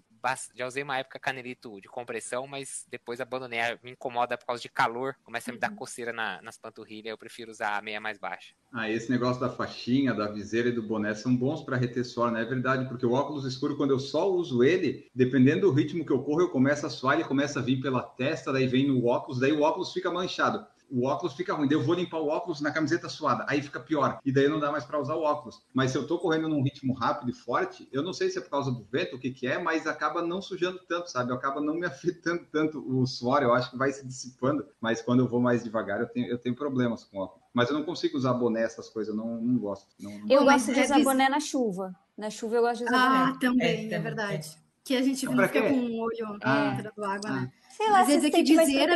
já 0.55 0.65
usei 0.65 0.83
uma 0.83 0.97
época 0.97 1.19
canelito 1.19 1.81
de 1.81 1.87
compressão, 1.87 2.47
mas 2.47 2.85
depois 2.89 3.19
abandonei. 3.19 3.59
Me 3.83 3.91
incomoda 3.91 4.37
por 4.37 4.45
causa 4.45 4.61
de 4.61 4.69
calor, 4.69 5.15
começa 5.23 5.51
a 5.51 5.53
me 5.53 5.59
dar 5.59 5.69
uhum. 5.69 5.75
coceira 5.75 6.13
na, 6.13 6.41
nas 6.41 6.57
panturrilhas. 6.57 7.11
Eu 7.11 7.17
prefiro 7.17 7.51
usar 7.51 7.77
a 7.77 7.81
meia 7.81 7.99
mais 7.99 8.17
baixa. 8.17 8.53
Ah, 8.71 8.89
esse 8.89 9.11
negócio 9.11 9.39
da 9.39 9.49
faixinha, 9.49 10.13
da 10.13 10.27
viseira 10.27 10.69
e 10.69 10.71
do 10.71 10.81
boné 10.81 11.13
são 11.13 11.35
bons 11.35 11.61
para 11.63 11.77
reter 11.77 12.03
suor, 12.03 12.31
né? 12.31 12.41
É 12.41 12.45
verdade, 12.45 12.87
porque 12.87 13.05
o 13.05 13.11
óculos 13.11 13.45
escuro, 13.45 13.77
quando 13.77 13.91
eu 13.91 13.99
só 13.99 14.31
uso 14.31 14.63
ele, 14.63 15.09
dependendo 15.13 15.61
do 15.61 15.71
ritmo 15.71 16.05
que 16.05 16.11
eu 16.11 16.23
corro, 16.23 16.41
eu 16.41 16.49
começo 16.49 16.85
a 16.85 16.89
suar, 16.89 17.15
ele 17.15 17.27
começa 17.27 17.59
a 17.59 17.63
vir 17.63 17.81
pela 17.81 18.01
testa, 18.01 18.51
daí 18.51 18.65
vem 18.65 18.87
no 18.87 19.05
óculos, 19.05 19.39
daí 19.39 19.51
o 19.51 19.61
óculos 19.61 19.93
fica 19.93 20.11
manchado 20.11 20.65
o 20.93 21.07
óculos 21.07 21.33
fica 21.33 21.55
ruim. 21.55 21.67
Daí 21.67 21.75
eu 21.75 21.83
vou 21.83 21.95
limpar 21.95 22.19
o 22.19 22.27
óculos 22.27 22.61
na 22.61 22.71
camiseta 22.71 23.09
suada, 23.09 23.43
aí 23.49 23.63
fica 23.63 23.79
pior. 23.79 24.19
E 24.23 24.31
daí 24.31 24.47
não 24.47 24.59
dá 24.59 24.71
mais 24.71 24.85
para 24.85 24.99
usar 24.99 25.15
o 25.15 25.23
óculos. 25.23 25.59
Mas 25.73 25.91
se 25.91 25.97
eu 25.97 26.05
tô 26.05 26.19
correndo 26.19 26.47
num 26.47 26.61
ritmo 26.61 26.93
rápido 26.93 27.31
e 27.31 27.33
forte, 27.33 27.89
eu 27.91 28.03
não 28.03 28.13
sei 28.13 28.29
se 28.29 28.37
é 28.37 28.41
por 28.41 28.51
causa 28.51 28.71
do 28.71 28.83
vento, 28.83 29.15
o 29.15 29.19
que 29.19 29.31
que 29.31 29.47
é, 29.47 29.57
mas 29.57 29.87
acaba 29.87 30.21
não 30.21 30.39
sujando 30.39 30.79
tanto, 30.87 31.09
sabe? 31.09 31.33
Acaba 31.33 31.59
não 31.59 31.73
me 31.73 31.85
afetando 31.87 32.45
tanto 32.51 32.79
o 32.87 33.07
suor, 33.07 33.41
eu 33.41 33.53
acho 33.53 33.71
que 33.71 33.77
vai 33.77 33.91
se 33.91 34.05
dissipando. 34.05 34.65
Mas 34.79 35.01
quando 35.01 35.21
eu 35.21 35.27
vou 35.27 35.41
mais 35.41 35.63
devagar, 35.63 35.99
eu 35.99 36.07
tenho, 36.07 36.27
eu 36.27 36.37
tenho 36.37 36.55
problemas 36.55 37.03
com 37.03 37.17
óculos. 37.17 37.43
Mas 37.51 37.69
eu 37.69 37.75
não 37.75 37.83
consigo 37.83 38.15
usar 38.15 38.33
boné, 38.33 38.61
essas 38.61 38.87
coisas, 38.87 39.13
eu 39.13 39.17
não, 39.17 39.41
não 39.41 39.57
gosto. 39.57 39.87
Não, 39.99 40.11
não... 40.19 40.29
Eu 40.29 40.43
gosto 40.43 40.71
de 40.71 40.79
usar 40.79 41.03
boné 41.03 41.27
na 41.27 41.39
chuva. 41.39 41.95
Na 42.15 42.29
chuva 42.29 42.57
eu 42.57 42.61
gosto 42.61 42.79
de 42.79 42.85
usar 42.85 42.97
ah, 42.97 43.09
boné. 43.09 43.31
Ah, 43.31 43.39
também, 43.39 43.91
é, 43.91 43.95
é 43.95 43.99
verdade. 43.99 44.51
Que 44.83 44.95
a 44.95 45.01
gente 45.01 45.25
não 45.25 45.47
fica 45.47 45.69
com 45.69 45.73
o 45.73 46.01
olho 46.01 46.37
ah, 46.43 46.71
dentro 46.75 47.03
água, 47.03 47.29
ah. 47.29 47.41
né? 47.41 47.51
Sei 47.71 47.89
lá, 47.89 48.05
se 48.05 48.29
que 48.29 48.43
viseira... 48.43 48.95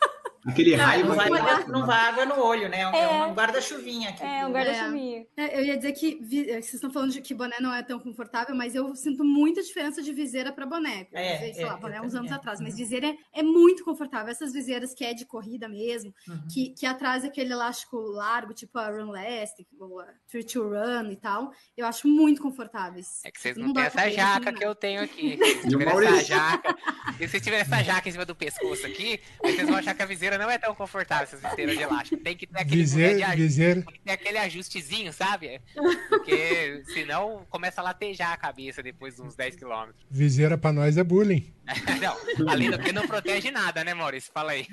Aquele 0.48 0.78
não, 0.78 0.86
raio 0.86 1.06
não 1.08 1.16
vai, 1.16 1.30
vai, 1.30 1.68
não 1.68 1.86
vai 1.86 2.00
água 2.00 2.26
no 2.26 2.40
olho, 2.40 2.70
né? 2.70 2.82
É, 2.94 3.04
é 3.04 3.26
um 3.26 3.34
guarda-chuvinha 3.34 4.10
aqui. 4.10 4.24
É, 4.24 4.46
um 4.46 4.52
guarda-chuvinha. 4.52 5.26
É. 5.36 5.60
Eu 5.60 5.66
ia 5.66 5.76
dizer 5.76 5.92
que 5.94 6.20
é, 6.50 6.62
vocês 6.62 6.76
estão 6.76 6.92
falando 6.92 7.12
de 7.12 7.22
que 7.22 7.34
boné 7.34 7.56
não 7.60 7.74
é 7.74 7.82
tão 7.82 8.00
confortável, 8.00 8.56
mas 8.56 8.76
eu 8.76 8.96
sinto 8.96 9.24
muita 9.24 9.64
diferença 9.64 10.04
de 10.04 10.14
viseira 10.14 10.52
para 10.52 10.66
boné. 10.68 11.08
É, 11.12 11.52
sei 11.52 11.64
é, 11.64 11.66
lá, 11.66 11.78
boné 11.78 12.00
uns 12.00 12.14
anos 12.14 12.32
é. 12.32 12.36
atrás, 12.36 12.62
mas 12.62 12.74
uhum. 12.74 12.78
viseira 12.78 13.08
é, 13.08 13.16
é, 13.34 13.44
muito 13.44 13.84
confortável. 13.84 14.32
Essas 14.32 14.54
viseiras 14.54 14.94
que 14.94 15.04
é 15.04 15.16
de 15.16 15.26
corrida 15.26 15.68
mesmo, 15.68 16.14
uhum. 16.28 16.48
que, 16.52 16.70
que 16.70 16.86
atrás 16.86 17.26
aquele 17.26 17.52
elástico 17.52 17.98
largo, 17.98 18.54
tipo 18.54 18.78
a 18.78 18.88
Run 18.90 19.16
Elastic, 19.16 19.68
ou 19.80 20.00
a 20.00 20.08
Tree 20.30 20.44
to 20.44 20.62
Run 20.62 21.10
e 21.10 21.16
tal, 21.16 21.52
eu 21.76 21.88
acho 21.88 22.08
muito 22.08 22.42
confortáveis. 22.42 23.22
É 23.26 23.32
que 23.32 23.42
vocês 23.42 23.58
não, 23.58 23.68
não 23.68 23.74
têm 23.74 23.84
essa 23.84 24.10
jaca 24.12 24.54
que 24.54 24.64
eu 24.64 24.76
tenho 24.76 25.02
aqui. 25.02 25.40
Se 25.62 25.68
tiver 25.70 25.88
essa 25.88 26.24
jaca, 26.24 26.76
e 27.20 27.28
se 27.28 27.42
tiver 27.42 27.62
essa 27.62 27.82
jaca 27.82 28.08
em 28.08 28.12
cima 28.12 28.26
do 28.26 28.36
pescoço 28.36 28.86
aqui, 28.86 29.20
vocês 29.42 29.68
vão 29.68 29.78
achar 29.78 29.96
que 29.96 30.04
a 30.04 30.06
viseira 30.06 30.35
não 30.38 30.50
é 30.50 30.58
tão 30.58 30.74
confortável 30.76 31.24
essas 31.24 31.42
viseiras 31.42 31.78
de 31.78 31.84
elástico. 31.84 32.24
Tem 32.24 32.36
que 32.36 32.48
ter 32.48 32.60
aquele, 32.60 32.82
viseira, 32.82 33.36
viseira. 33.36 33.82
Tem 33.82 33.94
que 33.94 34.00
ter 34.00 34.12
aquele 34.12 34.38
ajustezinho, 34.38 35.14
sabe? 35.14 35.62
Porque 36.10 36.84
senão 36.94 37.46
começa 37.50 37.82
a 37.82 37.84
latejar 37.84 38.32
a 38.32 38.38
cabeça 38.38 38.82
depois 38.82 39.16
de 39.16 39.22
uns 39.22 39.36
10 39.36 39.56
quilômetros. 39.56 40.06
Viseira 40.10 40.58
pra 40.58 40.72
nós 40.72 40.98
é 40.98 41.04
bullying. 41.04 41.54
não, 42.02 42.50
além 42.50 42.70
do 42.70 42.80
que 42.80 42.92
não 42.92 43.08
protege 43.08 43.52
nada, 43.52 43.84
né, 43.84 43.94
Maurício? 43.94 44.32
Fala 44.34 44.52
aí. 44.52 44.68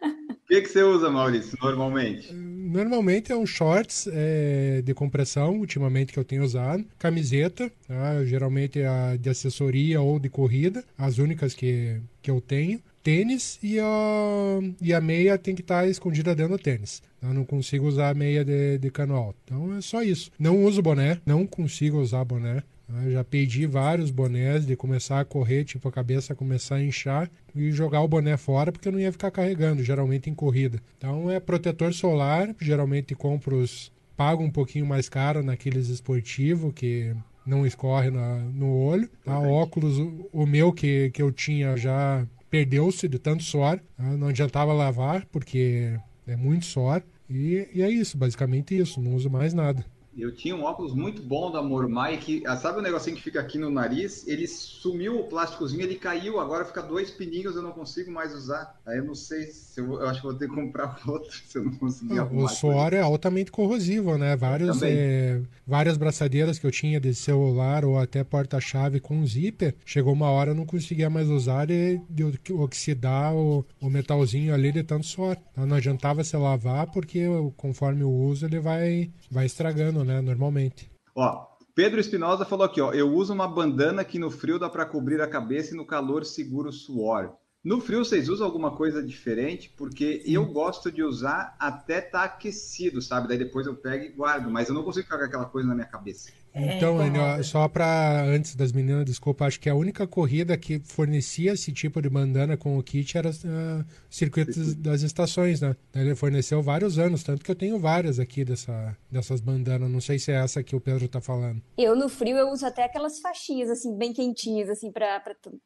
O 0.00 0.34
que, 0.46 0.62
que 0.62 0.68
você 0.68 0.82
usa, 0.82 1.10
Maurício, 1.10 1.56
normalmente? 1.60 2.32
Normalmente 2.72 3.30
é 3.30 3.36
um 3.36 3.44
shorts 3.44 4.08
é, 4.10 4.80
de 4.82 4.94
compressão, 4.94 5.58
ultimamente 5.58 6.10
que 6.10 6.18
eu 6.18 6.24
tenho 6.24 6.42
usado. 6.42 6.82
Camiseta, 6.98 7.70
tá? 7.86 8.24
geralmente 8.24 8.80
é 8.80 9.18
de 9.18 9.28
assessoria 9.28 10.00
ou 10.00 10.18
de 10.18 10.30
corrida, 10.30 10.82
as 10.96 11.18
únicas 11.18 11.52
que, 11.52 12.00
que 12.22 12.30
eu 12.30 12.40
tenho 12.40 12.80
tênis 13.02 13.58
e 13.62 13.78
a, 13.78 14.60
e 14.80 14.94
a 14.94 15.00
meia 15.00 15.36
tem 15.36 15.54
que 15.54 15.60
estar 15.60 15.82
tá 15.82 15.86
escondida 15.86 16.34
dentro 16.34 16.56
do 16.56 16.62
tênis. 16.62 17.02
Eu 17.22 17.34
não 17.34 17.44
consigo 17.44 17.86
usar 17.86 18.08
a 18.08 18.14
meia 18.14 18.44
de, 18.44 18.78
de 18.78 18.90
cano 18.90 19.16
alto. 19.16 19.36
Então 19.44 19.76
é 19.76 19.80
só 19.80 20.02
isso. 20.02 20.30
Não 20.38 20.64
uso 20.64 20.80
boné, 20.80 21.20
não 21.26 21.46
consigo 21.46 22.00
usar 22.00 22.24
boné. 22.24 22.62
Eu 23.04 23.10
já 23.10 23.24
pedi 23.24 23.66
vários 23.66 24.10
bonés 24.10 24.66
de 24.66 24.76
começar 24.76 25.20
a 25.20 25.24
correr, 25.24 25.64
tipo 25.64 25.88
a 25.88 25.92
cabeça 25.92 26.34
começar 26.34 26.76
a 26.76 26.82
inchar 26.82 27.30
e 27.54 27.70
jogar 27.70 28.02
o 28.02 28.08
boné 28.08 28.36
fora 28.36 28.72
porque 28.72 28.88
eu 28.88 28.92
não 28.92 29.00
ia 29.00 29.12
ficar 29.12 29.30
carregando, 29.30 29.82
geralmente 29.82 30.28
em 30.28 30.34
corrida. 30.34 30.80
Então 30.98 31.30
é 31.30 31.40
protetor 31.40 31.92
solar, 31.92 32.54
geralmente 32.60 33.14
compro 33.14 33.56
os 33.56 33.90
pago 34.16 34.42
um 34.42 34.50
pouquinho 34.50 34.86
mais 34.86 35.08
caro 35.08 35.42
naqueles 35.42 35.88
esportivos 35.88 36.72
que 36.74 37.14
não 37.44 37.66
escorre 37.66 38.10
na, 38.10 38.36
no 38.38 38.72
olho. 38.76 39.08
Tá? 39.24 39.38
Óculos, 39.38 39.98
o, 39.98 40.28
o 40.32 40.46
meu 40.46 40.72
que, 40.72 41.10
que 41.10 41.22
eu 41.22 41.32
tinha 41.32 41.76
já 41.76 42.26
perdeu-se 42.50 43.08
de 43.08 43.18
tanto 43.18 43.42
suor, 43.42 43.80
né? 43.98 44.16
não 44.16 44.28
adiantava 44.28 44.72
lavar 44.72 45.26
porque 45.26 45.98
é 46.26 46.36
muito 46.36 46.66
suor. 46.66 47.02
E, 47.28 47.68
e, 47.74 47.82
é 47.82 47.90
isso, 47.90 48.16
basicamente 48.16 48.76
isso, 48.76 49.00
não 49.00 49.14
uso 49.14 49.30
mais 49.30 49.54
nada. 49.54 49.84
Eu 50.16 50.34
tinha 50.34 50.54
um 50.54 50.62
óculos 50.62 50.94
muito 50.94 51.22
bom 51.22 51.50
da 51.50 51.62
Mormai 51.62 52.18
que, 52.18 52.42
ah, 52.46 52.56
sabe 52.56 52.78
o 52.78 52.82
negocinho 52.82 53.16
que 53.16 53.22
fica 53.22 53.40
aqui 53.40 53.58
no 53.58 53.70
nariz? 53.70 54.26
Ele 54.26 54.46
sumiu 54.46 55.20
o 55.20 55.24
plásticozinho, 55.24 55.82
ele 55.82 55.94
caiu, 55.94 56.38
agora 56.38 56.64
fica 56.64 56.82
dois 56.82 57.10
pininhos, 57.10 57.56
eu 57.56 57.62
não 57.62 57.72
consigo 57.72 58.10
mais 58.10 58.34
usar. 58.34 58.78
Aí 58.86 58.98
eu 58.98 59.04
não 59.04 59.14
sei 59.14 59.46
se 59.46 59.80
eu, 59.80 59.94
eu 59.94 60.08
acho 60.08 60.20
que 60.20 60.26
vou 60.26 60.34
ter 60.34 60.48
que 60.48 60.54
comprar 60.54 60.98
outro 61.08 61.32
se 61.32 61.56
eu 61.56 61.64
não 61.64 61.72
conseguir 61.72 62.14
não, 62.14 62.36
O 62.36 62.48
suor 62.48 62.92
é 62.92 63.00
altamente 63.00 63.50
corrosivo, 63.50 64.18
né? 64.18 64.36
Vários, 64.36 64.82
é, 64.82 65.40
várias 65.66 65.96
braçadeiras 65.96 66.58
que 66.58 66.66
eu 66.66 66.70
tinha 66.70 67.00
de 67.00 67.14
celular 67.14 67.84
ou 67.84 67.98
até 67.98 68.22
porta-chave 68.22 69.00
com 69.00 69.24
zíper, 69.26 69.74
chegou 69.84 70.12
uma 70.12 70.28
hora 70.30 70.50
eu 70.50 70.54
não 70.54 70.66
conseguia 70.66 71.08
mais 71.08 71.28
usar 71.28 71.70
e 71.70 72.00
de 72.08 72.24
oxidar 72.52 73.34
o, 73.34 73.64
o 73.80 73.88
metalzinho 73.88 74.52
ali 74.52 74.72
de 74.72 74.82
tanto 74.82 75.06
suor. 75.06 75.36
Então 75.52 75.66
não 75.66 75.76
adiantava 75.76 76.22
se 76.22 76.36
lavar 76.36 76.86
porque 76.90 77.24
conforme 77.56 78.04
o 78.04 78.10
uso 78.10 78.46
ele 78.46 78.60
vai, 78.60 79.10
vai 79.32 79.46
estragando 79.46 80.04
né? 80.04 80.20
Normalmente. 80.20 80.90
Ó, 81.16 81.46
Pedro 81.74 81.98
Espinosa 81.98 82.44
falou 82.44 82.66
aqui, 82.66 82.80
ó. 82.82 82.92
Eu 82.92 83.10
uso 83.12 83.32
uma 83.32 83.48
bandana 83.48 84.04
que 84.04 84.18
no 84.18 84.30
frio 84.30 84.58
dá 84.58 84.68
para 84.68 84.84
cobrir 84.84 85.22
a 85.22 85.26
cabeça 85.26 85.72
e 85.72 85.76
no 85.76 85.86
calor 85.86 86.24
segura 86.24 86.68
o 86.68 86.72
suor. 86.72 87.32
No 87.64 87.80
frio 87.80 88.04
vocês 88.04 88.28
usam 88.28 88.46
alguma 88.46 88.76
coisa 88.76 89.02
diferente? 89.02 89.70
Porque 89.70 90.20
Sim. 90.24 90.32
eu 90.32 90.44
gosto 90.46 90.92
de 90.92 91.02
usar 91.02 91.56
até 91.58 92.00
tá 92.00 92.24
aquecido, 92.24 93.00
sabe? 93.00 93.28
Daí 93.28 93.38
depois 93.38 93.66
eu 93.66 93.74
pego 93.74 94.04
e 94.04 94.12
guardo, 94.12 94.50
mas 94.50 94.68
eu 94.68 94.74
não 94.74 94.82
consigo 94.82 95.04
ficar 95.04 95.18
com 95.18 95.24
aquela 95.24 95.46
coisa 95.46 95.68
na 95.68 95.74
minha 95.74 95.86
cabeça. 95.86 96.30
É, 96.54 96.76
então, 96.76 97.00
é, 97.02 97.42
só 97.42 97.66
para 97.66 98.22
antes 98.24 98.54
das 98.54 98.72
meninas, 98.72 99.06
desculpa, 99.06 99.46
acho 99.46 99.58
que 99.58 99.70
a 99.70 99.74
única 99.74 100.06
corrida 100.06 100.56
que 100.56 100.80
fornecia 100.80 101.52
esse 101.52 101.72
tipo 101.72 102.00
de 102.02 102.10
bandana 102.10 102.56
com 102.56 102.76
o 102.76 102.82
kit 102.82 103.16
era 103.16 103.30
uh, 103.30 103.84
circuitos 104.10 104.74
das 104.74 105.00
estações, 105.00 105.60
né? 105.62 105.74
Ele 105.94 106.14
forneceu 106.14 106.62
vários 106.62 106.98
anos, 106.98 107.22
tanto 107.22 107.42
que 107.42 107.50
eu 107.50 107.54
tenho 107.54 107.78
várias 107.78 108.18
aqui 108.18 108.44
dessa, 108.44 108.96
dessas 109.10 109.40
bandanas. 109.40 109.90
Não 109.90 110.00
sei 110.00 110.18
se 110.18 110.30
é 110.30 110.36
essa 110.36 110.62
que 110.62 110.76
o 110.76 110.80
Pedro 110.80 111.08
tá 111.08 111.20
falando. 111.20 111.62
Eu 111.78 111.96
no 111.96 112.08
frio 112.08 112.36
eu 112.36 112.50
uso 112.50 112.66
até 112.66 112.84
aquelas 112.84 113.18
faixinhas 113.20 113.70
assim 113.70 113.96
bem 113.96 114.12
quentinhas 114.12 114.68
assim 114.68 114.92
para 114.92 115.22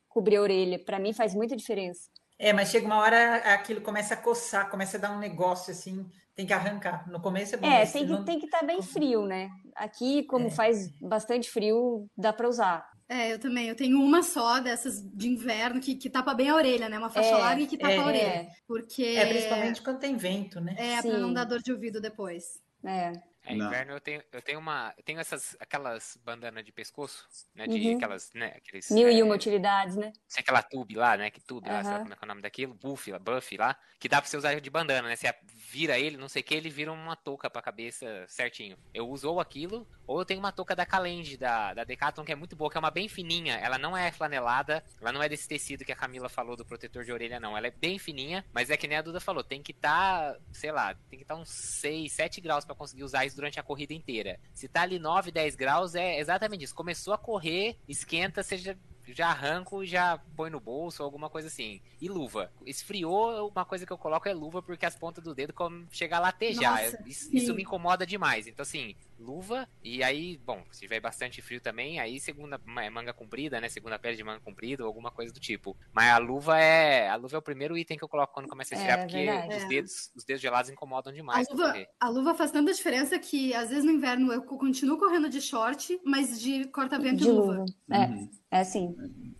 cobrir 0.09 0.37
a 0.37 0.43
orelha. 0.43 0.79
Para 0.79 1.01
mim 1.01 1.13
faz 1.13 1.35
muita 1.35 1.57
diferença. 1.57 2.03
É, 2.39 2.53
mas 2.53 2.71
chega 2.71 2.87
uma 2.87 2.99
hora 2.99 3.37
aquilo 3.55 3.81
começa 3.81 4.15
a 4.15 4.17
coçar, 4.17 4.71
começa 4.71 4.99
a 4.99 5.01
dar 5.01 5.17
um 5.17 5.19
negócio 5.19 5.73
assim, 5.73 6.07
tem 6.37 6.47
que 6.47 6.53
arrancar. 6.53 7.09
No 7.11 7.19
começo 7.19 7.55
é 7.55 7.59
bom. 7.59 7.67
É, 7.67 7.87
tem 7.87 8.05
que 8.05 8.13
não... 8.13 8.25
tem 8.25 8.39
que 8.39 8.45
estar 8.45 8.61
tá 8.61 8.67
bem 8.67 8.83
frio, 8.83 9.25
né? 9.25 9.51
Aqui, 9.75 10.23
como 10.25 10.49
é. 10.49 10.51
faz 10.51 10.91
bastante 11.01 11.51
frio, 11.51 12.07
dá 12.17 12.33
para 12.33 12.47
usar. 12.47 12.89
É, 13.09 13.33
eu 13.33 13.39
também. 13.39 13.69
Eu 13.69 13.75
tenho 13.75 13.99
uma 13.99 14.23
só 14.23 14.61
dessas 14.61 15.03
de 15.03 15.29
inverno 15.29 15.81
que, 15.81 15.95
que 15.95 16.11
tapa 16.11 16.35
bem 16.35 16.51
a 16.51 16.55
orelha, 16.55 16.89
né? 16.89 16.99
Uma 16.99 17.09
faixa 17.09 17.31
é, 17.31 17.37
larga 17.37 17.63
e 17.63 17.67
que 17.67 17.79
tapa 17.79 17.95
é, 17.95 17.99
a 17.99 18.07
orelha. 18.07 18.27
É. 18.27 18.51
Porque... 18.69 19.03
É, 19.03 19.27
principalmente 19.27 19.81
quando 19.81 19.99
tem 19.99 20.17
vento, 20.17 20.61
né? 20.61 20.77
É, 20.79 21.01
pra 21.01 21.19
não 21.19 21.33
dar 21.33 21.45
dor 21.45 21.63
de 21.63 21.73
ouvido 21.73 22.01
depois. 22.01 22.61
É. 22.85 23.13
É, 23.47 23.55
inverno 23.55 23.93
eu 23.93 24.01
tenho, 24.01 24.23
eu 24.33 24.43
tenho 24.43 24.59
uma. 24.59 24.93
Eu 24.97 25.03
tenho 25.03 25.21
essas, 25.21 25.57
aquelas 25.61 26.19
bandanas 26.25 26.65
de 26.65 26.73
pescoço, 26.73 27.27
né? 27.55 27.67
De 27.67 27.79
uhum. 27.79 27.97
aquelas, 27.97 28.33
né? 28.35 28.53
Aqueles, 28.57 28.91
Mil 28.91 29.09
é, 29.09 29.13
e 29.13 29.23
uma 29.23 29.35
utilidades, 29.35 29.97
né? 29.97 30.13
Aquela 30.37 30.63
tube 30.63 30.95
lá, 30.95 31.17
né? 31.17 31.31
Que 31.31 31.41
tube 31.41 31.69
uhum. 31.69 31.75
lá, 31.75 31.85
sabe 31.85 31.99
como 32.01 32.15
é, 32.15 32.17
é 32.21 32.25
o 32.25 32.29
nome 32.29 32.43
daquilo? 32.43 32.75
Buff, 32.75 33.13
buff 33.19 33.57
lá. 33.57 33.77
Que 33.99 34.09
dá 34.09 34.21
pra 34.21 34.29
você 34.29 34.37
usar 34.37 34.61
de 34.61 34.71
bandana, 34.71 35.09
né? 35.09 35.17
Você 35.17 35.33
vira 35.55 35.99
ele, 35.99 36.17
não 36.17 36.29
sei 36.29 36.43
o 36.43 36.45
que, 36.45 36.55
ele 36.55 36.69
vira 36.71 36.93
uma 36.93 37.17
touca 37.17 37.49
pra 37.49 37.63
cabeça 37.63 38.25
certinho. 38.29 38.77
Eu 38.93 39.09
uso 39.09 39.31
ou 39.31 39.41
aquilo, 39.41 39.87
ou 40.07 40.21
eu 40.21 40.25
tenho 40.25 40.41
uma 40.41 40.53
touca 40.53 40.75
da 40.77 40.87
Calend, 40.87 41.37
da, 41.37 41.75
da 41.75 41.85
Decathlon, 41.85 42.25
que 42.25 42.33
é 42.33 42.37
muito 42.37 42.57
boa, 42.57 42.71
que 42.71 42.77
é 42.77 42.81
uma 42.81 42.91
bem 42.91 43.09
fininha. 43.09 43.55
Ela 43.57 43.79
não 43.79 43.97
é 43.97 44.13
flanelada, 44.13 44.85
ela 45.01 45.13
não 45.13 45.23
é 45.23 45.29
desse 45.29 45.49
tecido 45.49 45.85
que 45.85 45.93
a 45.93 45.97
Camila 45.97 46.29
falou 46.29 46.57
do 46.57 46.65
protetor 46.65 47.05
de 47.05 47.13
orelha, 47.13 47.41
não. 47.41 47.57
Ela 47.57 47.69
é 47.69 47.71
bem 47.71 47.99
fininha, 47.99 48.45
mas 48.53 48.71
é 48.71 48.77
que 48.77 48.87
nem 48.87 48.99
a 48.99 49.03
Duda 49.03 49.21
falou, 49.21 49.43
tem 49.43 49.63
que 49.63 49.73
estar, 49.73 50.35
tá, 50.35 50.41
sei 50.53 50.73
lá, 50.73 50.95
tem 51.09 51.19
que 51.19 51.25
estar 51.25 51.35
tá 51.35 51.41
uns 51.41 51.51
6, 51.51 52.13
7 52.13 52.41
graus 52.41 52.65
para 52.65 52.75
conseguir 52.75 53.05
usar 53.05 53.25
isso 53.25 53.36
durante 53.37 53.61
a 53.61 53.63
corrida 53.63 53.95
inteira. 53.95 54.41
Se 54.53 54.67
tá 54.67 54.83
ali 54.83 54.99
9, 54.99 55.31
10 55.31 55.55
graus, 55.55 55.95
é 55.95 56.19
exatamente 56.19 56.65
isso. 56.65 56.75
Começou 56.75 57.15
a 57.15 57.19
correr, 57.19 57.77
esquenta, 57.87 58.43
seja 58.43 58.77
já 59.13 59.29
arranco 59.29 59.85
e 59.85 59.87
já 59.87 60.19
põe 60.37 60.51
no 60.51 60.59
bolso 60.59 61.03
ou 61.03 61.05
alguma 61.05 61.31
coisa 61.31 61.49
assim. 61.49 61.81
E 62.01 62.09
luva. 62.09 62.51
Esfriou, 62.65 63.49
uma 63.49 63.65
coisa 63.65 63.87
que 63.87 63.93
eu 63.93 63.99
coloco 63.99 64.29
é 64.29 64.35
luva 64.35 64.63
porque 64.63 64.87
as 64.87 64.97
pontas 64.97 65.23
do 65.23 65.35
dedo 65.35 65.55
chega 65.91 66.17
a 66.17 66.21
latejar. 66.21 66.83
Nossa, 66.83 67.03
isso, 67.07 67.29
isso 67.33 67.55
me 67.55 67.63
incomoda 67.63 68.07
demais. 68.07 68.47
Então, 68.47 68.63
assim, 68.63 68.97
luva 69.19 69.69
e 69.83 70.03
aí, 70.03 70.39
bom, 70.39 70.63
se 70.71 70.81
tiver 70.81 71.01
bastante 71.01 71.41
frio 71.41 71.61
também, 71.61 71.99
aí 71.99 72.21
segunda 72.21 72.61
ma- 72.65 72.91
manga 72.91 73.13
comprida, 73.13 73.61
né? 73.61 73.69
Segunda 73.69 73.99
pele 73.99 74.17
de 74.17 74.23
manga 74.25 74.41
comprida 74.41 74.83
ou 74.83 74.87
alguma 74.89 75.11
coisa 75.11 75.33
do 75.33 75.41
tipo. 75.41 75.77
Mas 75.93 76.11
a 76.11 76.19
luva 76.19 76.59
é. 76.59 77.09
A 77.09 77.17
luva 77.17 77.37
é 77.37 77.39
o 77.39 77.43
primeiro 77.43 77.77
item 77.77 77.97
que 77.97 78.05
eu 78.05 78.09
coloco 78.09 78.33
quando 78.35 78.49
começa 78.49 78.75
a 78.75 78.77
esfriar, 78.77 78.99
É, 78.99 79.03
porque 79.03 79.17
verdade. 79.25 79.57
os 79.57 79.63
É. 79.63 79.69
dedos, 79.69 80.11
os 80.15 80.25
dedos 80.25 80.43
gelados 80.43 80.71
incomodam 80.71 81.13
A 81.13 81.17
demais. 81.17 81.49
pra 81.49 81.57
luva, 81.57 81.87
a 82.01 82.09
luva 82.09 82.35
faz 82.35 82.51
tanta 82.51 82.73
diferença 82.73 83.19
que, 83.19 83.55
às 83.55 83.71
vezes, 83.71 83.85
no 83.85 83.91
inverno 83.93 84.33
eu 84.33 84.43
continuo 84.43 84.99
correndo 84.99 85.29
de 85.29 85.41
short, 85.41 85.99
mas 86.05 86.41
de 86.41 86.67
corta-vento 86.69 87.17
De 87.23 87.29
e 87.29 87.33
luva. 87.33 87.53
luva. 87.55 87.65
É, 87.91 87.99
Uhum. 88.07 88.31
é 88.51 88.61
assim. 88.61 88.95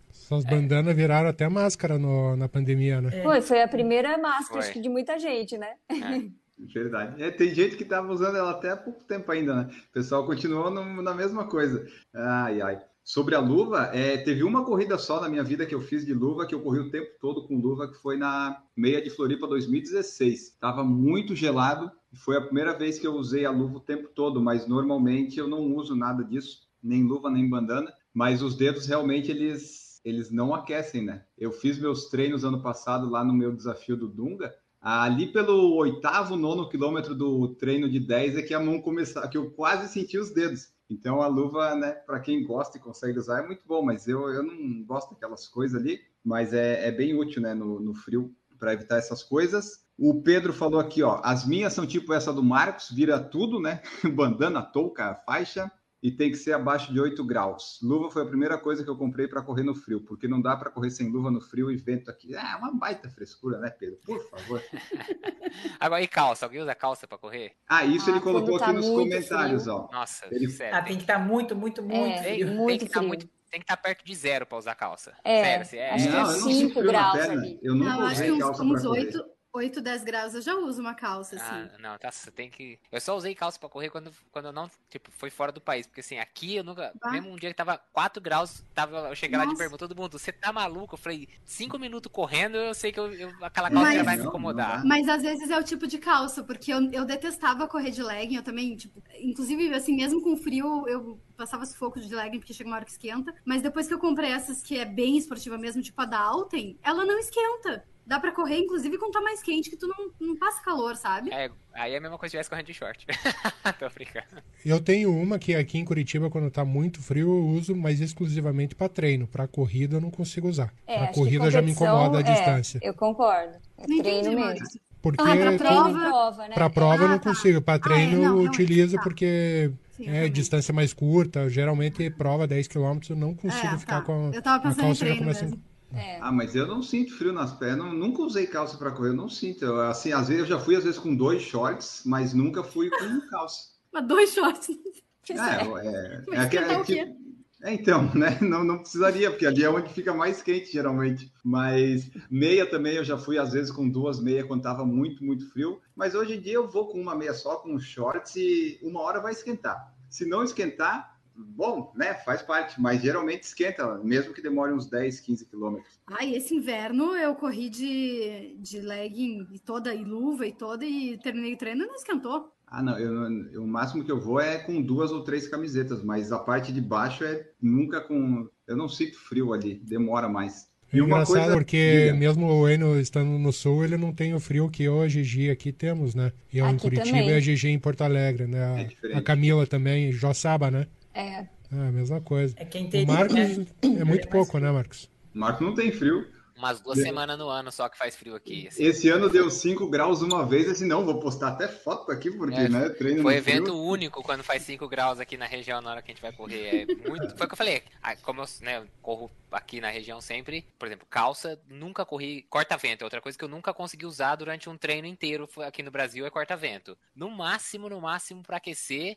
Essas 0.09 0.43
bandanas 0.45 0.95
viraram 0.95 1.29
até 1.29 1.47
máscara 1.47 1.97
no- 1.99 2.35
na 2.35 2.49
pandemia, 2.49 2.99
né? 2.99 3.11
Foi, 3.21 3.41
foi 3.41 3.61
a 3.61 3.67
primeira 3.67 4.17
máscara, 4.17 4.47
Foi. 4.47 4.59
acho 4.61 4.73
que 4.73 4.81
de 4.81 4.89
muita 4.89 5.19
gente, 5.19 5.57
né? 5.57 5.75
Verdade. 6.57 7.21
É, 7.21 7.29
tem 7.29 7.53
gente 7.53 7.77
que 7.77 7.85
tava 7.85 8.11
usando 8.11 8.35
ela 8.35 8.51
até 8.51 8.71
há 8.71 8.77
pouco 8.77 9.03
tempo 9.03 9.31
ainda, 9.31 9.55
né? 9.63 9.71
O 9.89 9.93
pessoal 9.93 10.25
continuou 10.25 10.71
no- 10.71 11.01
na 11.01 11.13
mesma 11.13 11.47
coisa. 11.47 11.85
Ai, 12.13 12.61
ai. 12.61 12.81
Sobre 13.03 13.35
a 13.35 13.39
luva, 13.39 13.83
é, 13.93 14.17
teve 14.17 14.43
uma 14.43 14.65
corrida 14.65 14.97
só 14.97 15.21
na 15.21 15.29
minha 15.29 15.43
vida 15.43 15.65
que 15.65 15.73
eu 15.73 15.81
fiz 15.81 16.05
de 16.05 16.13
luva, 16.13 16.45
que 16.45 16.53
eu 16.53 16.61
corri 16.61 16.79
o 16.79 16.89
tempo 16.91 17.11
todo 17.21 17.47
com 17.47 17.57
luva, 17.59 17.87
que 17.87 17.97
foi 18.01 18.17
na 18.17 18.61
meia 18.75 19.01
de 19.01 19.09
Floripa 19.09 19.47
2016. 19.47 20.57
Tava 20.59 20.83
muito 20.83 21.35
gelado 21.35 21.91
foi 22.15 22.37
a 22.37 22.41
primeira 22.41 22.77
vez 22.77 22.97
que 22.97 23.05
eu 23.05 23.13
usei 23.15 23.45
a 23.45 23.51
luva 23.51 23.77
o 23.77 23.81
tempo 23.81 24.07
todo, 24.09 24.41
mas 24.41 24.67
normalmente 24.67 25.37
eu 25.37 25.47
não 25.47 25.75
uso 25.75 25.95
nada 25.95 26.23
disso, 26.23 26.61
nem 26.81 27.03
luva, 27.03 27.29
nem 27.29 27.49
bandana. 27.49 27.93
Mas 28.13 28.41
os 28.41 28.55
dedos 28.55 28.87
realmente 28.87 29.29
eles, 29.29 30.01
eles 30.03 30.31
não 30.31 30.53
aquecem, 30.55 31.03
né? 31.03 31.25
Eu 31.37 31.51
fiz 31.51 31.77
meus 31.79 32.09
treinos 32.09 32.43
ano 32.43 32.61
passado 32.61 33.09
lá 33.09 33.23
no 33.23 33.33
meu 33.33 33.51
desafio 33.55 33.95
do 33.97 34.07
Dunga. 34.07 34.53
Ali 34.89 35.27
pelo 35.27 35.75
oitavo, 35.75 36.37
nono 36.37 36.69
quilômetro 36.69 37.13
do 37.13 37.49
treino 37.55 37.89
de 37.89 37.99
10 37.99 38.37
é 38.37 38.41
que 38.41 38.53
a 38.53 38.59
mão 38.61 38.79
começava, 38.81 39.27
que 39.27 39.37
eu 39.37 39.51
quase 39.51 39.91
senti 39.91 40.17
os 40.17 40.31
dedos. 40.31 40.69
Então 40.89 41.21
a 41.21 41.27
luva, 41.27 41.75
né, 41.75 41.91
para 41.91 42.21
quem 42.21 42.41
gosta 42.41 42.77
e 42.77 42.79
consegue 42.79 43.19
usar, 43.19 43.43
é 43.43 43.45
muito 43.45 43.67
bom, 43.67 43.83
mas 43.83 44.07
eu, 44.07 44.29
eu 44.29 44.41
não 44.41 44.85
gosto 44.85 45.09
daquelas 45.09 45.45
coisas 45.45 45.77
ali, 45.77 45.99
mas 46.23 46.53
é, 46.53 46.87
é 46.87 46.89
bem 46.89 47.19
útil, 47.19 47.41
né, 47.41 47.53
no, 47.53 47.81
no 47.81 47.93
frio 47.93 48.33
para 48.57 48.71
evitar 48.71 48.95
essas 48.95 49.21
coisas. 49.21 49.85
O 49.99 50.21
Pedro 50.21 50.53
falou 50.53 50.79
aqui, 50.79 51.03
ó, 51.03 51.19
as 51.21 51.45
minhas 51.45 51.73
são 51.73 51.85
tipo 51.85 52.13
essa 52.13 52.31
do 52.31 52.41
Marcos, 52.41 52.89
vira 52.89 53.19
tudo, 53.19 53.59
né? 53.59 53.81
Bandana, 54.15 54.61
touca, 54.61 55.15
faixa 55.25 55.69
e 56.01 56.11
tem 56.11 56.29
que 56.29 56.37
ser 56.37 56.53
abaixo 56.53 56.93
de 56.93 56.99
8 56.99 57.23
graus. 57.25 57.79
Luva 57.81 58.11
foi 58.11 58.21
a 58.21 58.25
primeira 58.25 58.57
coisa 58.57 58.83
que 58.83 58.89
eu 58.89 58.95
comprei 58.95 59.27
para 59.27 59.41
correr 59.41 59.63
no 59.63 59.73
frio, 59.73 59.99
porque 60.01 60.27
não 60.27 60.39
dá 60.41 60.55
para 60.55 60.69
correr 60.69 60.91
sem 60.91 61.09
luva 61.09 61.31
no 61.31 61.41
frio 61.41 61.71
e 61.71 61.77
vento 61.77 62.11
aqui. 62.11 62.35
É 62.35 62.55
uma 62.55 62.71
baita 62.71 63.09
frescura, 63.09 63.57
né, 63.57 63.69
Pedro? 63.71 63.97
Por 64.05 64.19
favor. 64.29 64.61
Agora, 65.79 66.01
e 66.01 66.07
calça? 66.07 66.45
Alguém 66.45 66.61
usa 66.61 66.75
calça 66.75 67.07
pra 67.07 67.17
correr? 67.17 67.53
Ah, 67.67 67.83
isso 67.85 68.09
Ah, 68.09 68.13
ele 68.13 68.19
colocou 68.21 68.59
tá 68.59 68.65
aqui 68.67 68.75
nos 68.75 68.87
comentários, 68.87 69.63
frio. 69.63 69.75
ó. 69.75 69.91
Nossa, 69.91 70.25
Ele- 70.31 70.49
sério. 70.49 70.75
Ah, 70.77 70.81
tem 70.81 70.95
que 70.95 71.03
estar 71.03 71.17
muito, 71.19 71.55
muito, 71.55 71.81
muito 71.81 71.95
É, 71.95 72.21
tem, 72.21 72.33
frio. 72.35 72.47
tem 72.47 72.55
muito 72.55 72.79
que 72.79 72.85
estar 72.85 72.99
frio. 72.99 73.07
muito. 73.07 73.29
Tem 73.49 73.61
que 73.61 73.63
estar 73.63 73.77
perto 73.77 74.05
de 74.05 74.13
zero 74.13 74.45
pra 74.45 74.57
usar 74.57 74.75
calça. 74.75 75.13
É, 75.23 75.41
Sério, 75.43 75.61
assim, 75.61 75.77
é, 75.77 75.89
acho 75.93 76.03
que 76.05 76.09
não, 76.11 76.17
é 76.19 76.21
eu 76.21 76.25
não 76.27 76.33
sinto 76.33 76.53
cinco 76.53 76.73
frio 76.73 76.85
na 76.85 76.91
graus 76.91 77.17
perna. 77.17 77.33
ali. 77.41 77.59
Eu 77.63 77.75
nunca 77.75 77.89
Não, 77.93 78.01
acho 78.05 78.21
que 78.23 78.31
uns, 78.31 78.43
uns 78.43 78.57
pra 78.57 78.81
correr. 78.81 78.87
8, 79.05 79.25
8, 79.57 79.81
10 79.81 80.03
graus 80.03 80.33
eu 80.33 80.41
já 80.41 80.55
uso 80.55 80.79
uma 80.81 80.93
calça, 80.93 81.35
assim. 81.35 81.45
Ah, 81.45 81.77
não, 81.79 81.97
tá, 81.97 82.11
você 82.11 82.31
tem 82.31 82.49
que. 82.49 82.79
Eu 82.91 83.01
só 83.01 83.15
usei 83.15 83.35
calça 83.35 83.59
pra 83.59 83.67
correr 83.69 83.89
quando, 83.89 84.11
quando 84.31 84.45
eu 84.45 84.51
não, 84.53 84.69
tipo, 84.89 85.11
foi 85.11 85.29
fora 85.29 85.51
do 85.51 85.59
país. 85.61 85.85
Porque 85.87 86.01
assim, 86.01 86.17
aqui 86.19 86.55
eu 86.55 86.63
nunca. 86.63 86.91
Bah. 87.01 87.11
Mesmo 87.11 87.29
um 87.31 87.35
dia 87.35 87.49
que 87.49 87.55
tava 87.55 87.77
4 87.91 88.21
graus, 88.21 88.63
tava, 88.73 89.09
eu 89.09 89.15
cheguei 89.15 89.37
lá 89.37 89.43
de 89.43 89.49
Nossa. 89.51 89.59
pergunta, 89.63 89.87
todo 89.87 89.95
mundo, 89.99 90.17
você 90.17 90.31
tá 90.31 90.51
maluco? 90.53 90.95
Eu 90.95 90.99
falei, 90.99 91.27
5 91.45 91.77
minutos 91.77 92.11
correndo, 92.11 92.55
eu 92.57 92.73
sei 92.73 92.91
que 92.91 92.99
eu, 92.99 93.11
eu- 93.13 93.33
aquela 93.41 93.69
calça 93.69 93.91
já 93.91 93.97
Mas- 93.97 94.05
vai 94.05 94.15
me 94.17 94.23
Não, 94.23 94.29
incomodar. 94.29 94.79
não 94.79 94.87
Mas 94.87 95.07
às 95.09 95.21
vezes 95.21 95.49
é 95.49 95.57
o 95.57 95.63
tipo 95.63 95.85
de 95.87 95.97
calça, 95.97 96.43
porque 96.43 96.71
eu, 96.73 96.91
eu 96.91 97.05
detestava 97.05 97.67
correr 97.67 97.91
de 97.91 98.01
legging, 98.03 98.35
eu 98.35 98.43
também, 98.43 98.75
tipo, 98.75 99.01
inclusive, 99.19 99.73
assim, 99.73 99.95
mesmo 99.95 100.21
com 100.21 100.35
frio, 100.37 100.87
eu 100.87 101.19
passava 101.35 101.65
sufoco 101.65 101.99
de 101.99 102.13
legging, 102.13 102.39
porque 102.39 102.53
chega 102.53 102.69
uma 102.69 102.75
hora 102.77 102.85
que 102.85 102.91
esquenta. 102.91 103.33
Mas 103.45 103.61
depois 103.61 103.87
que 103.87 103.93
eu 103.93 103.99
comprei 103.99 104.31
essas 104.31 104.61
que 104.63 104.77
é 104.77 104.85
bem 104.85 105.17
esportiva 105.17 105.57
mesmo, 105.57 105.81
tipo 105.81 106.01
a 106.01 106.05
da 106.05 106.19
Alten, 106.19 106.77
ela 106.83 107.05
não 107.05 107.17
esquenta. 107.19 107.85
Dá 108.07 108.21
pra 108.21 108.31
correr, 108.31 108.59
inclusive, 108.59 108.97
quando 108.97 109.11
tá 109.11 109.19
mais 109.21 109.43
quente, 109.43 109.69
que 109.69 109.75
tu 109.75 109.85
não, 109.85 110.09
não 110.29 110.35
passa 110.37 110.63
calor, 110.63 110.95
sabe? 110.95 111.29
É, 111.29 111.51
aí 111.73 111.93
é 111.93 111.97
a 111.97 112.01
mesma 112.01 112.17
coisa 112.17 112.29
se 112.29 112.31
tivesse 112.31 112.49
correndo 112.49 112.67
de 112.67 112.73
short. 112.73 113.05
Tô 113.77 113.89
brincando. 113.93 114.41
Eu 114.65 114.79
tenho 114.79 115.11
uma 115.13 115.37
que 115.37 115.53
aqui 115.53 115.77
em 115.77 115.83
Curitiba, 115.83 116.29
quando 116.29 116.49
tá 116.49 116.63
muito 116.63 117.01
frio, 117.01 117.27
eu 117.27 117.47
uso, 117.49 117.75
mas 117.75 117.99
exclusivamente 117.99 118.73
para 118.75 118.87
treino. 118.87 119.27
Para 119.27 119.45
corrida 119.45 119.97
eu 119.97 120.01
não 120.01 120.09
consigo 120.09 120.47
usar. 120.47 120.73
É, 120.87 121.05
que 121.07 121.13
corrida 121.15 121.51
já 121.51 121.61
me 121.61 121.71
incomoda 121.71 122.19
a 122.19 122.21
é, 122.21 122.23
distância. 122.23 122.79
eu 122.81 122.93
concordo. 122.93 123.55
É 123.77 123.81
Não 123.87 123.97
treino 123.97 123.99
entendi, 124.09 124.29
mesmo. 124.29 124.39
Maurício. 124.39 124.81
Porque 125.01 125.21
Ah, 125.21 125.25
pra 125.25 125.35
Treino 125.35 125.57
prova- 125.57 125.99
prova, 125.99 126.47
né? 126.47 126.53
para 126.55 126.69
prova 126.69 127.03
eu 127.03 127.05
Ah, 127.07 127.11
não 127.11 127.19
tá. 127.19 127.29
consigo. 127.29 127.61
Para 127.61 127.73
Ah, 127.73 127.77
é, 127.77 127.79
treino 127.79 128.17
não, 128.23 128.37
eu 128.37 128.49
utilizo 128.49 128.95
tá. 128.97 129.03
porque 129.03 129.71
Sim, 129.91 130.09
é 130.09 130.27
distância 130.29 130.73
mais 130.73 130.93
curta. 130.93 131.47
Geralmente 131.49 132.09
prova 132.09 132.47
10 132.47 132.67
km 132.67 132.99
eu 133.09 133.15
não 133.15 133.33
consigo 133.35 133.75
É, 133.75 133.77
ficar 133.77 133.99
tá. 133.99 134.01
com 134.01 134.31
Eu 134.33 134.41
tava 134.41 134.69
a 134.69 134.75
calça 134.75 134.93
já 134.95 134.99
treino 135.05 135.19
começa 135.19 135.43
mesmo. 135.45 135.61
É. 135.93 136.17
Ah, 136.21 136.31
mas 136.31 136.55
eu 136.55 136.67
não 136.67 136.81
sinto 136.83 137.17
frio 137.17 137.31
nas 137.31 137.53
pernas, 137.53 137.93
nunca 137.93 138.21
usei 138.21 138.45
calça 138.45 138.77
para 138.77 138.91
correr, 138.91 139.09
eu 139.09 139.15
não 139.15 139.29
sinto. 139.29 139.63
Eu, 139.63 139.79
assim, 139.81 140.11
às 140.11 140.27
vezes 140.27 140.41
eu 140.43 140.47
já 140.47 140.59
fui 140.59 140.75
às 140.75 140.83
vezes 140.83 140.99
com 140.99 141.15
dois 141.15 141.41
shorts, 141.41 142.01
mas 142.05 142.33
nunca 142.33 142.63
fui 142.63 142.89
com 142.89 142.97
calça. 143.29 143.69
Mas 143.91 144.07
dois 144.07 144.33
shorts. 144.33 144.67
É, 145.29 145.33
é, 145.33 145.35
é, 145.35 146.21
que- 146.23 146.35
esquentar 146.55 146.71
é 146.71 146.77
o 146.77 146.85
quê? 146.85 147.05
tipo- 147.05 147.17
é, 147.63 147.73
então, 147.73 148.09
né? 148.15 148.37
Não, 148.39 148.63
não 148.63 148.77
precisaria, 148.79 149.29
porque 149.29 149.45
ali 149.45 149.61
é 149.61 149.69
onde 149.69 149.91
fica 149.93 150.13
mais 150.13 150.41
quente, 150.41 150.71
geralmente. 150.71 151.29
Mas 151.43 152.09
meia 152.31 152.65
também 152.65 152.95
eu 152.95 153.03
já 153.03 153.17
fui, 153.17 153.37
às 153.37 153.51
vezes, 153.51 153.69
com 153.69 153.89
duas 153.89 154.21
meias 154.21 154.47
quando 154.47 154.61
tava 154.61 154.85
muito, 154.85 155.25
muito 155.25 155.49
frio. 155.51 155.81
Mas 155.93 156.15
hoje 156.15 156.35
em 156.35 156.39
dia 156.39 156.53
eu 156.53 156.69
vou 156.69 156.87
com 156.87 157.01
uma 157.01 157.13
meia 157.13 157.33
só, 157.33 157.57
com 157.57 157.77
shorts, 157.77 158.37
e 158.37 158.79
uma 158.81 159.01
hora 159.01 159.19
vai 159.19 159.33
esquentar. 159.33 159.93
Se 160.09 160.25
não 160.25 160.43
esquentar, 160.43 161.16
bom, 161.37 161.91
né? 161.95 162.13
Faz 162.15 162.41
parte, 162.41 162.79
mas 162.81 163.01
geralmente 163.01 163.43
esquenta, 163.43 163.97
mesmo 164.03 164.33
que 164.33 164.41
demore 164.41 164.73
uns 164.73 164.87
10, 164.89 165.19
15 165.19 165.45
quilômetros. 165.45 165.99
Ai, 166.07 166.35
esse 166.35 166.55
inverno 166.55 167.15
eu 167.15 167.35
corri 167.35 167.69
de, 167.69 168.55
de 168.59 168.79
legging 168.81 169.47
e 169.51 169.59
toda, 169.59 169.93
e 169.93 170.03
luva 170.03 170.45
e 170.47 170.51
toda, 170.53 170.85
e 170.85 171.17
terminei 171.17 171.53
o 171.53 171.57
treino 171.57 171.83
e 171.83 171.87
não 171.87 171.95
esquentou. 171.95 172.51
Ah, 172.69 172.83
não, 172.83 172.99
eu, 172.99 173.13
eu- 173.53 173.63
o 173.63 173.67
máximo 173.67 174.03
que 174.03 174.11
eu 174.11 174.19
vou 174.19 174.39
é 174.41 174.57
com 174.57 174.81
duas 174.81 175.11
ou 175.11 175.23
três 175.23 175.47
camisetas, 175.47 176.03
mas 176.03 176.31
a 176.33 176.39
parte 176.39 176.73
de 176.73 176.81
baixo 176.81 177.23
é 177.23 177.47
nunca 177.61 178.01
com. 178.01 178.49
Eu 178.67 178.75
não 178.75 178.89
sinto 178.89 179.17
frio 179.17 179.53
ali, 179.53 179.75
demora 179.85 180.27
mais. 180.27 180.67
É 180.91 180.97
E 180.97 181.01
uma 181.01 181.17
engraçado 181.17 181.35
coisa- 181.37 181.53
porque 181.53 182.13
mesmo 182.17 182.45
o 182.49 182.67
Eno 182.67 182.99
estando 182.99 183.37
no 183.39 183.51
sul, 183.53 183.83
ele 183.83 183.97
não 183.97 184.13
tem 184.13 184.33
o 184.33 184.39
frio 184.39 184.69
que 184.69 184.83
eu 184.83 185.01
e 185.01 185.05
a 185.05 185.07
Gigi 185.07 185.49
aqui 185.49 185.71
temos, 185.73 186.13
né? 186.15 186.31
Eu 186.53 186.65
em 186.65 186.69
Aqui 186.71 186.79
Curitiba 186.81 187.05
também. 187.17 187.29
e 187.29 187.33
a 187.33 187.39
Gigi 187.41 187.69
em 187.69 187.79
Porto 187.79 188.01
Alegre, 188.01 188.47
né? 188.47 188.63
A- 188.63 189.07
É 189.09 189.17
a 189.17 189.21
Camila 189.21 189.65
também, 189.67 190.11
Joçaba, 190.11 190.69
né? 190.71 190.87
É. 191.19 191.47
É 191.71 191.87
a 191.87 191.91
mesma 191.91 192.21
coisa. 192.21 192.55
É 192.57 192.65
quem 192.65 192.85
O 192.85 192.89
tem 192.89 193.05
Marcos 193.05 193.33
né? 193.35 193.65
é 193.99 194.03
muito 194.03 194.27
pouco, 194.29 194.57
né, 194.59 194.71
Marcos? 194.71 195.09
Marco 195.33 195.63
não 195.63 195.73
tem 195.73 195.91
frio. 195.91 196.27
Umas 196.55 196.79
duas 196.81 196.97
É. 196.97 197.03
semanas 197.03 197.37
no 197.37 197.47
ano 197.49 197.71
só 197.71 197.87
que 197.87 197.95
faz 197.95 198.15
frio 198.15 198.33
aqui. 198.33 198.67
assim. 198.67 198.83
Esse 198.83 199.09
ano 199.09 199.29
deu 199.29 199.47
5 199.47 199.87
graus 199.91 200.23
uma 200.23 200.43
vez, 200.43 200.67
assim, 200.67 200.87
não, 200.87 201.05
vou 201.05 201.19
postar 201.19 201.49
até 201.49 201.67
foto 201.67 202.11
aqui, 202.11 202.31
porque, 202.31 202.55
É, 202.55 202.67
né, 202.67 202.89
treino 202.89 203.21
Foi 203.21 203.35
no 203.35 203.43
frio. 203.43 203.55
evento 203.57 203.79
único 203.79 204.23
quando 204.23 204.43
faz 204.43 204.63
5 204.63 204.87
graus 204.87 205.19
aqui 205.19 205.37
na 205.37 205.45
região 205.45 205.81
na 205.81 205.91
hora 205.91 206.01
que 206.01 206.09
a 206.09 206.13
gente 206.15 206.21
vai 206.21 206.31
correr. 206.31 206.87
É 206.89 207.07
muito. 207.07 207.37
Foi 207.37 207.45
o 207.45 207.47
que 207.47 207.53
eu 207.53 207.57
falei. 207.57 207.83
Ah, 208.01 208.15
Como 208.15 208.41
eu 208.41 208.45
né, 208.61 208.83
corro 209.03 209.29
aqui 209.51 209.79
na 209.79 209.89
região 209.91 210.19
sempre, 210.19 210.65
por 210.79 210.87
exemplo, 210.87 211.05
calça, 211.07 211.59
nunca 211.69 212.03
corri. 212.03 212.41
Corta-vento 212.49 213.01
é 213.01 213.05
outra 213.05 213.21
coisa 213.21 213.37
que 213.37 213.43
eu 213.43 213.49
nunca 213.49 213.71
consegui 213.71 214.07
usar 214.07 214.35
durante 214.35 214.67
um 214.67 214.75
treino 214.75 215.05
inteiro 215.07 215.47
aqui 215.59 215.83
no 215.83 215.91
Brasil 215.91 216.25
é 216.25 216.29
corta-vento. 216.31 216.97
No 217.15 217.29
máximo, 217.29 217.87
no 217.87 218.01
máximo, 218.01 218.41
pra 218.41 218.57
aquecer. 218.57 219.15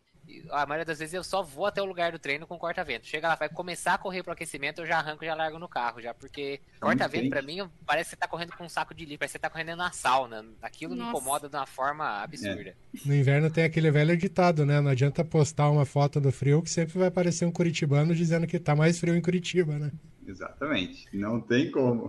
A 0.50 0.66
maioria 0.66 0.84
das 0.84 0.98
vezes 0.98 1.14
eu 1.14 1.22
só 1.24 1.42
vou 1.42 1.66
até 1.66 1.80
o 1.82 1.84
lugar 1.84 2.12
do 2.12 2.18
treino 2.18 2.46
com 2.46 2.58
corta-vento. 2.58 3.06
Chega 3.06 3.28
lá, 3.28 3.34
vai 3.34 3.48
começar 3.48 3.94
a 3.94 3.98
correr 3.98 4.22
pro 4.22 4.32
aquecimento, 4.32 4.80
eu 4.80 4.86
já 4.86 4.98
arranco 4.98 5.24
e 5.24 5.26
já 5.26 5.34
largo 5.34 5.58
no 5.58 5.68
carro, 5.68 6.00
já, 6.00 6.12
porque 6.14 6.60
corta-vento 6.80 7.28
pra 7.30 7.42
mim 7.42 7.68
parece 7.86 8.10
que 8.10 8.16
você 8.16 8.20
tá 8.20 8.28
correndo 8.28 8.52
com 8.56 8.64
um 8.64 8.68
saco 8.68 8.94
de 8.94 9.04
lixo, 9.04 9.18
parece 9.18 9.32
que 9.32 9.38
você 9.38 9.42
tá 9.42 9.50
correndo 9.50 9.76
na 9.76 9.90
sauna. 9.92 10.44
Aquilo 10.62 10.92
me 10.94 10.98
Nossa. 11.00 11.10
incomoda 11.10 11.48
de 11.48 11.56
uma 11.56 11.66
forma 11.66 12.22
absurda. 12.22 12.74
No 13.04 13.14
inverno 13.14 13.50
tem 13.50 13.64
aquele 13.64 13.90
velho 13.90 14.16
ditado, 14.16 14.64
né? 14.64 14.80
Não 14.80 14.90
adianta 14.90 15.24
postar 15.24 15.68
uma 15.70 15.84
foto 15.84 16.20
do 16.20 16.30
frio 16.32 16.62
que 16.62 16.70
sempre 16.70 16.98
vai 16.98 17.08
aparecer 17.08 17.44
um 17.44 17.52
curitibano 17.52 18.14
dizendo 18.14 18.46
que 18.46 18.58
tá 18.58 18.74
mais 18.76 18.98
frio 18.98 19.14
em 19.14 19.20
Curitiba, 19.22 19.78
né? 19.78 19.90
Exatamente, 20.26 21.08
não 21.12 21.40
tem 21.40 21.70
como. 21.72 22.08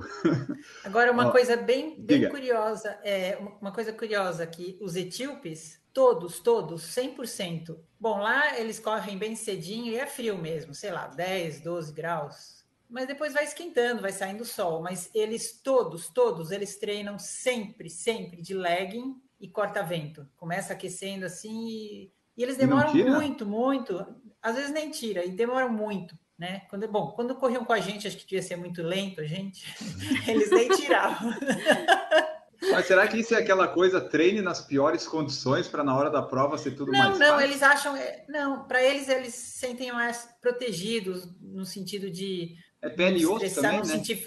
Agora, 0.83 1.11
uma 1.11 1.27
Ó, 1.27 1.31
coisa 1.31 1.57
bem, 1.57 1.99
bem 1.99 2.29
curiosa, 2.29 2.95
é 3.03 3.35
uma- 3.39 3.51
uma 3.59 3.71
coisa 3.71 3.91
curiosa 3.91 4.45
que 4.45 4.77
os 4.79 4.95
etíopes, 4.95 5.80
todos, 5.93 6.39
todos, 6.39 6.83
100%. 6.83 7.77
Bom, 7.99 8.19
lá 8.19 8.59
eles 8.59 8.79
correm 8.79 9.17
bem 9.17 9.35
cedinho 9.35 9.91
e 9.91 9.97
é 9.97 10.05
frio 10.05 10.37
mesmo, 10.37 10.73
sei 10.73 10.91
lá, 10.91 11.07
10, 11.07 11.61
12 11.61 11.93
graus. 11.93 12.65
Mas 12.89 13.07
depois 13.07 13.33
vai 13.33 13.45
esquentando, 13.45 14.01
vai 14.01 14.11
saindo 14.11 14.41
o 14.41 14.45
sol. 14.45 14.81
Mas 14.81 15.09
eles 15.13 15.61
todos, 15.63 16.09
todos, 16.09 16.51
eles 16.51 16.77
treinam 16.77 17.17
sempre, 17.17 17.89
sempre 17.89 18.41
de 18.41 18.53
legging 18.53 19.15
e 19.39 19.47
corta-vento. 19.47 20.27
Começa 20.35 20.73
aquecendo 20.73 21.25
assim 21.25 21.67
e, 21.67 22.11
e 22.35 22.43
eles 22.43 22.57
demoram 22.57 22.93
muito, 22.93 23.45
muito. 23.45 24.05
Às 24.41 24.55
vezes 24.55 24.71
nem 24.71 24.91
tira, 24.91 25.23
e 25.23 25.31
demoram 25.31 25.69
muito, 25.69 26.17
né? 26.37 26.61
Quando, 26.69 26.87
bom, 26.87 27.11
quando 27.11 27.35
corriam 27.35 27.63
com 27.63 27.73
a 27.73 27.79
gente, 27.79 28.07
acho 28.07 28.17
que 28.17 28.25
devia 28.25 28.41
ser 28.41 28.55
muito 28.55 28.81
lento, 28.81 29.21
a 29.21 29.25
gente, 29.25 29.65
eles 30.27 30.49
nem 30.49 30.67
tiravam. 30.69 31.31
Mas 32.69 32.85
será 32.85 33.07
que 33.07 33.19
isso 33.19 33.33
é 33.33 33.37
aquela 33.39 33.67
coisa, 33.67 33.99
treine 34.01 34.41
nas 34.41 34.61
piores 34.61 35.07
condições 35.07 35.67
para 35.67 35.83
na 35.83 35.95
hora 35.97 36.09
da 36.09 36.21
prova 36.21 36.57
ser 36.57 36.71
tudo 36.75 36.91
não, 36.91 36.99
mais 36.99 37.17
não, 37.17 37.27
fácil? 37.27 37.41
eles 37.41 37.61
acham, 37.63 37.95
é, 37.95 38.23
não, 38.29 38.67
para 38.67 38.83
eles 38.83 39.07
eles 39.09 39.33
se 39.33 39.59
sentem 39.59 39.91
mais 39.91 40.27
protegidos 40.41 41.27
no 41.41 41.65
sentido 41.65 42.09
de 42.11 42.55
É 42.81 42.89
pele 42.89 43.19
e 43.19 43.23
não 43.23 43.33
osso 43.33 43.53
também, 43.53 43.79
não 43.79 43.85
né? 43.85 43.85
sentir, 43.85 44.23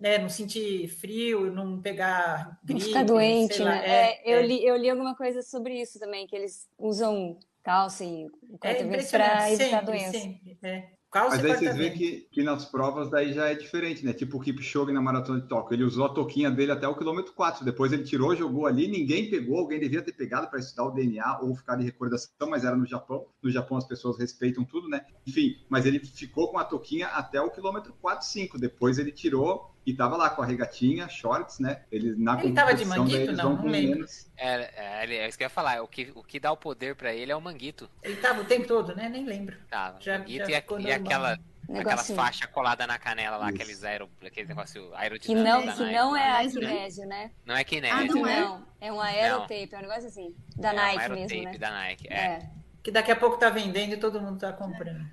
né, 0.00 0.18
não 0.18 0.28
sentir 0.28 0.88
frio, 0.88 1.52
não 1.52 1.80
pegar 1.80 2.58
Não 2.68 2.78
gripe, 2.78 2.86
ficar 2.88 3.04
doente, 3.04 3.54
sei 3.54 3.64
lá, 3.64 3.82
né? 3.82 3.86
é, 3.86 4.22
É, 4.22 4.22
eu, 4.24 4.40
é. 4.40 4.42
Li, 4.42 4.64
eu 4.64 4.76
li 4.76 4.90
alguma 4.90 5.14
coisa 5.16 5.42
sobre 5.42 5.80
isso 5.80 5.98
também, 5.98 6.26
que 6.26 6.36
eles 6.36 6.68
usam 6.78 7.38
calça 7.62 8.04
e 8.04 8.26
É 8.62 8.74
para 9.18 9.50
evitar 9.50 9.50
sempre, 9.56 9.80
doença. 9.82 10.12
sempre. 10.12 10.58
É. 10.62 10.97
Calça 11.10 11.36
Mas 11.36 11.44
aí 11.44 11.56
vocês 11.56 11.76
veem 11.76 11.92
que, 11.94 12.28
que 12.30 12.42
nas 12.42 12.66
provas 12.66 13.08
daí 13.08 13.32
já 13.32 13.48
é 13.48 13.54
diferente, 13.54 14.04
né? 14.04 14.12
Tipo 14.12 14.36
o 14.36 14.40
Kipchoge 14.40 14.92
na 14.92 15.00
Maratona 15.00 15.40
de 15.40 15.48
Tóquio. 15.48 15.74
Ele 15.74 15.84
usou 15.84 16.04
a 16.04 16.10
toquinha 16.10 16.50
dele 16.50 16.70
até 16.70 16.86
o 16.86 16.94
quilômetro 16.94 17.32
4. 17.32 17.64
Depois 17.64 17.92
ele 17.92 18.04
tirou, 18.04 18.36
jogou 18.36 18.66
ali, 18.66 18.86
ninguém 18.86 19.30
pegou. 19.30 19.58
Alguém 19.58 19.80
devia 19.80 20.02
ter 20.02 20.12
pegado 20.12 20.48
para 20.48 20.58
estudar 20.58 20.84
o 20.84 20.90
DNA 20.90 21.40
ou 21.40 21.56
ficar 21.56 21.76
de 21.76 21.84
recordação, 21.84 22.50
mas 22.50 22.62
era 22.62 22.76
no 22.76 22.84
Japão. 22.84 23.24
No 23.42 23.50
Japão 23.50 23.78
as 23.78 23.86
pessoas 23.86 24.18
respeitam 24.18 24.64
tudo, 24.64 24.86
né? 24.86 25.06
Enfim, 25.26 25.56
mas 25.70 25.86
ele 25.86 25.98
ficou 25.98 26.50
com 26.50 26.58
a 26.58 26.64
toquinha 26.64 27.06
até 27.06 27.40
o 27.40 27.50
quilômetro 27.50 27.94
4, 28.02 28.26
5. 28.26 28.58
Depois 28.58 28.98
ele 28.98 29.10
tirou 29.10 29.74
e 29.90 29.94
tava 29.96 30.16
lá 30.16 30.28
com 30.30 30.42
a 30.42 30.46
regatinha, 30.46 31.08
shorts, 31.08 31.58
né? 31.58 31.82
Ele, 31.90 32.14
na 32.16 32.38
Ele 32.42 32.52
tava 32.52 32.74
de 32.74 32.84
daí 32.84 32.98
manguito? 32.98 33.32
Não, 33.32 33.56
não 33.56 33.64
lembro. 33.66 34.06
É, 34.36 34.70
é, 34.76 35.02
ele- 35.04 35.16
é 35.16 35.28
isso 35.28 35.38
que 35.38 35.44
eu 35.44 35.46
ia 35.46 35.50
falar. 35.50 35.82
O 35.82 35.88
que, 35.88 36.12
o 36.14 36.22
que 36.22 36.38
dá 36.38 36.52
o 36.52 36.56
poder 36.56 36.94
pra 36.94 37.12
ele 37.14 37.32
é 37.32 37.36
o 37.36 37.40
manguito. 37.40 37.88
Ele 38.02 38.16
tava 38.16 38.40
o 38.42 38.44
tempo 38.44 38.66
todo, 38.66 38.94
né? 38.94 39.08
Nem 39.08 39.24
lembro. 39.24 39.56
Tá, 39.70 39.96
Já- 40.00 40.18
manguito 40.18 40.44
já 40.44 40.50
e, 40.50 40.54
a- 40.54 40.80
e 40.80 40.92
aquela, 40.92 41.32
aquelas 41.32 41.38
Negocinho. 41.68 42.16
faixas 42.16 42.50
coladas 42.50 42.86
na 42.86 42.98
canela 42.98 43.36
lá, 43.38 43.46
Isso. 43.46 43.54
aqueles, 43.54 43.84
aero, 43.84 44.10
aqueles 44.24 44.48
negócio 44.48 44.88
Que 44.90 44.94
aerodinâmico 44.96 45.48
não, 45.48 45.66
da 45.66 45.72
que 45.72 45.80
Nike. 45.80 45.94
não 45.94 46.16
é 46.16 46.22
Aliás, 46.30 46.54
né? 46.54 46.60
magnésio, 46.60 47.06
né? 47.06 47.30
Não 47.46 47.54
é 47.56 47.60
Ah, 47.60 47.64
kinésio, 47.64 48.14
não 48.16 48.26
é? 48.26 48.40
Não, 48.40 48.66
é 48.80 48.92
um 48.92 49.00
aerotape, 49.00 49.68
é 49.72 49.78
um 49.78 49.82
negócio 49.82 50.06
assim. 50.08 50.34
Da 50.56 50.68
é 50.68 50.72
um 50.72 50.76
Nike 50.76 50.98
aerotape 51.00 51.34
mesmo, 51.34 51.52
né? 51.52 51.58
da 51.58 51.70
Nike. 51.70 52.08
É. 52.12 52.14
É. 52.16 52.50
Que 52.82 52.90
daqui 52.90 53.10
a 53.10 53.16
pouco 53.16 53.36
tá 53.38 53.50
vendendo 53.50 53.92
e 53.94 53.96
todo 53.96 54.20
mundo 54.20 54.38
tá 54.38 54.52
comprando. 54.52 55.04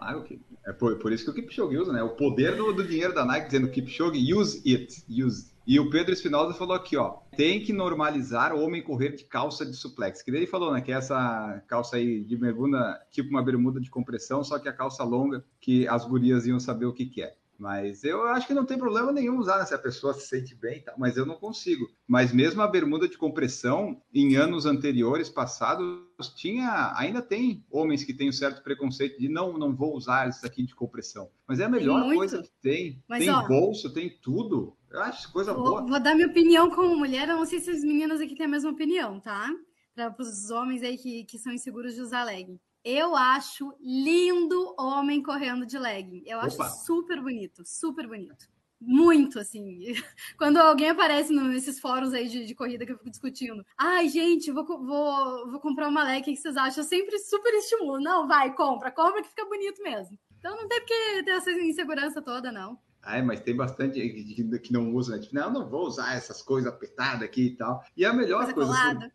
Ah, 0.00 0.16
o 0.16 0.22
que- 0.24 0.40
É 0.66 0.72
por, 0.72 0.96
por 0.98 1.12
isso 1.12 1.24
que 1.24 1.30
o 1.30 1.34
Kipchoge 1.34 1.76
usa, 1.76 1.92
né? 1.92 2.02
O 2.02 2.10
poder 2.10 2.56
do, 2.56 2.72
do 2.72 2.84
dinheiro 2.84 3.14
da 3.14 3.24
Nike 3.24 3.46
dizendo 3.46 3.68
Kipchoge, 3.68 4.32
use 4.32 4.62
it, 4.66 5.04
use. 5.08 5.52
E 5.66 5.80
o 5.80 5.88
Pedro 5.88 6.12
Espinosa 6.12 6.52
falou 6.52 6.76
aqui, 6.76 6.96
ó, 6.96 7.18
tem 7.36 7.62
que 7.62 7.72
normalizar 7.72 8.54
o 8.54 8.60
homem 8.60 8.82
correr 8.82 9.16
de 9.16 9.24
calça 9.24 9.64
de 9.64 9.74
suplex. 9.74 10.22
Que 10.22 10.30
daí 10.30 10.40
ele 10.40 10.46
falou, 10.46 10.72
né, 10.72 10.80
que 10.82 10.92
é 10.92 10.96
essa 10.96 11.62
calça 11.66 11.96
aí 11.96 12.22
de 12.22 12.36
bermuda, 12.36 13.00
tipo 13.10 13.30
uma 13.30 13.42
bermuda 13.42 13.80
de 13.80 13.90
compressão, 13.90 14.44
só 14.44 14.58
que 14.58 14.68
a 14.68 14.72
calça 14.72 15.02
longa, 15.04 15.42
que 15.60 15.88
as 15.88 16.04
gurias 16.04 16.46
iam 16.46 16.60
saber 16.60 16.84
o 16.84 16.92
que 16.92 17.06
que 17.06 17.22
é. 17.22 17.34
Mas 17.58 18.04
eu 18.04 18.22
acho 18.24 18.46
que 18.46 18.54
não 18.54 18.64
tem 18.64 18.76
problema 18.76 19.12
nenhum 19.12 19.38
usar, 19.38 19.58
né, 19.58 19.64
se 19.64 19.74
a 19.74 19.78
pessoa 19.78 20.12
se 20.14 20.26
sente 20.26 20.54
bem, 20.54 20.78
e 20.78 20.80
tal, 20.80 20.94
mas 20.98 21.16
eu 21.16 21.24
não 21.24 21.36
consigo. 21.36 21.88
Mas 22.06 22.32
mesmo 22.32 22.62
a 22.62 22.66
bermuda 22.66 23.08
de 23.08 23.16
compressão, 23.16 24.00
em 24.12 24.36
anos 24.36 24.66
anteriores, 24.66 25.28
passados, 25.28 26.02
tinha, 26.36 26.92
ainda 26.96 27.22
tem 27.22 27.64
homens 27.70 28.04
que 28.04 28.14
têm 28.14 28.28
um 28.28 28.32
certo 28.32 28.62
preconceito 28.62 29.18
de 29.18 29.28
não, 29.28 29.56
não 29.56 29.74
vou 29.74 29.94
usar 29.94 30.28
isso 30.28 30.44
aqui 30.44 30.64
de 30.64 30.74
compressão. 30.74 31.30
Mas 31.46 31.60
é 31.60 31.64
a 31.64 31.68
melhor 31.68 32.12
coisa 32.14 32.42
que 32.42 32.50
tem. 32.60 33.02
Mas, 33.08 33.20
tem 33.20 33.30
ó, 33.30 33.46
bolso, 33.46 33.92
tem 33.92 34.10
tudo. 34.22 34.76
Eu 34.90 35.00
acho 35.00 35.32
coisa 35.32 35.52
boa. 35.52 35.80
Vou, 35.80 35.88
vou 35.88 36.00
dar 36.00 36.14
minha 36.14 36.28
opinião 36.28 36.70
como 36.70 36.96
mulher. 36.96 37.28
Eu 37.28 37.36
não 37.36 37.46
sei 37.46 37.60
se 37.60 37.70
as 37.70 37.82
meninas 37.82 38.20
aqui 38.20 38.34
têm 38.34 38.46
a 38.46 38.48
mesma 38.48 38.70
opinião, 38.70 39.20
tá? 39.20 39.50
Para 39.94 40.14
os 40.18 40.50
homens 40.50 40.82
aí 40.82 40.96
que, 40.96 41.24
que 41.24 41.38
são 41.38 41.52
inseguros 41.52 41.94
de 41.94 42.00
usar 42.00 42.24
legging. 42.24 42.58
Eu 42.84 43.16
acho 43.16 43.72
lindo 43.80 44.74
homem 44.78 45.22
correndo 45.22 45.64
de 45.64 45.78
legging. 45.78 46.22
Eu 46.26 46.38
acho 46.40 46.56
Opa. 46.56 46.68
super 46.68 47.20
bonito, 47.22 47.62
super 47.64 48.06
bonito. 48.06 48.46
Muito, 48.78 49.38
assim. 49.38 49.94
Quando 50.36 50.58
alguém 50.58 50.90
aparece 50.90 51.32
no- 51.32 51.48
nesses 51.48 51.80
fóruns 51.80 52.12
aí 52.12 52.28
de, 52.28 52.44
de 52.44 52.54
corrida 52.54 52.84
que 52.84 52.92
eu 52.92 52.98
fico 52.98 53.08
discutindo. 53.10 53.64
Ai, 53.78 54.08
gente, 54.10 54.50
vou, 54.52 54.66
vou, 54.66 55.50
vou 55.50 55.60
comprar 55.60 55.88
uma 55.88 56.04
legging, 56.04 56.32
o 56.32 56.34
que 56.34 56.40
vocês 56.40 56.56
acham? 56.56 56.84
Eu 56.84 56.88
sempre 56.88 57.18
super 57.20 57.54
estimulo. 57.54 57.98
Não, 58.00 58.28
vai, 58.28 58.54
compra, 58.54 58.90
compra 58.90 59.22
que 59.22 59.28
fica 59.30 59.46
bonito 59.46 59.82
mesmo. 59.82 60.18
Então 60.38 60.54
não 60.54 60.68
tem 60.68 60.78
porque 60.80 61.22
ter 61.22 61.30
essa 61.30 61.50
insegurança 61.52 62.20
toda, 62.20 62.52
não. 62.52 62.78
Mas 63.24 63.40
tem 63.40 63.54
bastante 63.54 64.00
que, 64.00 64.72
não 64.72 64.94
usa, 64.94 65.16
né? 65.16 65.22
Tipo, 65.22 65.34
não, 65.34 65.52
não 65.52 65.68
vou 65.68 65.86
usar 65.86 66.14
essas 66.16 66.42
coisas 66.42 66.72
apertadas 66.72 67.22
aqui 67.22 67.46
e 67.46 67.56
tal. 67.56 67.82
E 67.96 68.04
a 68.04 68.12
melhor 68.12 68.52
Coisa 68.52 68.72
coisa. 68.72 69.12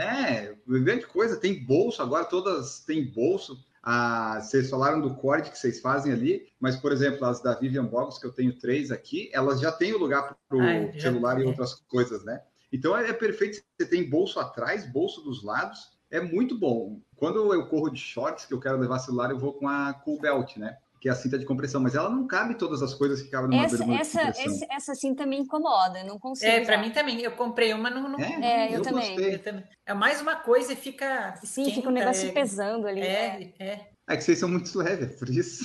É, 0.00 0.54
grande 0.66 1.06
coisa, 1.06 1.36
tem 1.36 1.64
bolso, 1.64 2.02
agora 2.02 2.24
todas 2.24 2.80
têm 2.80 3.10
bolso. 3.12 3.58
Ah, 3.82 4.40
vocês 4.40 4.68
falaram 4.68 5.00
do 5.00 5.14
corte 5.14 5.50
que 5.50 5.58
vocês 5.58 5.80
fazem 5.80 6.12
ali, 6.12 6.46
mas, 6.60 6.76
por 6.76 6.92
exemplo, 6.92 7.24
as 7.24 7.40
da 7.40 7.54
Vivian 7.54 7.86
Bogos, 7.86 8.18
que 8.18 8.26
eu 8.26 8.32
tenho 8.32 8.58
três 8.58 8.90
aqui, 8.90 9.30
elas 9.32 9.60
já 9.60 9.72
têm 9.72 9.94
o 9.94 9.98
lugar 9.98 10.36
para 10.48 10.58
o 10.58 10.60
Ah, 10.60 11.00
celular 11.00 11.34
e 11.36 11.40
tem. 11.40 11.48
outras 11.48 11.74
coisas, 11.88 12.24
né? 12.24 12.42
Então 12.72 12.96
é, 12.96 13.08
é 13.08 13.12
perfeito, 13.12 13.62
você 13.78 13.86
tem 13.88 14.08
bolso 14.08 14.38
atrás, 14.40 14.84
bolso 14.90 15.22
dos 15.22 15.42
lados, 15.42 15.96
é 16.10 16.20
muito 16.20 16.58
bom. 16.58 17.00
Quando 17.16 17.52
eu 17.52 17.66
corro 17.66 17.90
de 17.90 17.98
shorts, 18.00 18.44
que 18.44 18.52
eu 18.52 18.60
quero 18.60 18.78
levar 18.78 18.98
celular, 18.98 19.30
eu 19.30 19.38
vou 19.38 19.54
com 19.54 19.68
a 19.68 19.94
Cool 19.94 20.20
Belt, 20.20 20.56
né? 20.56 20.76
Que 21.00 21.08
é 21.08 21.12
a 21.12 21.14
cinta 21.14 21.38
de 21.38 21.44
compressão, 21.44 21.80
mas 21.80 21.94
ela 21.94 22.10
não 22.10 22.26
cabe 22.26 22.56
todas 22.56 22.82
as 22.82 22.92
coisas 22.92 23.22
que 23.22 23.28
cabem 23.30 23.50
numa 23.50 23.64
Essa, 23.64 23.78
bermuda 23.78 24.00
essa, 24.00 24.18
de 24.18 24.26
compressão. 24.26 24.54
essa, 24.54 24.66
essa 24.70 24.94
cinta 24.94 25.24
me 25.24 25.36
incomoda, 25.36 26.00
eu 26.00 26.06
não 26.06 26.18
consigo. 26.18 26.50
É, 26.50 26.64
para 26.64 26.78
mim 26.78 26.90
também. 26.90 27.20
Eu 27.22 27.32
comprei 27.32 27.72
uma, 27.72 27.88
não. 27.88 28.08
não 28.08 28.18
É, 28.20 28.74
eu 28.74 28.82
também. 28.82 29.14
gostei. 29.14 29.34
eu 29.34 29.38
também. 29.38 29.64
É 29.86 29.94
mais 29.94 30.20
uma 30.20 30.36
coisa 30.36 30.72
e 30.72 30.76
fica. 30.76 31.34
Sim, 31.44 31.62
esquenta, 31.62 31.76
fica 31.76 31.88
um 31.88 31.92
negócio 31.92 32.28
é, 32.28 32.32
pesando 32.32 32.86
ali. 32.86 33.00
né? 33.00 33.52
É, 33.58 33.64
é. 33.64 33.88
É 34.08 34.16
que 34.16 34.24
vocês 34.24 34.38
são 34.38 34.48
muito 34.48 34.76
leves, 34.78 35.10
é 35.12 35.16
por 35.18 35.28
isso. 35.28 35.64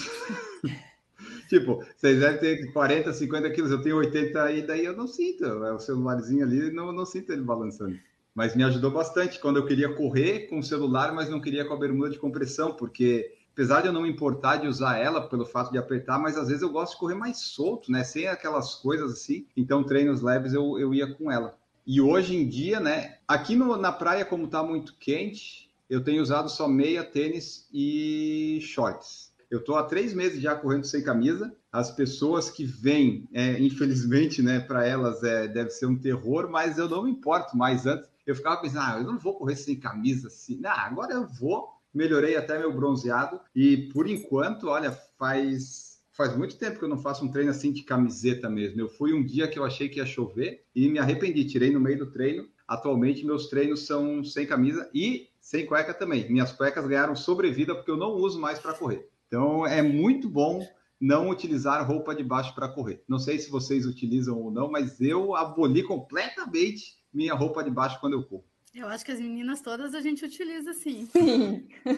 tipo, 1.49 1.83
vocês 1.97 2.19
devem 2.19 2.39
ter 2.39 2.71
40, 2.73 3.13
50 3.13 3.49
quilos, 3.51 3.71
eu 3.71 3.81
tenho 3.81 3.97
80 3.97 4.51
e 4.51 4.61
daí 4.61 4.85
eu 4.85 4.95
não 4.95 5.07
sinto. 5.07 5.45
É 5.45 5.73
o 5.73 5.79
celularzinho 5.79 6.43
ali, 6.45 6.71
não, 6.71 6.91
não 6.91 7.05
sinto 7.05 7.31
ele 7.31 7.41
balançando. 7.41 7.97
Mas 8.35 8.55
me 8.55 8.63
ajudou 8.63 8.91
bastante 8.91 9.39
quando 9.39 9.57
eu 9.57 9.65
queria 9.65 9.93
correr 9.93 10.47
com 10.47 10.59
o 10.59 10.63
celular, 10.63 11.13
mas 11.13 11.29
não 11.29 11.39
queria 11.39 11.65
com 11.65 11.73
a 11.73 11.77
bermuda 11.79 12.09
de 12.09 12.17
compressão, 12.19 12.73
porque 12.73 13.31
apesar 13.53 13.81
de 13.81 13.87
eu 13.87 13.93
não 13.93 14.01
me 14.01 14.09
importar 14.09 14.57
de 14.57 14.67
usar 14.67 14.97
ela 14.97 15.27
pelo 15.27 15.45
fato 15.45 15.71
de 15.71 15.77
apertar, 15.77 16.19
mas 16.19 16.37
às 16.37 16.47
vezes 16.47 16.63
eu 16.63 16.71
gosto 16.71 16.93
de 16.93 16.99
correr 16.99 17.15
mais 17.15 17.37
solto, 17.37 17.91
né? 17.91 18.03
Sem 18.03 18.27
aquelas 18.27 18.75
coisas 18.75 19.13
assim. 19.13 19.45
Então, 19.55 19.83
treinos 19.83 20.21
leves 20.21 20.53
eu, 20.53 20.77
eu 20.79 20.93
ia 20.93 21.13
com 21.13 21.31
ela. 21.31 21.55
E 21.85 22.01
hoje 22.01 22.35
em 22.35 22.47
dia, 22.47 22.79
né? 22.79 23.17
Aqui 23.27 23.55
no, 23.55 23.77
na 23.77 23.91
praia, 23.91 24.25
como 24.25 24.47
tá 24.47 24.63
muito 24.63 24.95
quente, 24.97 25.69
eu 25.89 26.03
tenho 26.03 26.21
usado 26.21 26.49
só 26.49 26.67
meia, 26.67 27.03
tênis 27.03 27.67
e 27.71 28.59
shorts. 28.61 29.31
Eu 29.51 29.59
estou 29.59 29.75
há 29.75 29.83
três 29.83 30.15
meses 30.15 30.41
já 30.41 30.55
correndo 30.55 30.85
sem 30.85 31.03
camisa. 31.03 31.55
As 31.71 31.91
pessoas 31.91 32.49
que 32.49 32.65
vêm, 32.65 33.27
é, 33.31 33.59
infelizmente, 33.59 34.41
né, 34.41 34.59
para 34.59 34.87
elas 34.87 35.21
é, 35.21 35.47
deve 35.47 35.69
ser 35.69 35.85
um 35.85 35.95
terror, 35.95 36.49
mas 36.49 36.79
eu 36.79 36.89
não 36.89 37.03
me 37.03 37.11
importo 37.11 37.55
mais. 37.55 37.85
Antes 37.85 38.09
eu 38.25 38.35
ficava 38.35 38.61
pensando, 38.61 38.81
ah, 38.81 38.97
eu 38.97 39.03
não 39.03 39.19
vou 39.19 39.35
correr 39.35 39.55
sem 39.55 39.79
camisa 39.79 40.27
assim. 40.27 40.57
Não, 40.57 40.71
agora 40.71 41.13
eu 41.13 41.27
vou. 41.27 41.69
Melhorei 41.93 42.35
até 42.35 42.57
meu 42.57 42.73
bronzeado 42.73 43.39
e 43.55 43.89
por 43.93 44.07
enquanto, 44.07 44.67
olha, 44.67 44.91
faz 44.91 45.93
faz 46.15 46.37
muito 46.37 46.57
tempo 46.57 46.77
que 46.77 46.85
eu 46.85 46.89
não 46.89 46.97
faço 46.97 47.25
um 47.25 47.31
treino 47.31 47.49
assim 47.49 47.71
de 47.71 47.83
camiseta 47.83 48.49
mesmo. 48.49 48.79
Eu 48.79 48.87
fui 48.87 49.13
um 49.13 49.25
dia 49.25 49.47
que 49.47 49.57
eu 49.57 49.65
achei 49.65 49.89
que 49.89 49.97
ia 49.97 50.05
chover 50.05 50.63
e 50.75 50.87
me 50.87 50.99
arrependi, 50.99 51.43
tirei 51.45 51.71
no 51.71 51.79
meio 51.79 51.97
do 51.97 52.11
treino. 52.11 52.47
Atualmente 52.67 53.25
meus 53.25 53.47
treinos 53.47 53.85
são 53.85 54.23
sem 54.23 54.45
camisa 54.45 54.89
e 54.93 55.29
sem 55.41 55.65
cueca 55.65 55.93
também. 55.93 56.31
Minhas 56.31 56.51
cuecas 56.53 56.87
ganharam 56.87 57.15
sobrevida 57.15 57.75
porque 57.75 57.91
eu 57.91 57.97
não 57.97 58.13
uso 58.13 58.39
mais 58.39 58.59
para 58.59 58.73
correr. 58.73 59.09
Então 59.27 59.65
é 59.65 59.81
muito 59.81 60.29
bom 60.29 60.65
não 61.01 61.29
utilizar 61.29 61.85
roupa 61.85 62.15
de 62.15 62.23
baixo 62.23 62.55
para 62.55 62.69
correr. 62.69 63.03
Não 63.07 63.19
sei 63.19 63.37
se 63.37 63.49
vocês 63.49 63.85
utilizam 63.85 64.39
ou 64.39 64.49
não, 64.49 64.71
mas 64.71 65.01
eu 65.01 65.35
aboli 65.35 65.83
completamente 65.83 66.97
minha 67.13 67.33
roupa 67.33 67.63
de 67.63 67.69
baixo 67.69 67.99
quando 67.99 68.13
eu 68.13 68.23
corro. 68.23 68.45
Eu 68.73 68.87
acho 68.87 69.05
que 69.05 69.11
as 69.11 69.19
meninas 69.19 69.61
todas 69.61 69.93
a 69.93 70.01
gente 70.01 70.25
utiliza 70.25 70.73
sim. 70.73 71.07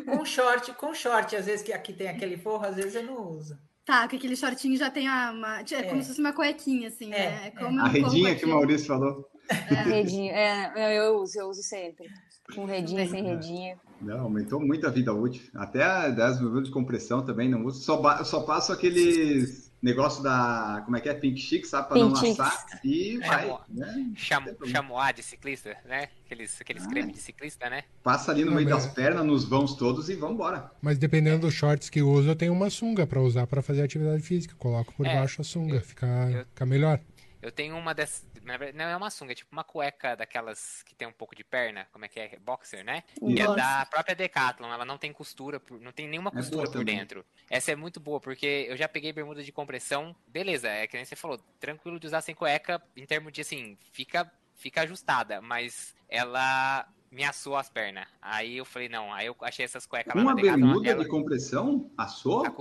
Com 0.05 0.25
short, 0.25 0.73
com 0.73 0.93
short. 0.93 1.35
Às 1.35 1.45
vezes 1.45 1.63
que 1.65 1.71
aqui 1.71 1.93
tem 1.93 2.09
aquele 2.09 2.37
forro, 2.37 2.65
às 2.65 2.75
vezes 2.75 2.95
eu 2.95 3.03
não 3.03 3.29
uso. 3.31 3.57
Tá, 3.85 4.07
que 4.07 4.15
aquele 4.15 4.35
shortinho 4.35 4.75
já 4.77 4.89
tem 4.89 5.07
a, 5.07 5.31
uma, 5.31 5.59
é, 5.61 5.83
como 5.83 5.99
É. 5.99 6.01
se 6.01 6.07
fosse 6.09 6.19
uma 6.19 6.33
cuequinha, 6.33 6.87
assim, 6.89 7.13
É, 7.13 7.29
né? 7.29 7.47
é. 7.47 7.51
como 7.51 7.79
A 7.81 7.87
redinha 7.87 8.35
que 8.35 8.45
o. 8.45 8.49
Maurício 8.49 8.87
falou. 8.87 9.29
Redinho. 9.49 10.33
É, 10.33 10.97
eu 10.97 11.17
uso, 11.21 11.39
eu 11.39 11.47
uso 11.47 11.61
sempre. 11.61 12.07
Com 12.55 12.65
redinha, 12.65 13.07
sem 13.07 13.23
redinha. 13.23 13.79
Não, 14.01 14.21
aumentou 14.21 14.59
muito 14.59 14.85
a 14.85 14.89
vida 14.89 15.13
útil. 15.13 15.43
Até 15.53 15.83
a 15.83 16.09
das 16.09 16.39
bermudas 16.39 16.65
de 16.67 16.71
compressão 16.73 17.23
também 17.25 17.49
não 17.49 17.65
uso. 17.65 17.81
Só, 17.81 18.23
só 18.23 18.41
passo 18.41 18.71
aqueles 18.71 19.65
negócio 19.81 20.23
da. 20.23 20.81
Como 20.83 20.97
é 20.97 21.01
que 21.01 21.09
é? 21.09 21.13
Pink 21.13 21.39
chic, 21.39 21.65
sabe? 21.65 21.87
Pra 21.89 21.97
não 21.97 22.09
laçar. 22.11 22.65
E 22.83 23.19
É, 23.21 23.27
vai. 23.27 23.57
né? 23.69 24.11
Cham, 24.15 24.43
Tem 24.43 24.53
problema. 24.55 24.77
chamois 24.81 25.15
de 25.15 25.23
ciclista, 25.23 25.75
né? 25.85 26.09
Aqueles, 26.25 26.59
aqueles 26.59 26.87
cremes 26.87 27.13
de 27.13 27.19
ciclista, 27.19 27.69
né? 27.69 27.83
Passa 28.03 28.31
ali 28.31 28.43
no 28.43 28.51
Não, 28.51 28.57
meio 28.57 28.69
mas- 28.69 28.85
das 28.85 28.93
pernas, 28.93 29.25
nos 29.25 29.43
vãos 29.45 29.75
todos 29.75 30.09
e 30.09 30.15
vambora. 30.15 30.71
Mas 30.81 30.97
dependendo 30.97 31.39
dos 31.41 31.53
shorts 31.53 31.89
que 31.89 32.01
uso, 32.01 32.29
eu 32.29 32.35
tenho 32.35 32.51
uma 32.53 32.69
sunga 32.69 33.05
pra 33.05 33.21
usar 33.21 33.45
pra 33.47 33.61
fazer 33.61 33.83
atividade 33.83 34.21
física. 34.23 34.55
Coloco 34.57 34.91
por 34.93 35.05
É, 35.05 35.15
baixo 35.15 35.41
a 35.41 35.43
sunga, 35.43 35.79
fica, 35.81 36.07
eu- 36.31 36.45
fica 36.45 36.65
melhor. 36.65 36.99
Eu 37.41 37.51
tenho 37.51 37.77
uma 37.77 37.93
dessas, 37.93 38.23
na 38.45 38.57
verdade, 38.57 38.77
não 38.77 38.85
é 38.85 38.95
uma 38.95 39.09
sunga, 39.09 39.31
é 39.31 39.35
tipo 39.35 39.51
uma 39.51 39.63
cueca 39.63 40.15
daquelas 40.15 40.83
que 40.83 40.93
tem 40.95 41.07
um 41.07 41.11
pouco 41.11 41.35
de 41.35 41.43
perna, 41.43 41.87
como 41.91 42.05
é 42.05 42.07
que 42.07 42.19
é? 42.19 42.37
Boxer, 42.39 42.83
né? 42.85 43.03
Isso. 43.21 43.35
Que 43.35 43.41
é 43.41 43.55
da 43.55 43.85
própria 43.87 44.15
Decathlon, 44.15 44.71
ela 44.71 44.85
não 44.85 44.97
tem 44.97 45.11
costura, 45.11 45.61
não 45.81 45.91
tem 45.91 46.07
nenhuma 46.07 46.29
É 46.29 46.33
costura 46.37 46.57
boa 46.63 46.71
por 46.71 46.79
também. 46.79 46.97
dentro. 46.97 47.25
Essa 47.49 47.71
é 47.71 47.75
muito 47.75 47.99
boa, 47.99 48.21
porque 48.21 48.65
eu 48.69 48.77
já 48.77 48.87
peguei 48.87 49.11
bermuda 49.11 49.43
de 49.43 49.51
compressão, 49.51 50.15
beleza, 50.27 50.69
é 50.69 50.85
que 50.87 50.95
nem 50.95 51.03
você 51.05 51.15
falou, 51.15 51.37
tranquilo 51.59 51.99
de 51.99 52.07
usar 52.07 52.21
sem 52.21 52.35
cueca, 52.35 52.81
em 52.95 53.05
termos 53.05 53.33
de 53.33 53.41
assim, 53.41 53.77
fica, 53.91 54.31
fica 54.53 54.81
ajustada, 54.81 55.41
mas 55.41 55.95
ela 56.07 56.87
me 57.11 57.23
assou 57.23 57.55
as 57.55 57.69
pernas. 57.69 58.07
Aí 58.21 58.57
eu 58.57 58.65
falei, 58.65 58.89
não, 58.89 59.11
aí 59.13 59.25
eu 59.27 59.35
achei 59.41 59.65
essas 59.65 59.85
cuecas 59.85 60.13
lá 60.13 60.21
Uma 60.21 60.35
na 60.35 60.41
Decathlon, 60.41 60.65
bermuda 60.67 60.89
ela- 60.89 61.03
de 61.03 61.09
compressão? 61.09 61.89
Assou? 61.97 62.45
a, 62.45 62.51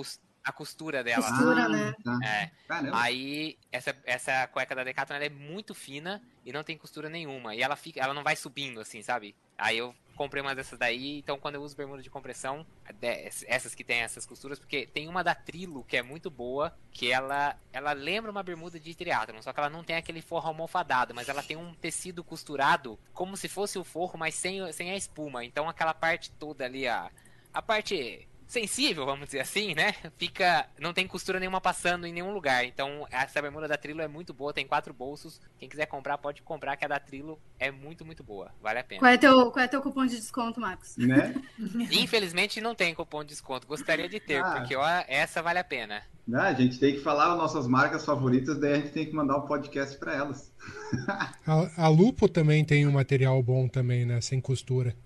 a 0.44 0.52
costura 0.52 1.02
dela. 1.02 1.26
Costura, 1.26 1.68
né? 1.68 1.94
tá. 2.04 2.18
É. 2.22 2.50
Caramba. 2.68 3.00
Aí, 3.00 3.58
essa, 3.72 3.96
essa 4.04 4.46
cueca 4.48 4.74
da 4.74 4.84
Decathlon 4.84 5.16
ela 5.16 5.24
é 5.24 5.30
muito 5.30 5.74
fina 5.74 6.22
e 6.44 6.52
não 6.52 6.62
tem 6.62 6.76
costura 6.76 7.08
nenhuma. 7.08 7.54
E 7.54 7.62
ela 7.62 7.74
fica, 7.74 8.00
ela 8.00 8.12
não 8.12 8.22
vai 8.22 8.36
subindo, 8.36 8.80
assim, 8.80 9.02
sabe? 9.02 9.34
Aí 9.56 9.78
eu 9.78 9.94
comprei 10.14 10.42
uma 10.42 10.54
dessas 10.54 10.78
daí, 10.78 11.18
então 11.18 11.38
quando 11.38 11.56
eu 11.56 11.62
uso 11.62 11.76
bermuda 11.76 12.02
de 12.02 12.10
compressão, 12.10 12.64
essas 13.46 13.74
que 13.74 13.82
tem 13.82 14.00
essas 14.00 14.24
costuras, 14.24 14.58
porque 14.58 14.86
tem 14.86 15.08
uma 15.08 15.24
da 15.24 15.34
Trilo 15.34 15.84
que 15.84 15.96
é 15.96 16.02
muito 16.02 16.30
boa, 16.30 16.72
que 16.92 17.10
ela 17.10 17.56
ela 17.72 17.92
lembra 17.92 18.30
uma 18.30 18.42
bermuda 18.42 18.78
de 18.78 18.94
triatlon, 18.94 19.42
só 19.42 19.52
que 19.52 19.58
ela 19.58 19.70
não 19.70 19.82
tem 19.82 19.96
aquele 19.96 20.22
forro 20.22 20.48
almofadado, 20.48 21.14
mas 21.14 21.28
ela 21.28 21.42
tem 21.42 21.56
um 21.56 21.74
tecido 21.74 22.22
costurado 22.22 22.98
como 23.12 23.36
se 23.36 23.48
fosse 23.48 23.76
o 23.78 23.84
forro, 23.84 24.18
mas 24.18 24.34
sem, 24.34 24.72
sem 24.72 24.90
a 24.90 24.96
espuma. 24.96 25.44
Então 25.44 25.68
aquela 25.68 25.94
parte 25.94 26.30
toda 26.32 26.64
ali, 26.64 26.86
a, 26.86 27.10
a 27.52 27.62
parte 27.62 28.28
sensível, 28.46 29.04
vamos 29.06 29.26
dizer 29.26 29.40
assim, 29.40 29.74
né? 29.74 29.94
Fica. 30.16 30.66
Não 30.78 30.92
tem 30.92 31.06
costura 31.06 31.38
nenhuma 31.40 31.60
passando 31.60 32.06
em 32.06 32.12
nenhum 32.12 32.32
lugar. 32.32 32.64
Então, 32.64 33.06
essa 33.10 33.40
bermuda 33.40 33.66
da 33.68 33.76
Trilo 33.76 34.00
é 34.00 34.08
muito 34.08 34.32
boa, 34.32 34.52
tem 34.52 34.66
quatro 34.66 34.92
bolsos. 34.94 35.40
Quem 35.58 35.68
quiser 35.68 35.86
comprar, 35.86 36.18
pode 36.18 36.42
comprar, 36.42 36.76
que 36.76 36.84
a 36.84 36.88
da 36.88 36.98
Trilo 37.00 37.38
é 37.58 37.70
muito, 37.70 38.04
muito 38.04 38.22
boa. 38.22 38.50
Vale 38.62 38.78
a 38.80 38.84
pena. 38.84 39.00
Qual 39.00 39.10
é, 39.10 39.16
teu, 39.16 39.50
qual 39.50 39.64
é 39.64 39.68
teu 39.68 39.82
cupom 39.82 40.06
de 40.06 40.16
desconto, 40.16 40.60
Marcos? 40.60 40.96
Né? 40.96 41.34
Infelizmente 41.90 42.60
não 42.60 42.74
tem 42.74 42.94
cupom 42.94 43.22
de 43.22 43.30
desconto. 43.30 43.66
Gostaria 43.66 44.08
de 44.08 44.20
ter, 44.20 44.42
Ah. 44.42 44.52
porque 44.52 44.76
ó, 44.76 44.86
essa 45.08 45.42
vale 45.42 45.58
a 45.58 45.64
pena. 45.64 46.02
Né? 46.26 46.40
A 46.40 46.54
gente 46.54 46.78
tem 46.78 46.94
que 46.94 47.00
falar 47.00 47.32
as 47.32 47.38
nossas 47.38 47.66
marcas 47.66 48.04
favoritas, 48.04 48.58
daí 48.58 48.72
a 48.72 48.76
gente 48.76 48.90
tem 48.92 49.06
que 49.06 49.12
mandar 49.14 49.36
um 49.36 49.46
podcast 49.46 49.98
para 49.98 50.14
elas. 50.14 50.52
A, 51.46 51.84
a 51.84 51.88
Lupo 51.88 52.26
também 52.28 52.64
tem 52.64 52.86
um 52.86 52.92
material 52.92 53.42
bom 53.42 53.68
também, 53.68 54.06
né? 54.06 54.20
Sem 54.22 54.40
costura. 54.40 54.96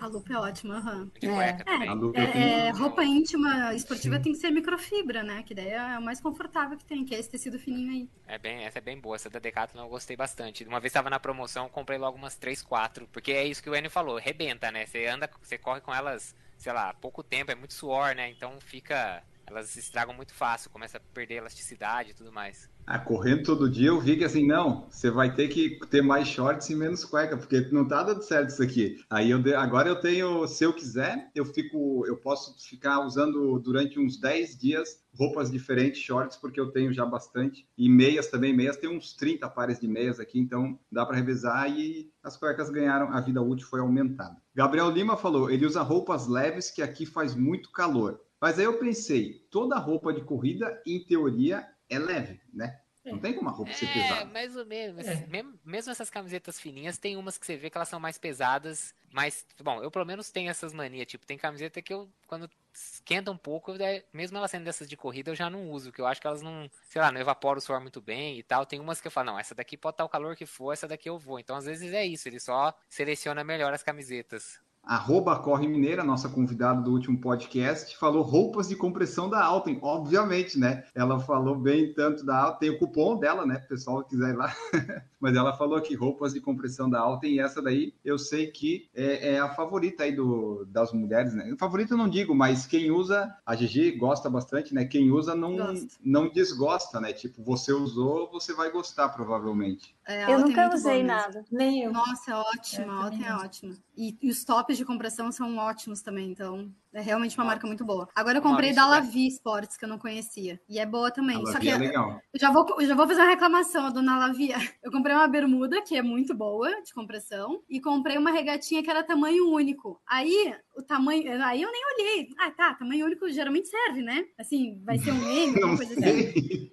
A 0.00 0.06
lupa 0.06 0.32
é 0.32 0.36
ótima, 0.36 0.76
aham. 0.78 1.10
De 1.20 1.28
É. 1.28 1.34
cueca. 1.34 1.94
Lupo 1.94 2.18
É, 2.18 2.26
tem- 2.26 2.42
é, 2.42 2.70
roupa 2.70 3.04
íntima 3.04 3.74
esportiva 3.74 4.18
tem 4.18 4.32
que 4.32 4.38
ser 4.38 4.50
microfibra, 4.50 5.22
né? 5.22 5.42
Que 5.42 5.54
daí 5.54 5.68
é 5.70 5.98
o 5.98 6.02
mais 6.02 6.20
confortável 6.20 6.76
que 6.76 6.84
tem, 6.84 7.04
que 7.04 7.14
é 7.14 7.18
esse 7.18 7.30
tecido 7.30 7.58
fininho 7.58 7.92
aí. 7.92 8.08
É 8.26 8.38
bem, 8.38 8.64
essa 8.64 8.78
é 8.78 8.80
bem 8.80 8.98
boa. 9.00 9.16
Essa 9.16 9.30
da 9.30 9.38
Decathlon 9.38 9.82
eu 9.84 9.88
gostei 9.88 10.16
bastante. 10.16 10.64
Uma 10.64 10.80
vez 10.80 10.90
estava 10.90 11.08
na 11.10 11.18
promoção, 11.20 11.64
eu 11.64 11.70
comprei 11.70 11.98
logo 11.98 12.16
umas 12.16 12.36
3, 12.36 12.62
4. 12.62 13.08
Porque 13.12 13.32
é 13.32 13.44
isso 13.44 13.62
que 13.62 13.70
o 13.70 13.74
Enio 13.76 13.90
falou, 13.90 14.18
rebenta, 14.18 14.70
né? 14.70 14.86
Você 14.86 15.06
anda, 15.06 15.30
você 15.42 15.56
corre 15.58 15.80
com 15.80 15.94
elas, 15.94 16.34
sei 16.56 16.72
lá, 16.72 16.92
pouco 16.94 17.22
tempo, 17.22 17.50
é 17.50 17.54
muito 17.54 17.74
suor, 17.74 18.14
né? 18.14 18.28
Então 18.30 18.58
fica. 18.60 19.22
Elas 19.48 19.70
se 19.70 19.80
estragam 19.80 20.14
muito 20.14 20.34
fácil, 20.34 20.70
começa 20.70 20.98
a 20.98 21.00
perder 21.00 21.36
elasticidade 21.36 22.10
e 22.10 22.14
tudo 22.14 22.30
mais. 22.30 22.68
Ah, 22.86 22.98
correndo 22.98 23.42
todo 23.42 23.68
dia, 23.68 23.88
eu 23.88 24.00
vi 24.00 24.16
que 24.16 24.24
assim, 24.24 24.46
não, 24.46 24.86
você 24.90 25.10
vai 25.10 25.34
ter 25.34 25.48
que 25.48 25.78
ter 25.90 26.02
mais 26.02 26.26
shorts 26.26 26.70
e 26.70 26.74
menos 26.74 27.04
cueca, 27.04 27.36
porque 27.36 27.68
não 27.70 27.86
tá 27.86 28.02
dando 28.02 28.22
certo 28.22 28.48
isso 28.48 28.62
aqui. 28.62 29.04
Aí 29.10 29.30
eu 29.30 29.38
agora 29.58 29.88
eu 29.88 30.00
tenho, 30.00 30.46
se 30.46 30.64
eu 30.64 30.72
quiser, 30.72 31.30
eu 31.34 31.44
fico, 31.44 32.06
eu 32.06 32.16
posso 32.16 32.58
ficar 32.66 33.00
usando 33.00 33.58
durante 33.58 33.98
uns 33.98 34.18
10 34.18 34.56
dias 34.56 35.02
roupas 35.18 35.50
diferentes, 35.50 36.00
shorts, 36.00 36.36
porque 36.36 36.60
eu 36.60 36.70
tenho 36.70 36.92
já 36.92 37.04
bastante. 37.04 37.68
E 37.76 37.88
meias 37.88 38.28
também, 38.28 38.54
meias 38.54 38.76
tem 38.76 38.88
uns 38.88 39.14
30 39.14 39.48
pares 39.50 39.80
de 39.80 39.88
meias 39.88 40.20
aqui, 40.20 40.38
então 40.38 40.78
dá 40.90 41.04
para 41.04 41.16
revezar 41.16 41.68
e 41.70 42.10
as 42.22 42.36
cuecas 42.36 42.70
ganharam, 42.70 43.12
a 43.12 43.20
vida 43.20 43.42
útil 43.42 43.66
foi 43.66 43.80
aumentada. 43.80 44.36
Gabriel 44.54 44.90
Lima 44.90 45.16
falou, 45.16 45.50
ele 45.50 45.66
usa 45.66 45.82
roupas 45.82 46.26
leves 46.26 46.70
que 46.70 46.82
aqui 46.82 47.04
faz 47.04 47.34
muito 47.34 47.70
calor. 47.70 48.20
Mas 48.40 48.58
aí 48.58 48.64
eu 48.64 48.78
pensei, 48.78 49.46
toda 49.50 49.76
roupa 49.78 50.12
de 50.12 50.22
corrida, 50.22 50.80
em 50.86 51.02
teoria, 51.04 51.68
é 51.88 51.98
leve, 51.98 52.40
né? 52.52 52.80
Não 53.04 53.18
tem 53.18 53.32
como 53.32 53.48
a 53.48 53.52
roupa 53.52 53.72
ser 53.72 53.86
É, 53.86 53.92
pesada. 53.94 54.24
mais 54.26 54.54
ou 54.54 54.66
menos. 54.66 55.06
É. 55.06 55.26
Mesmo, 55.28 55.58
mesmo 55.64 55.90
essas 55.90 56.10
camisetas 56.10 56.60
fininhas, 56.60 56.98
tem 56.98 57.16
umas 57.16 57.38
que 57.38 57.46
você 57.46 57.56
vê 57.56 57.70
que 57.70 57.78
elas 57.78 57.88
são 57.88 57.98
mais 57.98 58.18
pesadas. 58.18 58.94
Mas, 59.10 59.46
bom, 59.62 59.82
eu 59.82 59.90
pelo 59.90 60.04
menos 60.04 60.30
tenho 60.30 60.50
essas 60.50 60.74
manias. 60.74 61.06
Tipo, 61.06 61.24
tem 61.24 61.38
camiseta 61.38 61.80
que 61.80 61.94
eu, 61.94 62.10
quando 62.26 62.50
esquenta 62.70 63.30
um 63.30 63.36
pouco, 63.38 63.72
é- 63.82 64.04
mesmo 64.12 64.36
elas 64.36 64.50
sendo 64.50 64.64
dessas 64.64 64.86
de 64.86 64.94
corrida, 64.94 65.30
eu 65.30 65.34
já 65.34 65.48
não 65.48 65.70
uso. 65.70 65.90
Que 65.90 66.02
eu 66.02 66.06
acho 66.06 66.20
que 66.20 66.26
elas 66.26 66.42
não, 66.42 66.68
sei 66.90 67.00
lá, 67.00 67.10
não 67.10 67.18
evaporam 67.18 67.56
o 67.56 67.62
suor 67.62 67.80
muito 67.80 68.02
bem 68.02 68.38
e 68.38 68.42
tal. 68.42 68.66
Tem 68.66 68.78
umas 68.78 69.00
que 69.00 69.06
eu 69.06 69.12
falo, 69.12 69.28
não, 69.32 69.38
essa 69.38 69.54
daqui 69.54 69.78
pode 69.78 69.94
estar 69.94 70.04
o 70.04 70.08
calor 70.10 70.36
que 70.36 70.44
for, 70.44 70.72
essa 70.74 70.86
daqui 70.86 71.08
eu 71.08 71.18
vou. 71.18 71.38
Então, 71.40 71.56
às 71.56 71.64
vezes 71.64 71.90
é 71.94 72.04
isso, 72.04 72.28
ele 72.28 72.38
só 72.38 72.74
seleciona 72.90 73.42
melhor 73.42 73.72
as 73.72 73.82
camisetas. 73.82 74.60
Arroba 74.88 75.38
Corre 75.38 75.68
Mineira, 75.68 76.02
nossa 76.02 76.30
convidada 76.30 76.80
do 76.80 76.90
último 76.90 77.20
podcast, 77.20 77.94
falou 77.98 78.22
roupas 78.22 78.70
de 78.70 78.74
compressão 78.74 79.28
da 79.28 79.44
Alten, 79.44 79.78
obviamente, 79.82 80.58
né? 80.58 80.84
Ela 80.94 81.20
falou 81.20 81.54
bem 81.54 81.92
tanto 81.92 82.24
da 82.24 82.38
Alten, 82.38 82.58
tem 82.58 82.70
o 82.70 82.78
cupom 82.78 83.18
dela, 83.18 83.44
né? 83.44 83.60
O 83.62 83.68
pessoal 83.68 84.02
que 84.02 84.08
quiser 84.08 84.30
ir 84.30 84.36
lá. 84.36 84.50
Mas 85.20 85.36
ela 85.36 85.54
falou 85.54 85.78
que 85.82 85.94
roupas 85.94 86.32
de 86.32 86.40
compressão 86.40 86.88
da 86.88 87.00
Alten, 87.00 87.34
e 87.34 87.38
essa 87.38 87.60
daí 87.60 87.92
eu 88.02 88.18
sei 88.18 88.46
que 88.46 88.88
é, 88.94 89.34
é 89.34 89.38
a 89.38 89.50
favorita 89.50 90.04
aí 90.04 90.12
do, 90.16 90.64
das 90.64 90.90
mulheres, 90.90 91.34
né? 91.34 91.54
Favorita 91.58 91.92
eu 91.92 91.98
não 91.98 92.08
digo, 92.08 92.34
mas 92.34 92.66
quem 92.66 92.90
usa, 92.90 93.36
a 93.44 93.54
Gigi 93.54 93.90
gosta 93.90 94.30
bastante, 94.30 94.72
né? 94.72 94.86
Quem 94.86 95.10
usa 95.10 95.34
não, 95.34 95.54
Gosto. 95.54 95.98
não 96.02 96.30
desgosta, 96.30 96.98
né? 96.98 97.12
Tipo, 97.12 97.42
você 97.42 97.74
usou, 97.74 98.30
você 98.30 98.54
vai 98.54 98.70
gostar, 98.70 99.10
provavelmente. 99.10 99.94
É, 100.08 100.32
Eu 100.32 100.38
nunca 100.38 100.74
usei 100.74 101.02
nada. 101.02 101.44
Nem 101.52 101.84
eu. 101.84 101.92
Nossa, 101.92 102.30
é 102.30 102.34
Eu 102.34 102.40
ótima, 102.40 102.92
a 102.94 103.04
Alten 103.04 103.26
é 103.26 103.34
ótima. 103.34 103.76
E, 103.94 104.16
e 104.22 104.30
os 104.30 104.42
tops 104.42 104.78
de 104.78 104.84
compressão 104.84 105.30
são 105.30 105.58
ótimos 105.58 106.00
também, 106.00 106.30
então 106.30 106.72
é 106.98 107.02
realmente 107.02 107.36
uma 107.36 107.44
Nossa. 107.44 107.54
marca 107.54 107.66
muito 107.66 107.84
boa. 107.84 108.08
Agora 108.14 108.38
eu 108.38 108.42
comprei 108.42 108.72
da? 108.72 108.86
Lavi 108.86 109.28
Sports, 109.28 109.76
que 109.76 109.84
eu 109.84 109.88
não 109.88 109.98
conhecia. 109.98 110.60
E 110.68 110.78
é 110.78 110.86
boa 110.86 111.10
também. 111.10 111.36
A 111.36 111.52
Só 111.52 111.58
que 111.58 111.68
é 111.68 111.76
legal. 111.76 112.20
eu 112.32 112.40
já 112.40 112.50
vou, 112.50 112.66
eu 112.80 112.86
já 112.86 112.94
vou 112.94 113.06
fazer 113.06 113.20
uma 113.20 113.30
reclamação, 113.30 113.92
dona 113.92 114.18
Lavia. 114.18 114.56
Eu 114.82 114.90
comprei 114.90 115.14
uma 115.14 115.28
bermuda, 115.28 115.82
que 115.82 115.96
é 115.96 116.02
muito 116.02 116.34
boa, 116.34 116.80
de 116.82 116.94
compressão, 116.94 117.62
e 117.68 117.80
comprei 117.80 118.16
uma 118.16 118.30
regatinha 118.30 118.82
que 118.82 118.88
era 118.90 119.02
tamanho 119.02 119.50
único. 119.50 120.00
Aí, 120.08 120.54
o 120.74 120.82
tamanho. 120.82 121.30
Aí 121.44 121.60
eu 121.60 121.70
nem 121.70 121.82
olhei. 121.94 122.28
Ah, 122.38 122.50
tá, 122.50 122.74
tamanho 122.74 123.04
único 123.04 123.28
geralmente 123.28 123.68
serve, 123.68 124.00
né? 124.02 124.24
Assim, 124.38 124.80
vai 124.84 124.98
ser 124.98 125.12
um 125.12 125.30
M, 125.30 125.52
Não 125.60 125.68
alguma 125.70 125.76
coisa 125.76 125.92
assim 125.92 126.02
sei. 126.02 126.68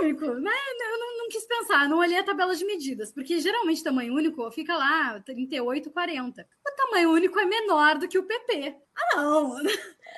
único, 0.00 0.26
né? 0.26 0.50
Eu 0.92 0.98
não, 0.98 1.18
não 1.18 1.28
quis 1.28 1.46
pensar, 1.46 1.88
não 1.88 1.98
olhei 1.98 2.18
a 2.18 2.24
tabela 2.24 2.54
de 2.54 2.64
medidas, 2.64 3.12
porque 3.12 3.40
geralmente 3.40 3.82
tamanho 3.82 4.14
único 4.14 4.50
fica 4.50 4.76
lá 4.76 5.20
38, 5.20 5.90
40. 5.90 6.42
O 6.42 6.76
tamanho 6.76 7.10
único 7.10 7.38
é 7.38 7.44
menor 7.44 7.98
do 7.98 8.08
que 8.08 8.18
o 8.18 8.24
PP. 8.24 8.76
Ah, 8.96 9.07
não! 9.16 9.56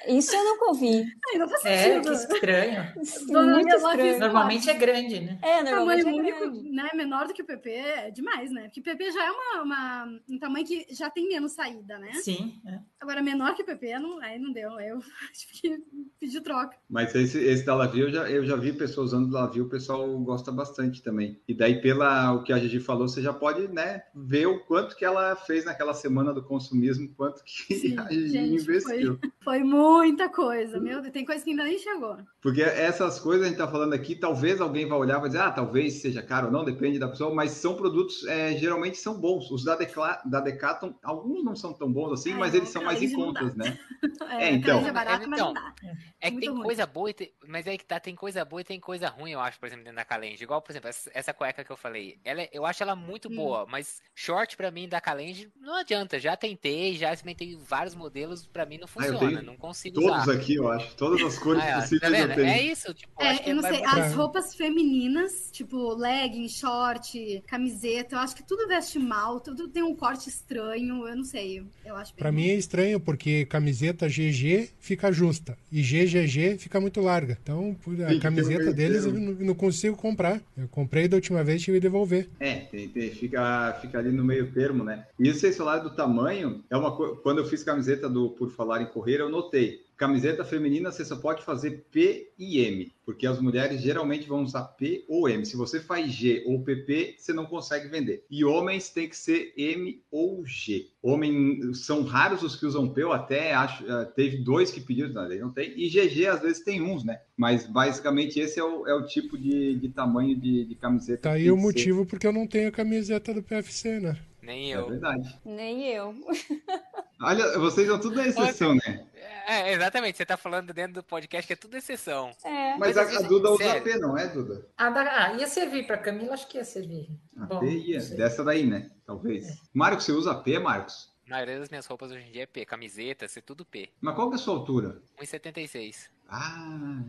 Isso 0.08 0.34
eu 0.34 0.42
nunca 0.42 0.64
ouvi. 0.70 1.04
Aí 1.28 1.38
não 1.38 1.46
faz 1.46 1.62
É, 1.66 1.82
sentido. 2.00 2.08
que 2.08 2.16
estranho. 2.34 2.92
Dona 3.28 3.52
Muito 3.54 3.74
estranho. 3.76 4.18
Normalmente 4.18 4.70
é 4.70 4.74
grande, 4.74 5.20
né? 5.20 5.38
É, 5.42 5.62
normalmente 5.62 6.04
tamanho 6.04 6.26
é 6.26 6.40
único, 6.42 6.72
né, 6.72 6.88
menor 6.94 7.26
do 7.28 7.34
que 7.34 7.42
o 7.42 7.44
PP 7.44 7.70
é 7.70 8.10
demais, 8.10 8.50
né? 8.50 8.62
Porque 8.62 8.80
PP 8.80 9.10
já 9.12 9.22
é 9.26 9.30
uma, 9.30 9.62
uma- 9.62 10.20
um 10.26 10.38
tamanho 10.38 10.66
que 10.66 10.86
já 10.90 11.10
tem 11.10 11.28
menos 11.28 11.52
saída, 11.52 11.98
né? 11.98 12.12
Sim. 12.14 12.54
é. 12.66 12.78
Agora, 12.98 13.22
menor 13.22 13.54
que 13.54 13.62
o 13.62 13.66
PP, 13.66 13.98
não, 13.98 14.18
aí 14.20 14.38
não 14.38 14.52
deu. 14.52 14.74
Aí 14.76 14.88
eu 14.88 15.00
tive 15.34 15.52
que 15.52 15.84
pedir 16.18 16.40
troca. 16.40 16.76
Mas 16.88 17.14
esse, 17.14 17.38
esse 17.38 17.64
da 17.66 17.74
Lavi, 17.74 18.00
eu 18.00 18.10
já, 18.10 18.30
eu 18.30 18.44
já 18.46 18.56
vi 18.56 18.72
pessoas 18.72 19.08
usando 19.12 19.30
Lavi, 19.30 19.60
o 19.60 19.68
pessoal 19.68 20.08
gosta 20.20 20.50
bastante 20.50 21.02
também. 21.02 21.38
E 21.46 21.52
daí, 21.52 21.78
pela 21.80 22.32
o 22.32 22.42
que 22.42 22.54
a 22.54 22.58
Gigi 22.58 22.80
falou, 22.80 23.06
você 23.06 23.20
já 23.20 23.34
pode 23.34 23.68
né, 23.68 24.02
ver 24.14 24.46
o 24.46 24.60
quanto 24.64 24.96
que 24.96 25.04
ela 25.04 25.36
fez 25.36 25.66
naquela 25.66 25.92
semana 25.92 26.32
do 26.32 26.42
consumismo, 26.42 27.12
quanto 27.14 27.42
que 27.44 27.74
Sim, 27.74 27.96
a 28.00 28.08
Gigi 28.10 28.28
gente, 28.30 28.64
investiu. 28.76 29.18
Foi 29.42 29.60
muita 29.64 30.28
coisa, 30.28 30.78
meu 30.78 31.00
Deus. 31.00 31.12
Tem 31.12 31.24
coisa 31.24 31.42
que 31.42 31.50
ainda 31.50 31.64
nem 31.64 31.78
chegou. 31.78 32.16
Porque 32.42 32.62
essas 32.62 33.18
coisas 33.18 33.42
a 33.42 33.48
gente 33.48 33.58
está 33.58 33.66
falando 33.70 33.94
aqui, 33.94 34.14
talvez 34.14 34.60
alguém 34.60 34.86
vá 34.86 34.96
olhar 34.96 35.16
e 35.16 35.20
vai 35.20 35.28
dizer, 35.30 35.40
ah, 35.42 35.50
talvez 35.50 35.94
seja 36.02 36.22
caro 36.22 36.46
ou 36.46 36.52
não, 36.52 36.64
depende 36.64 36.98
da 36.98 37.08
pessoa, 37.08 37.34
mas 37.34 37.52
são 37.52 37.74
produtos, 37.74 38.26
é, 38.26 38.56
geralmente 38.56 38.98
são 38.98 39.18
bons. 39.18 39.50
Os 39.50 39.64
da, 39.64 39.76
Decla, 39.76 40.20
da 40.26 40.40
Decathlon, 40.40 40.92
alguns 41.02 41.42
não 41.44 41.56
são 41.56 41.72
tão 41.72 41.90
bons 41.90 42.12
assim, 42.12 42.32
Ai, 42.32 42.38
mas 42.38 42.54
eles 42.54 42.68
são 42.68 42.84
mais 42.84 43.02
em 43.02 43.12
contas, 43.12 43.54
né? 43.56 43.78
É, 44.30 44.44
É, 44.44 44.52
então. 44.52 44.86
é 44.86 44.92
barato, 44.92 45.28
mas 45.28 45.40
não 45.40 45.50
Então, 45.50 45.54
dá. 45.54 45.74
É 46.20 46.30
que 46.30 46.38
tem 46.38 46.48
ruim. 46.48 46.62
coisa 46.62 46.86
boa, 46.86 47.10
e 47.10 47.14
tem- 47.14 47.32
mas 47.46 47.66
é 47.66 47.76
que 47.76 47.84
tá, 47.84 47.98
tem 47.98 48.14
coisa 48.14 48.44
boa 48.44 48.60
e 48.60 48.64
tem 48.64 48.78
coisa 48.80 49.08
ruim, 49.08 49.32
eu 49.32 49.40
acho, 49.40 49.58
por 49.58 49.66
exemplo, 49.66 49.84
dentro 49.84 49.96
da 49.96 50.04
Calenge. 50.04 50.42
Igual, 50.42 50.62
por 50.62 50.70
exemplo, 50.72 50.88
essa, 50.88 51.10
essa 51.12 51.34
cueca 51.34 51.64
que 51.64 51.70
eu 51.70 51.76
falei. 51.76 52.18
Ela, 52.24 52.42
é- 52.42 52.50
eu 52.52 52.64
acho 52.64 52.82
ela 52.82 52.94
muito 52.96 53.28
Hum. 53.30 53.36
boa, 53.36 53.66
mas 53.68 54.00
short 54.14 54.56
pra 54.56 54.70
mim 54.70 54.88
da 54.88 55.00
Calenge 55.00 55.50
não 55.60 55.76
adianta. 55.76 56.18
Já 56.18 56.36
tentei, 56.36 56.94
já 56.96 57.12
experimentei 57.12 57.56
vários 57.60 57.94
modelos. 57.94 58.46
Pra 58.46 58.59
pra 58.60 58.66
mim 58.66 58.76
não 58.76 58.84
Ah, 58.84 58.88
funciona, 58.88 59.18
tenho 59.18 59.42
não 59.42 59.56
consigo 59.56 60.00
Todos 60.00 60.22
usar. 60.22 60.32
aqui, 60.34 60.54
eu 60.56 60.68
acho. 60.70 60.94
Todas 60.94 61.22
as 61.22 61.38
cores 61.38 61.62
Ah, 61.62 61.66
é, 61.68 61.74
possíveis 61.80 62.12
tá 62.12 62.18
eu 62.18 62.34
tenho. 62.34 62.46
É 62.46 62.62
isso, 62.62 62.92
tipo, 62.92 63.10
É, 63.22 63.50
eu 63.50 63.54
não 63.54 63.62
sei, 63.62 63.82
as 63.84 64.12
roupas 64.14 64.54
femininas, 64.54 65.48
tipo 65.50 65.94
legging, 65.94 66.46
short, 66.48 67.42
camiseta, 67.46 68.14
eu 68.16 68.18
acho 68.18 68.36
que 68.36 68.42
tudo 68.42 68.68
veste 68.68 68.98
mal, 68.98 69.40
tudo 69.40 69.68
tem 69.68 69.82
um 69.82 69.94
corte 69.94 70.28
estranho, 70.28 71.08
eu 71.08 71.16
não 71.16 71.24
sei, 71.24 71.62
eu 71.84 71.96
acho 71.96 72.12
Pra 72.14 72.30
mim 72.30 72.48
é 72.50 72.54
estranho, 72.54 73.00
porque 73.00 73.46
camiseta 73.46 74.08
GG 74.08 74.68
fica 74.78 75.10
justa 75.10 75.56
e 75.72 75.80
GGG 75.82 76.58
fica 76.58 76.80
muito 76.80 77.00
larga. 77.00 77.38
Então, 77.42 77.74
a 78.06 78.12
um 78.12 78.18
camiseta 78.18 78.72
deles 78.72 79.04
eu 79.06 79.12
não, 79.12 79.32
não 79.32 79.54
consigo 79.54 79.96
comprar. 79.96 80.40
Eu 80.58 80.68
comprei 80.68 81.08
da 81.08 81.16
última 81.16 81.42
vez 81.42 81.62
e 81.62 81.64
tive 81.64 81.78
que 81.78 81.82
devolver. 81.82 82.28
É, 82.38 82.56
tem- 82.56 82.88
tem- 82.88 83.10
fica, 83.12 83.78
fica 83.80 83.98
ali 83.98 84.10
no 84.10 84.24
meio 84.24 84.52
termo, 84.52 84.84
né? 84.84 85.06
E 85.18 85.32
vocês 85.32 85.56
falaram 85.56 85.84
do 85.84 85.90
tamanho, 85.94 86.62
é 86.68 86.76
uma 86.76 86.90
quando 86.94 87.38
eu 87.38 87.44
fiz 87.46 87.62
camiseta 87.62 88.08
do 88.08 88.30
Por 88.30 88.49
Falar 88.50 88.82
em 88.82 88.86
Correr, 88.86 89.20
eu 89.20 89.28
notei. 89.28 89.80
Camiseta 90.00 90.46
feminina 90.46 90.90
você 90.90 91.04
só 91.04 91.16
pode 91.16 91.44
fazer 91.44 91.84
P 91.92 92.32
e 92.38 92.58
M, 92.58 92.90
porque 93.04 93.26
as 93.26 93.38
mulheres 93.38 93.82
geralmente 93.82 94.26
vão 94.26 94.42
usar 94.42 94.62
P 94.62 95.04
ou 95.06 95.28
M. 95.28 95.44
Se 95.44 95.58
você 95.58 95.78
faz 95.78 96.10
G 96.10 96.42
ou 96.46 96.64
PP, 96.64 97.16
você 97.18 97.34
não 97.34 97.44
consegue 97.44 97.86
vender. 97.86 98.24
E 98.30 98.42
homens 98.42 98.88
tem 98.88 99.06
que 99.06 99.14
ser 99.14 99.52
M 99.58 100.02
ou 100.10 100.42
G. 100.46 100.86
Homem 101.02 101.74
são 101.74 102.02
raros 102.02 102.42
os 102.42 102.56
que 102.56 102.64
usam 102.64 102.88
P, 102.88 103.02
eu 103.02 103.12
até 103.12 103.52
acho, 103.52 103.84
eh, 103.86 104.04
teve 104.16 104.38
dois 104.38 104.70
que 104.70 104.80
pediram, 104.80 105.10
não, 105.10 105.28
não 105.28 105.50
tem. 105.50 105.74
E 105.76 105.90
GG 105.90 106.26
às 106.28 106.40
vezes 106.40 106.64
tem 106.64 106.80
uns, 106.80 107.04
né? 107.04 107.20
Mas 107.36 107.66
basicamente 107.66 108.40
esse 108.40 108.58
é 108.58 108.64
o, 108.64 108.86
é 108.86 108.94
o 108.94 109.04
tipo 109.04 109.36
de, 109.36 109.74
de 109.74 109.90
tamanho 109.90 110.34
de, 110.34 110.64
de 110.64 110.74
camiseta. 110.76 111.24
Tá 111.24 111.32
aí 111.32 111.50
o 111.50 111.56
que 111.56 111.60
ser. 111.60 111.66
motivo 111.66 112.06
porque 112.06 112.26
eu 112.26 112.32
não 112.32 112.46
tenho 112.46 112.68
a 112.68 112.72
camiseta 112.72 113.34
do 113.34 113.42
PFC, 113.42 114.00
né? 114.00 114.16
Nem 114.50 114.72
É 114.72 114.76
eu. 114.76 114.88
verdade. 114.88 115.40
Nem 115.44 115.86
eu. 115.88 116.14
Olha, 117.22 117.58
vocês 117.58 117.86
são 117.86 118.00
tudo 118.00 118.16
na 118.16 118.26
exceção, 118.26 118.74
né? 118.74 119.06
É, 119.46 119.72
exatamente, 119.72 120.16
você 120.16 120.24
tá 120.26 120.36
falando 120.36 120.72
dentro 120.72 120.94
do 120.94 121.02
podcast 121.04 121.46
que 121.46 121.52
é 121.52 121.56
tudo 121.56 121.76
exceção. 121.76 122.30
É. 122.44 122.76
Mas 122.78 122.96
Mas 122.96 123.14
a, 123.16 123.18
a 123.18 123.22
Duda 123.22 123.50
usa 123.50 123.64
sério. 123.64 123.82
P, 123.82 123.98
não 123.98 124.16
é, 124.18 124.26
Duda? 124.28 124.66
Ah, 124.76 124.90
da- 124.90 125.26
ah, 125.26 125.32
ia 125.34 125.46
servir 125.46 125.86
pra 125.86 125.98
Camila, 125.98 126.34
acho 126.34 126.48
que 126.48 126.56
ia 126.58 126.64
servir. 126.64 127.08
A 127.36 127.46
Bom, 127.46 127.60
P 127.60 127.66
ia, 127.68 128.00
dessa 128.00 128.42
daí, 128.42 128.66
né? 128.66 128.90
Talvez. 129.06 129.46
Marcos, 129.72 130.04
você 130.04 130.12
usa 130.12 130.34
P, 130.34 130.58
Marcos? 130.58 131.10
A 131.26 131.30
maioria 131.30 131.60
das 131.60 131.68
minhas 131.68 131.86
roupas 131.86 132.10
hoje 132.10 132.26
em 132.26 132.32
dia 132.32 132.42
é 132.42 132.46
P, 132.46 132.64
camiseta, 132.64 133.24
é 133.24 133.28
tudo 133.40 133.64
P. 133.64 133.88
Mas 134.00 134.14
qual 134.16 134.28
que 134.30 134.34
é 134.36 134.38
a 134.38 134.42
sua 134.42 134.54
altura? 134.54 135.00
1,76. 135.20 136.08
Ah, 136.28 137.02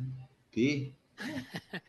P. 0.51 0.93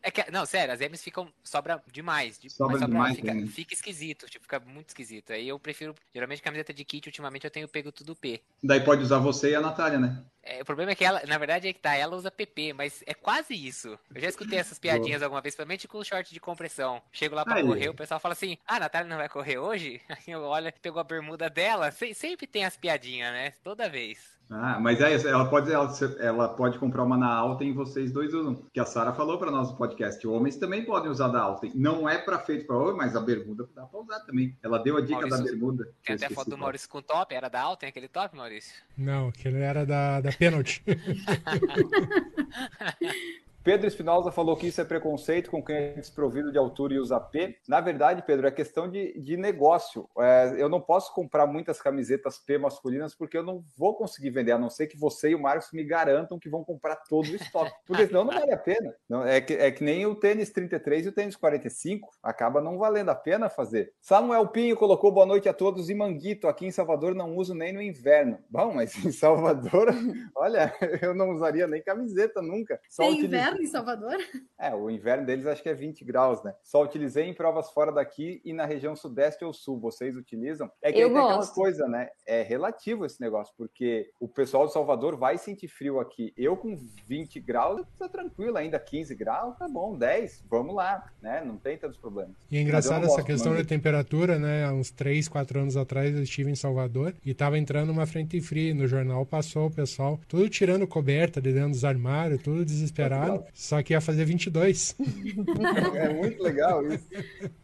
É 0.02 0.10
que, 0.10 0.30
não, 0.30 0.44
sério, 0.46 0.72
as 0.74 0.80
M's 0.80 1.02
ficam, 1.02 1.32
sobra 1.42 1.82
demais. 1.92 2.38
de- 2.38 2.50
Sobra 2.50 2.78
mas 2.78 2.88
demais, 2.88 3.16
fica, 3.16 3.34
né? 3.34 3.46
fica 3.46 3.74
esquisito, 3.74 4.26
tipo, 4.26 4.44
fica 4.44 4.60
muito 4.60 4.88
esquisito. 4.88 5.32
Aí 5.32 5.48
eu 5.48 5.58
prefiro, 5.58 5.94
geralmente 6.14 6.42
camiseta 6.42 6.72
de 6.72 6.84
kit, 6.84 7.08
ultimamente 7.08 7.44
eu 7.44 7.50
tenho 7.50 7.68
pego 7.68 7.90
tudo 7.92 8.14
P. 8.16 8.40
Daí 8.62 8.80
pode 8.80 9.02
usar 9.02 9.18
você 9.18 9.50
e 9.50 9.54
a 9.54 9.60
Natália, 9.60 9.98
né? 9.98 10.24
É, 10.44 10.60
o 10.60 10.64
problema 10.64 10.90
é 10.90 10.94
que 10.96 11.04
ela, 11.04 11.22
na 11.24 11.38
verdade, 11.38 11.68
é 11.68 11.72
que 11.72 11.78
tá, 11.78 11.94
ela 11.94 12.16
usa 12.16 12.28
PP, 12.30 12.72
mas 12.72 13.02
é 13.06 13.14
quase 13.14 13.54
isso. 13.54 13.96
Eu 14.12 14.20
já 14.20 14.28
escutei 14.28 14.58
essas 14.58 14.76
piadinhas 14.78 15.22
alguma 15.22 15.40
vez, 15.40 15.54
principalmente 15.54 15.86
com 15.86 15.98
o 15.98 16.04
short 16.04 16.32
de 16.34 16.40
compressão. 16.40 17.00
Chego 17.12 17.36
lá 17.36 17.44
pra 17.44 17.56
Aí. 17.56 17.62
correr, 17.62 17.88
o 17.88 17.94
pessoal 17.94 18.18
fala 18.18 18.32
assim, 18.32 18.58
ah, 18.66 18.76
a 18.76 18.80
Natália 18.80 19.08
não 19.08 19.16
vai 19.18 19.28
correr 19.28 19.58
hoje? 19.58 20.00
Aí 20.10 20.32
eu 20.32 20.42
olho, 20.42 20.72
pegou 20.82 21.00
a 21.00 21.04
bermuda 21.04 21.48
dela, 21.48 21.92
Se- 21.92 22.12
sempre 22.14 22.46
tem 22.48 22.64
as 22.64 22.76
piadinhas, 22.76 23.32
né? 23.32 23.52
Toda 23.62 23.88
vez. 23.88 24.31
Ah, 24.50 24.78
mas 24.78 25.00
é 25.00 25.14
isso, 25.14 25.26
ela 25.26 25.48
pode, 25.48 25.72
ela, 25.72 25.90
ela 26.18 26.48
pode 26.48 26.78
comprar 26.78 27.04
uma 27.04 27.16
na 27.16 27.32
Alten 27.32 27.70
e 27.70 27.72
vocês 27.72 28.12
dois 28.12 28.34
usam. 28.34 28.62
Que 28.72 28.80
a 28.80 28.84
Sara 28.84 29.14
falou 29.14 29.38
para 29.38 29.50
nós 29.50 29.70
no 29.70 29.76
podcast. 29.76 30.26
Homens 30.26 30.56
também 30.56 30.84
podem 30.84 31.10
usar 31.10 31.28
da 31.28 31.40
Alten. 31.40 31.72
Não 31.74 32.08
é 32.08 32.18
para 32.18 32.38
feito 32.38 32.66
para 32.66 32.76
homem, 32.76 32.96
mas 32.96 33.16
a 33.16 33.20
bermuda 33.20 33.66
dá 33.74 33.84
para 33.84 34.00
usar 34.00 34.20
também. 34.20 34.56
Ela 34.62 34.78
deu 34.78 34.98
a 34.98 35.00
dica 35.00 35.14
Maurício, 35.14 35.38
da 35.38 35.50
bermuda. 35.50 35.88
Tem 36.04 36.16
até 36.16 36.28
foto 36.28 36.50
do. 36.50 36.58
Maurício 36.58 36.88
com 36.88 37.00
top, 37.00 37.34
era 37.34 37.48
da 37.48 37.60
alta, 37.60 37.80
tem 37.80 37.88
aquele 37.88 38.08
top, 38.08 38.36
Maurício? 38.36 38.74
Não, 38.96 39.28
aquele 39.28 39.58
era 39.58 39.86
da, 39.86 40.20
da 40.20 40.32
pênalti. 40.32 40.82
Pedro 43.64 43.86
Espinosa 43.86 44.32
falou 44.32 44.56
que 44.56 44.66
isso 44.66 44.80
é 44.80 44.84
preconceito 44.84 45.48
com 45.48 45.62
quem 45.62 45.76
é 45.76 45.92
desprovido 45.92 46.50
de 46.50 46.58
altura 46.58 46.94
e 46.94 46.98
usa 46.98 47.20
P. 47.20 47.56
Na 47.68 47.80
verdade, 47.80 48.22
Pedro, 48.26 48.48
é 48.48 48.50
questão 48.50 48.90
de, 48.90 49.16
de 49.20 49.36
negócio. 49.36 50.08
É, 50.18 50.54
eu 50.58 50.68
não 50.68 50.80
posso 50.80 51.14
comprar 51.14 51.46
muitas 51.46 51.80
camisetas 51.80 52.38
P 52.38 52.58
masculinas 52.58 53.14
porque 53.14 53.38
eu 53.38 53.44
não 53.44 53.62
vou 53.78 53.94
conseguir 53.94 54.30
vender, 54.30 54.50
a 54.50 54.58
não 54.58 54.68
ser 54.68 54.88
que 54.88 54.98
você 54.98 55.30
e 55.30 55.34
o 55.36 55.40
Marcos 55.40 55.68
me 55.72 55.84
garantam 55.84 56.40
que 56.40 56.48
vão 56.48 56.64
comprar 56.64 56.96
todo 57.08 57.28
o 57.28 57.36
estoque. 57.36 57.70
Porque 57.86 58.08
senão 58.08 58.24
não 58.24 58.32
vale 58.34 58.52
a 58.52 58.56
pena. 58.58 58.92
Não, 59.08 59.24
é, 59.24 59.40
que, 59.40 59.54
é 59.54 59.70
que 59.70 59.84
nem 59.84 60.06
o 60.06 60.14
tênis 60.16 60.50
33 60.50 61.06
e 61.06 61.08
o 61.10 61.12
tênis 61.12 61.36
45. 61.36 62.08
Acaba 62.20 62.60
não 62.60 62.78
valendo 62.78 63.10
a 63.10 63.14
pena 63.14 63.48
fazer. 63.48 63.92
Samuel 64.00 64.48
Pinho 64.48 64.76
colocou 64.76 65.12
boa 65.12 65.26
noite 65.26 65.48
a 65.48 65.54
todos 65.54 65.88
e 65.88 65.94
Manguito. 65.94 66.48
Aqui 66.48 66.66
em 66.66 66.72
Salvador 66.72 67.14
não 67.14 67.36
uso 67.36 67.54
nem 67.54 67.72
no 67.72 67.80
inverno. 67.80 68.40
Bom, 68.50 68.74
mas 68.74 68.92
em 69.04 69.12
Salvador, 69.12 69.86
olha, 70.34 70.74
eu 71.00 71.14
não 71.14 71.30
usaria 71.30 71.68
nem 71.68 71.80
camiseta 71.80 72.42
nunca. 72.42 72.80
Só 72.88 73.04
Tem 73.04 73.12
utilizei- 73.12 73.51
inverno 73.52 73.62
em 73.62 73.66
Salvador? 73.66 74.16
é, 74.58 74.74
o 74.74 74.90
inverno 74.90 75.26
deles 75.26 75.46
acho 75.46 75.62
que 75.62 75.68
é 75.68 75.74
20 75.74 76.04
graus, 76.04 76.42
né? 76.42 76.54
Só 76.62 76.82
utilizei 76.82 77.24
em 77.26 77.34
provas 77.34 77.70
fora 77.70 77.92
daqui 77.92 78.40
e 78.44 78.52
na 78.52 78.64
região 78.64 78.94
sudeste 78.96 79.44
ou 79.44 79.52
sul. 79.52 79.78
Vocês 79.78 80.16
utilizam? 80.16 80.70
É 80.80 80.92
que 80.92 80.98
Eu 80.98 81.08
aí 81.08 81.12
tem 81.12 81.22
aquela 81.22 81.36
gosto. 81.36 81.54
coisa, 81.54 81.86
né? 81.86 82.08
É 82.26 82.42
relativo 82.42 83.04
esse 83.04 83.20
negócio, 83.20 83.52
porque 83.56 84.10
o 84.20 84.28
pessoal 84.28 84.66
de 84.66 84.72
Salvador 84.72 85.16
vai 85.16 85.38
sentir 85.38 85.68
frio 85.68 86.00
aqui. 86.00 86.32
Eu 86.36 86.56
com 86.56 86.76
20 87.06 87.40
graus, 87.40 87.78
eu 87.78 87.86
tô 87.98 88.08
tranquilo 88.08 88.56
ainda. 88.56 88.78
15 88.78 89.14
graus, 89.14 89.56
tá 89.56 89.68
bom. 89.68 89.96
10, 89.96 90.44
vamos 90.48 90.74
lá, 90.74 91.04
né? 91.20 91.42
Não 91.44 91.56
tem 91.56 91.76
tantos 91.76 91.98
problemas. 91.98 92.36
E 92.50 92.56
é 92.56 92.60
engraçado 92.60 93.04
essa 93.04 93.16
gosto, 93.16 93.26
questão 93.26 93.54
da 93.54 93.64
temperatura, 93.64 94.38
né? 94.38 94.64
Há 94.64 94.72
uns 94.72 94.90
3, 94.90 95.28
4 95.28 95.60
anos 95.60 95.76
atrás 95.76 96.14
eu 96.14 96.22
estive 96.22 96.50
em 96.50 96.54
Salvador 96.54 97.14
e 97.24 97.34
tava 97.34 97.58
entrando 97.58 97.90
uma 97.90 98.06
frente 98.06 98.40
fria. 98.40 98.74
No 98.74 98.86
jornal 98.86 99.24
passou 99.26 99.66
o 99.66 99.70
pessoal 99.70 100.20
tudo 100.28 100.48
tirando 100.48 100.86
coberta 100.86 101.40
de 101.40 101.52
dentro 101.52 101.70
dos 101.70 101.84
armários, 101.84 102.42
tudo 102.42 102.64
desesperado. 102.64 103.41
Só 103.54 103.82
que 103.82 103.92
ia 103.92 104.00
fazer 104.00 104.24
22. 104.24 104.96
É 105.94 106.08
muito 106.12 106.42
legal 106.42 106.84
isso. 106.86 107.06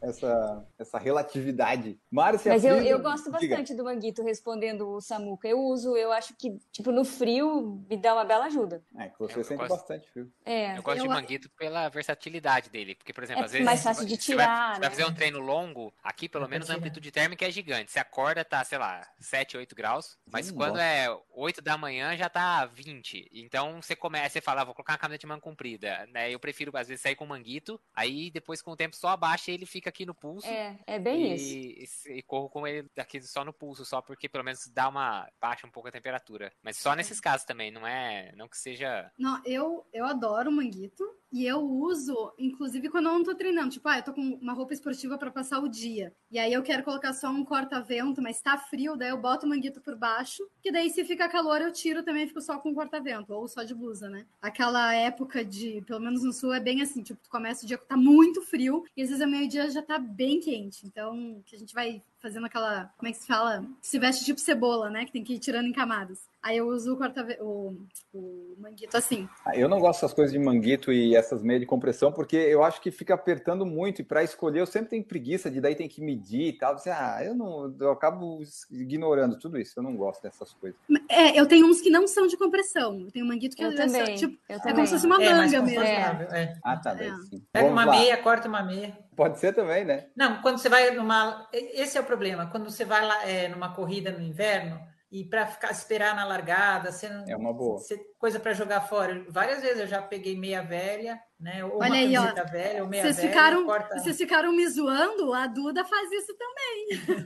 Essa, 0.00 0.64
essa 0.78 0.98
relatividade. 0.98 1.98
Márcia 2.10 2.52
Mas 2.52 2.64
eu, 2.64 2.76
eu 2.82 3.00
gosto 3.00 3.24
diga. 3.32 3.48
bastante 3.48 3.74
do 3.74 3.84
Manguito 3.84 4.22
respondendo 4.22 4.88
o 4.88 5.00
Samuca. 5.00 5.48
Eu 5.48 5.58
uso, 5.60 5.96
eu 5.96 6.12
acho 6.12 6.34
que, 6.36 6.58
tipo, 6.72 6.90
no 6.92 7.04
frio 7.04 7.84
me 7.88 7.96
dá 7.96 8.14
uma 8.14 8.24
bela 8.24 8.46
ajuda. 8.46 8.82
É, 8.96 9.08
que 9.08 9.18
você 9.18 9.38
Eu 9.38 9.44
sente 9.44 9.58
gosto. 9.58 9.70
bastante 9.76 10.10
frio. 10.10 10.30
É. 10.44 10.76
Eu 10.78 10.82
gosto 10.82 11.00
de 11.00 11.06
Eu- 11.06 11.12
manguito 11.12 11.50
pela 11.50 11.88
versatilidade 11.88 12.70
dele. 12.70 12.94
Porque, 12.94 13.12
por 13.12 13.24
exemplo, 13.24 13.42
É 13.42 13.46
às 13.46 13.52
vezes. 13.52 13.64
mais 13.64 13.82
fácil 13.82 14.06
de 14.06 14.16
você 14.16 14.34
vai- 14.34 14.44
tirar, 14.46 14.74
Você 14.74 14.80
vai 14.80 14.88
né? 14.88 14.96
fazer 14.96 15.04
um 15.10 15.14
treino 15.14 15.38
longo, 15.38 15.92
aqui 16.02 16.28
pelo 16.28 16.48
menos 16.48 16.70
a 16.70 16.74
amplitude 16.74 17.10
térmica 17.10 17.46
é 17.46 17.50
gigante. 17.50 17.90
Você 17.92 17.98
acorda, 17.98 18.44
tá, 18.44 18.62
sei 18.64 18.78
lá, 18.78 19.06
7, 19.20 19.56
8 19.56 19.74
graus. 19.74 20.16
Mas 20.30 20.50
Hum, 20.50 20.54
quando 20.56 20.72
gosto. 20.72 20.82
é 20.82 21.08
8 21.34 21.60
da 21.62 21.76
manhã 21.76 22.16
já 22.16 22.28
tá 22.28 22.66
20. 22.66 23.28
Então 23.32 23.80
você 23.82 23.94
começa, 23.96 24.30
você 24.30 24.40
fala, 24.40 24.62
ah, 24.62 24.64
vou 24.64 24.74
colocar 24.74 24.92
uma 24.92 24.98
camiseta 24.98 25.20
de 25.20 25.26
manga 25.26 25.40
comprida. 25.40 25.67
Né? 26.12 26.32
Eu 26.32 26.38
prefiro, 26.38 26.74
às 26.76 26.88
vezes, 26.88 27.02
sair 27.02 27.16
com 27.16 27.26
manguito. 27.26 27.80
Aí 27.92 28.30
depois, 28.30 28.62
com 28.62 28.70
o 28.70 28.76
tempo, 28.76 28.96
só 28.96 29.08
abaixa 29.08 29.50
e 29.50 29.54
ele 29.54 29.66
fica 29.66 29.90
aqui 29.90 30.06
no 30.06 30.14
pulso. 30.14 30.46
É, 30.46 30.78
é 30.86 30.98
bem 30.98 31.34
isso. 31.34 32.08
e, 32.08 32.18
e 32.18 32.22
corro 32.22 32.48
com 32.48 32.66
ele 32.66 32.88
aqui 32.96 33.20
só 33.20 33.44
no 33.44 33.52
pulso, 33.52 33.84
só 33.84 34.00
porque 34.00 34.28
pelo 34.28 34.44
menos 34.44 34.66
dá 34.68 34.88
uma. 34.88 35.28
baixa 35.40 35.66
um 35.66 35.70
pouco 35.70 35.88
a 35.88 35.92
temperatura. 35.92 36.52
Mas 36.62 36.76
só 36.76 36.94
nesses 36.94 37.20
casos 37.20 37.44
também, 37.44 37.70
não 37.70 37.86
é. 37.86 38.32
Não 38.36 38.48
que 38.48 38.56
seja. 38.56 39.10
Não, 39.18 39.42
eu, 39.44 39.86
eu 39.92 40.06
adoro 40.06 40.50
manguito 40.50 41.04
e 41.30 41.44
eu 41.44 41.60
uso, 41.60 42.32
inclusive, 42.38 42.88
quando 42.88 43.06
eu 43.06 43.12
não 43.12 43.22
tô 43.22 43.34
treinando. 43.34 43.70
Tipo, 43.70 43.88
ah, 43.88 43.98
eu 43.98 44.02
tô 44.02 44.12
com 44.12 44.38
uma 44.40 44.52
roupa 44.52 44.72
esportiva 44.72 45.18
pra 45.18 45.30
passar 45.30 45.60
o 45.60 45.68
dia. 45.68 46.14
E 46.30 46.38
aí 46.38 46.52
eu 46.52 46.62
quero 46.62 46.82
colocar 46.82 47.12
só 47.12 47.28
um 47.28 47.44
corta-vento, 47.44 48.22
mas 48.22 48.40
tá 48.40 48.56
frio, 48.56 48.96
daí 48.96 49.10
eu 49.10 49.20
boto 49.20 49.44
o 49.44 49.48
manguito 49.48 49.80
por 49.80 49.96
baixo. 49.96 50.42
Que 50.62 50.72
daí, 50.72 50.88
se 50.90 51.04
fica 51.04 51.28
calor, 51.28 51.60
eu 51.60 51.72
tiro 51.72 52.02
também 52.02 52.26
fico 52.26 52.40
só 52.40 52.58
com 52.58 52.74
corta-vento, 52.74 53.32
ou 53.32 53.46
só 53.46 53.62
de 53.62 53.74
blusa, 53.74 54.08
né? 54.08 54.26
Aquela 54.40 54.94
época 54.94 55.44
de, 55.44 55.82
pelo 55.86 56.00
menos 56.00 56.22
no 56.22 56.32
sul, 56.32 56.52
é 56.52 56.60
bem 56.60 56.80
assim, 56.80 57.02
tipo, 57.02 57.20
tu 57.22 57.28
começa 57.28 57.64
o 57.64 57.68
dia 57.68 57.78
que 57.78 57.86
tá 57.86 57.96
muito 57.96 58.40
frio, 58.42 58.84
e 58.96 59.02
às 59.02 59.08
vezes 59.08 59.22
ao 59.22 59.30
meio-dia 59.30 59.70
já 59.70 59.82
tá 59.82 59.98
bem 59.98 60.40
quente. 60.40 60.86
Então, 60.86 61.42
que 61.44 61.54
a 61.54 61.58
gente 61.58 61.74
vai 61.74 62.02
fazendo 62.20 62.46
aquela. 62.46 62.90
Como 62.96 63.08
é 63.08 63.12
que 63.12 63.18
se 63.18 63.26
fala? 63.26 63.64
Se 63.80 63.98
veste 63.98 64.24
tipo 64.24 64.40
cebola, 64.40 64.90
né? 64.90 65.04
Que 65.04 65.12
tem 65.12 65.24
que 65.24 65.34
ir 65.34 65.38
tirando 65.38 65.66
em 65.66 65.72
camadas. 65.72 66.26
Aí 66.42 66.56
eu 66.56 66.68
uso 66.68 66.94
o 66.94 66.96
corta 66.96 67.26
o, 67.40 67.76
o 68.14 68.54
manguito 68.58 68.96
assim. 68.96 69.28
Ah, 69.44 69.56
Eu 69.56 69.68
não 69.68 69.80
gosto 69.80 70.00
dessas 70.00 70.14
coisas 70.14 70.32
de 70.32 70.38
manguito 70.38 70.92
e 70.92 71.16
essas 71.16 71.42
meias 71.42 71.60
de 71.60 71.66
compressão, 71.66 72.12
porque 72.12 72.36
eu 72.36 72.62
acho 72.62 72.80
que 72.80 72.90
fica 72.92 73.12
apertando 73.14 73.66
muito. 73.66 74.00
E 74.00 74.04
para 74.04 74.22
escolher, 74.22 74.60
eu 74.60 74.66
sempre 74.66 74.90
tenho 74.90 75.04
preguiça 75.04 75.50
de 75.50 75.60
daí 75.60 75.74
tem 75.74 75.88
que 75.88 76.00
medir 76.00 76.48
e 76.48 76.52
tal. 76.52 76.78
Você, 76.78 76.90
ah, 76.90 77.18
eu 77.24 77.34
não, 77.34 77.74
eu 77.80 77.90
acabo 77.90 78.40
ignorando 78.70 79.36
tudo 79.38 79.58
isso. 79.58 79.78
Eu 79.78 79.82
não 79.82 79.96
gosto 79.96 80.22
dessas 80.22 80.52
coisas. 80.54 80.78
É, 81.08 81.38
eu 81.38 81.46
tenho 81.46 81.66
uns 81.66 81.80
que 81.80 81.90
não 81.90 82.06
são 82.06 82.26
de 82.26 82.36
compressão. 82.36 83.00
Eu 83.00 83.10
tenho 83.10 83.26
manguito 83.26 83.56
que 83.56 83.62
Eu 83.64 83.72
é, 83.72 83.76
só, 83.76 83.98
também. 83.98 84.14
tipo, 84.16 84.38
eu 84.48 84.56
é 84.56 84.58
também. 84.58 84.74
como 84.74 84.86
se 84.86 84.92
fosse 84.94 85.06
uma 85.06 85.22
É 85.22 85.30
manga 85.34 85.62
mesmo. 85.62 85.68
confortável, 85.80 86.28
é. 86.28 86.58
Ah, 86.64 86.76
tá, 86.76 86.94
daí 86.94 87.08
É. 87.08 87.16
sim. 87.28 87.42
Pega 87.52 87.68
uma 87.68 87.84
lá. 87.84 87.92
meia, 87.92 88.16
corta 88.16 88.48
uma 88.48 88.62
meia. 88.62 88.96
Pode 89.18 89.38
ser 89.40 89.52
também, 89.52 89.84
né? 89.84 90.06
Não, 90.16 90.40
quando 90.40 90.58
você 90.58 90.68
vai 90.68 90.92
numa. 90.92 91.48
Esse 91.52 91.98
é 91.98 92.00
o 92.00 92.04
problema. 92.04 92.46
Quando 92.50 92.70
você 92.70 92.84
vai 92.84 93.04
lá 93.04 93.28
é, 93.28 93.48
numa 93.48 93.74
corrida 93.74 94.12
no 94.12 94.22
inverno 94.22 94.80
e 95.10 95.24
para 95.24 95.44
ficar 95.44 95.72
esperar 95.72 96.14
na 96.14 96.24
largada, 96.24 96.92
você 96.92 97.08
não. 97.08 97.24
É 97.28 97.36
uma 97.36 97.52
boa. 97.52 97.78
você- 97.80 97.98
coisa 98.16 98.38
para 98.38 98.52
jogar 98.52 98.82
fora. 98.82 99.24
Várias 99.28 99.60
vezes 99.60 99.80
eu 99.80 99.86
já 99.88 100.00
peguei 100.00 100.38
meia 100.38 100.62
velha, 100.62 101.18
né? 101.40 101.64
Ou 101.64 101.78
Olha 101.80 101.86
uma 101.90 101.96
aí, 101.96 102.16
ó. 102.16 102.20
camiseta 102.22 102.44
velha, 102.52 102.82
ou 102.84 102.88
meia 102.88 103.02
Vocês 103.02 103.16
velha. 103.16 103.28
ficaram, 103.28 103.66
corta... 103.66 103.98
vocês 103.98 104.16
ficaram 104.16 104.52
me 104.52 104.68
zoando, 104.68 105.34
a 105.34 105.46
Duda 105.48 105.84
faz 105.84 106.12
isso 106.12 106.32
também. 106.38 107.24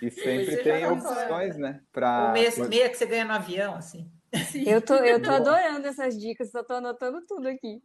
E 0.00 0.10
sempre 0.10 0.56
tem 0.58 0.86
opções, 0.86 1.56
né? 1.56 1.80
O 1.88 1.92
Pra... 1.92 2.30
meia, 2.32 2.50
meia 2.68 2.88
que 2.88 2.96
você 2.96 3.06
ganha 3.06 3.24
no 3.24 3.32
avião, 3.32 3.74
assim. 3.74 4.10
Eu 4.66 4.80
tô, 4.82 4.94
eu 4.94 5.22
tô 5.22 5.30
adorando 5.32 5.86
essas 5.86 6.18
dicas, 6.18 6.50
só 6.50 6.62
tô 6.62 6.74
anotando 6.74 7.20
tudo 7.26 7.48
aqui. 7.48 7.80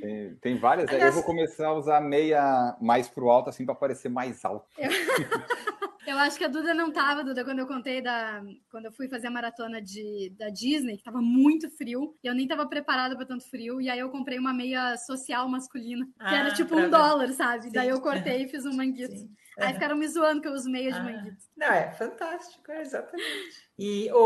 Tem, 0.00 0.34
tem 0.36 0.58
várias. 0.58 0.88
Aliás- 0.88 1.06
Eu 1.06 1.12
vou 1.12 1.22
começar 1.22 1.68
a 1.68 1.74
usar 1.74 2.00
meia 2.00 2.76
mais 2.80 3.08
pro 3.08 3.30
alto, 3.30 3.50
assim, 3.50 3.64
pra 3.64 3.74
parecer 3.74 4.08
mais 4.08 4.44
alto. 4.44 4.66
Eu 6.04 6.18
acho 6.18 6.36
que 6.36 6.44
a 6.44 6.48
Duda 6.48 6.74
não 6.74 6.90
tava, 6.90 7.22
Duda, 7.22 7.44
quando 7.44 7.60
eu 7.60 7.66
contei 7.66 8.02
da. 8.02 8.42
Quando 8.72 8.86
eu 8.86 8.92
fui 8.92 9.08
fazer 9.08 9.28
a 9.28 9.30
maratona 9.30 9.80
de, 9.80 10.34
da 10.36 10.48
Disney, 10.50 10.96
que 10.96 11.04
tava 11.04 11.22
muito 11.22 11.70
frio, 11.70 12.16
e 12.24 12.26
eu 12.26 12.34
nem 12.34 12.46
tava 12.46 12.66
preparada 12.68 13.14
pra 13.16 13.24
tanto 13.24 13.48
frio, 13.48 13.80
e 13.80 13.88
aí 13.88 14.00
eu 14.00 14.10
comprei 14.10 14.36
uma 14.36 14.52
meia 14.52 14.96
social 14.96 15.48
masculina, 15.48 16.04
que 16.04 16.10
Ah, 16.18 16.38
era 16.40 16.52
tipo 16.54 16.74
um 16.74 16.80
ver. 16.82 16.90
dólar, 16.90 17.28
sabe? 17.28 17.64
Sim. 17.66 17.72
Daí 17.72 17.88
eu 17.88 18.00
cortei 18.00 18.42
e 18.42 18.48
fiz 18.48 18.66
um 18.66 18.72
manguito. 18.76 19.16
Sim. 19.16 19.30
Aí 19.58 19.64
Aham. 19.66 19.74
ficaram 19.74 19.96
me 19.96 20.08
zoando 20.08 20.40
que 20.40 20.48
eu 20.48 20.52
uso 20.52 20.70
meia 20.70 20.90
de 20.92 20.98
Ah. 20.98 21.02
manguito. 21.02 21.36
Não, 21.56 21.66
é 21.66 21.90
fantástico, 21.92 22.70
é 22.72 22.80
exatamente. 22.80 23.72
E 23.78 24.10
o, 24.12 24.16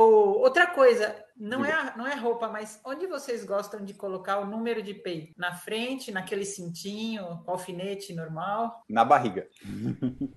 outra 0.41 0.67
coisa, 0.67 1.15
não 1.37 1.65
é, 1.65 1.73
a- 1.73 1.95
não 1.97 2.07
é 2.07 2.15
roupa, 2.15 2.49
mas 2.49 2.81
onde 2.85 3.07
vocês 3.07 3.45
gostam 3.45 3.85
de 3.85 3.95
colocar 3.95 4.39
o 4.39 4.47
número 4.47 4.83
de 4.83 4.93
peito? 4.95 5.33
Na 5.37 5.53
frente, 5.55 6.11
naquele 6.13 6.45
cintinho, 6.45 7.43
com 7.45 7.51
alfinete 7.53 8.13
normal? 8.15 8.83
Na 8.89 9.05
barriga. 9.05 9.47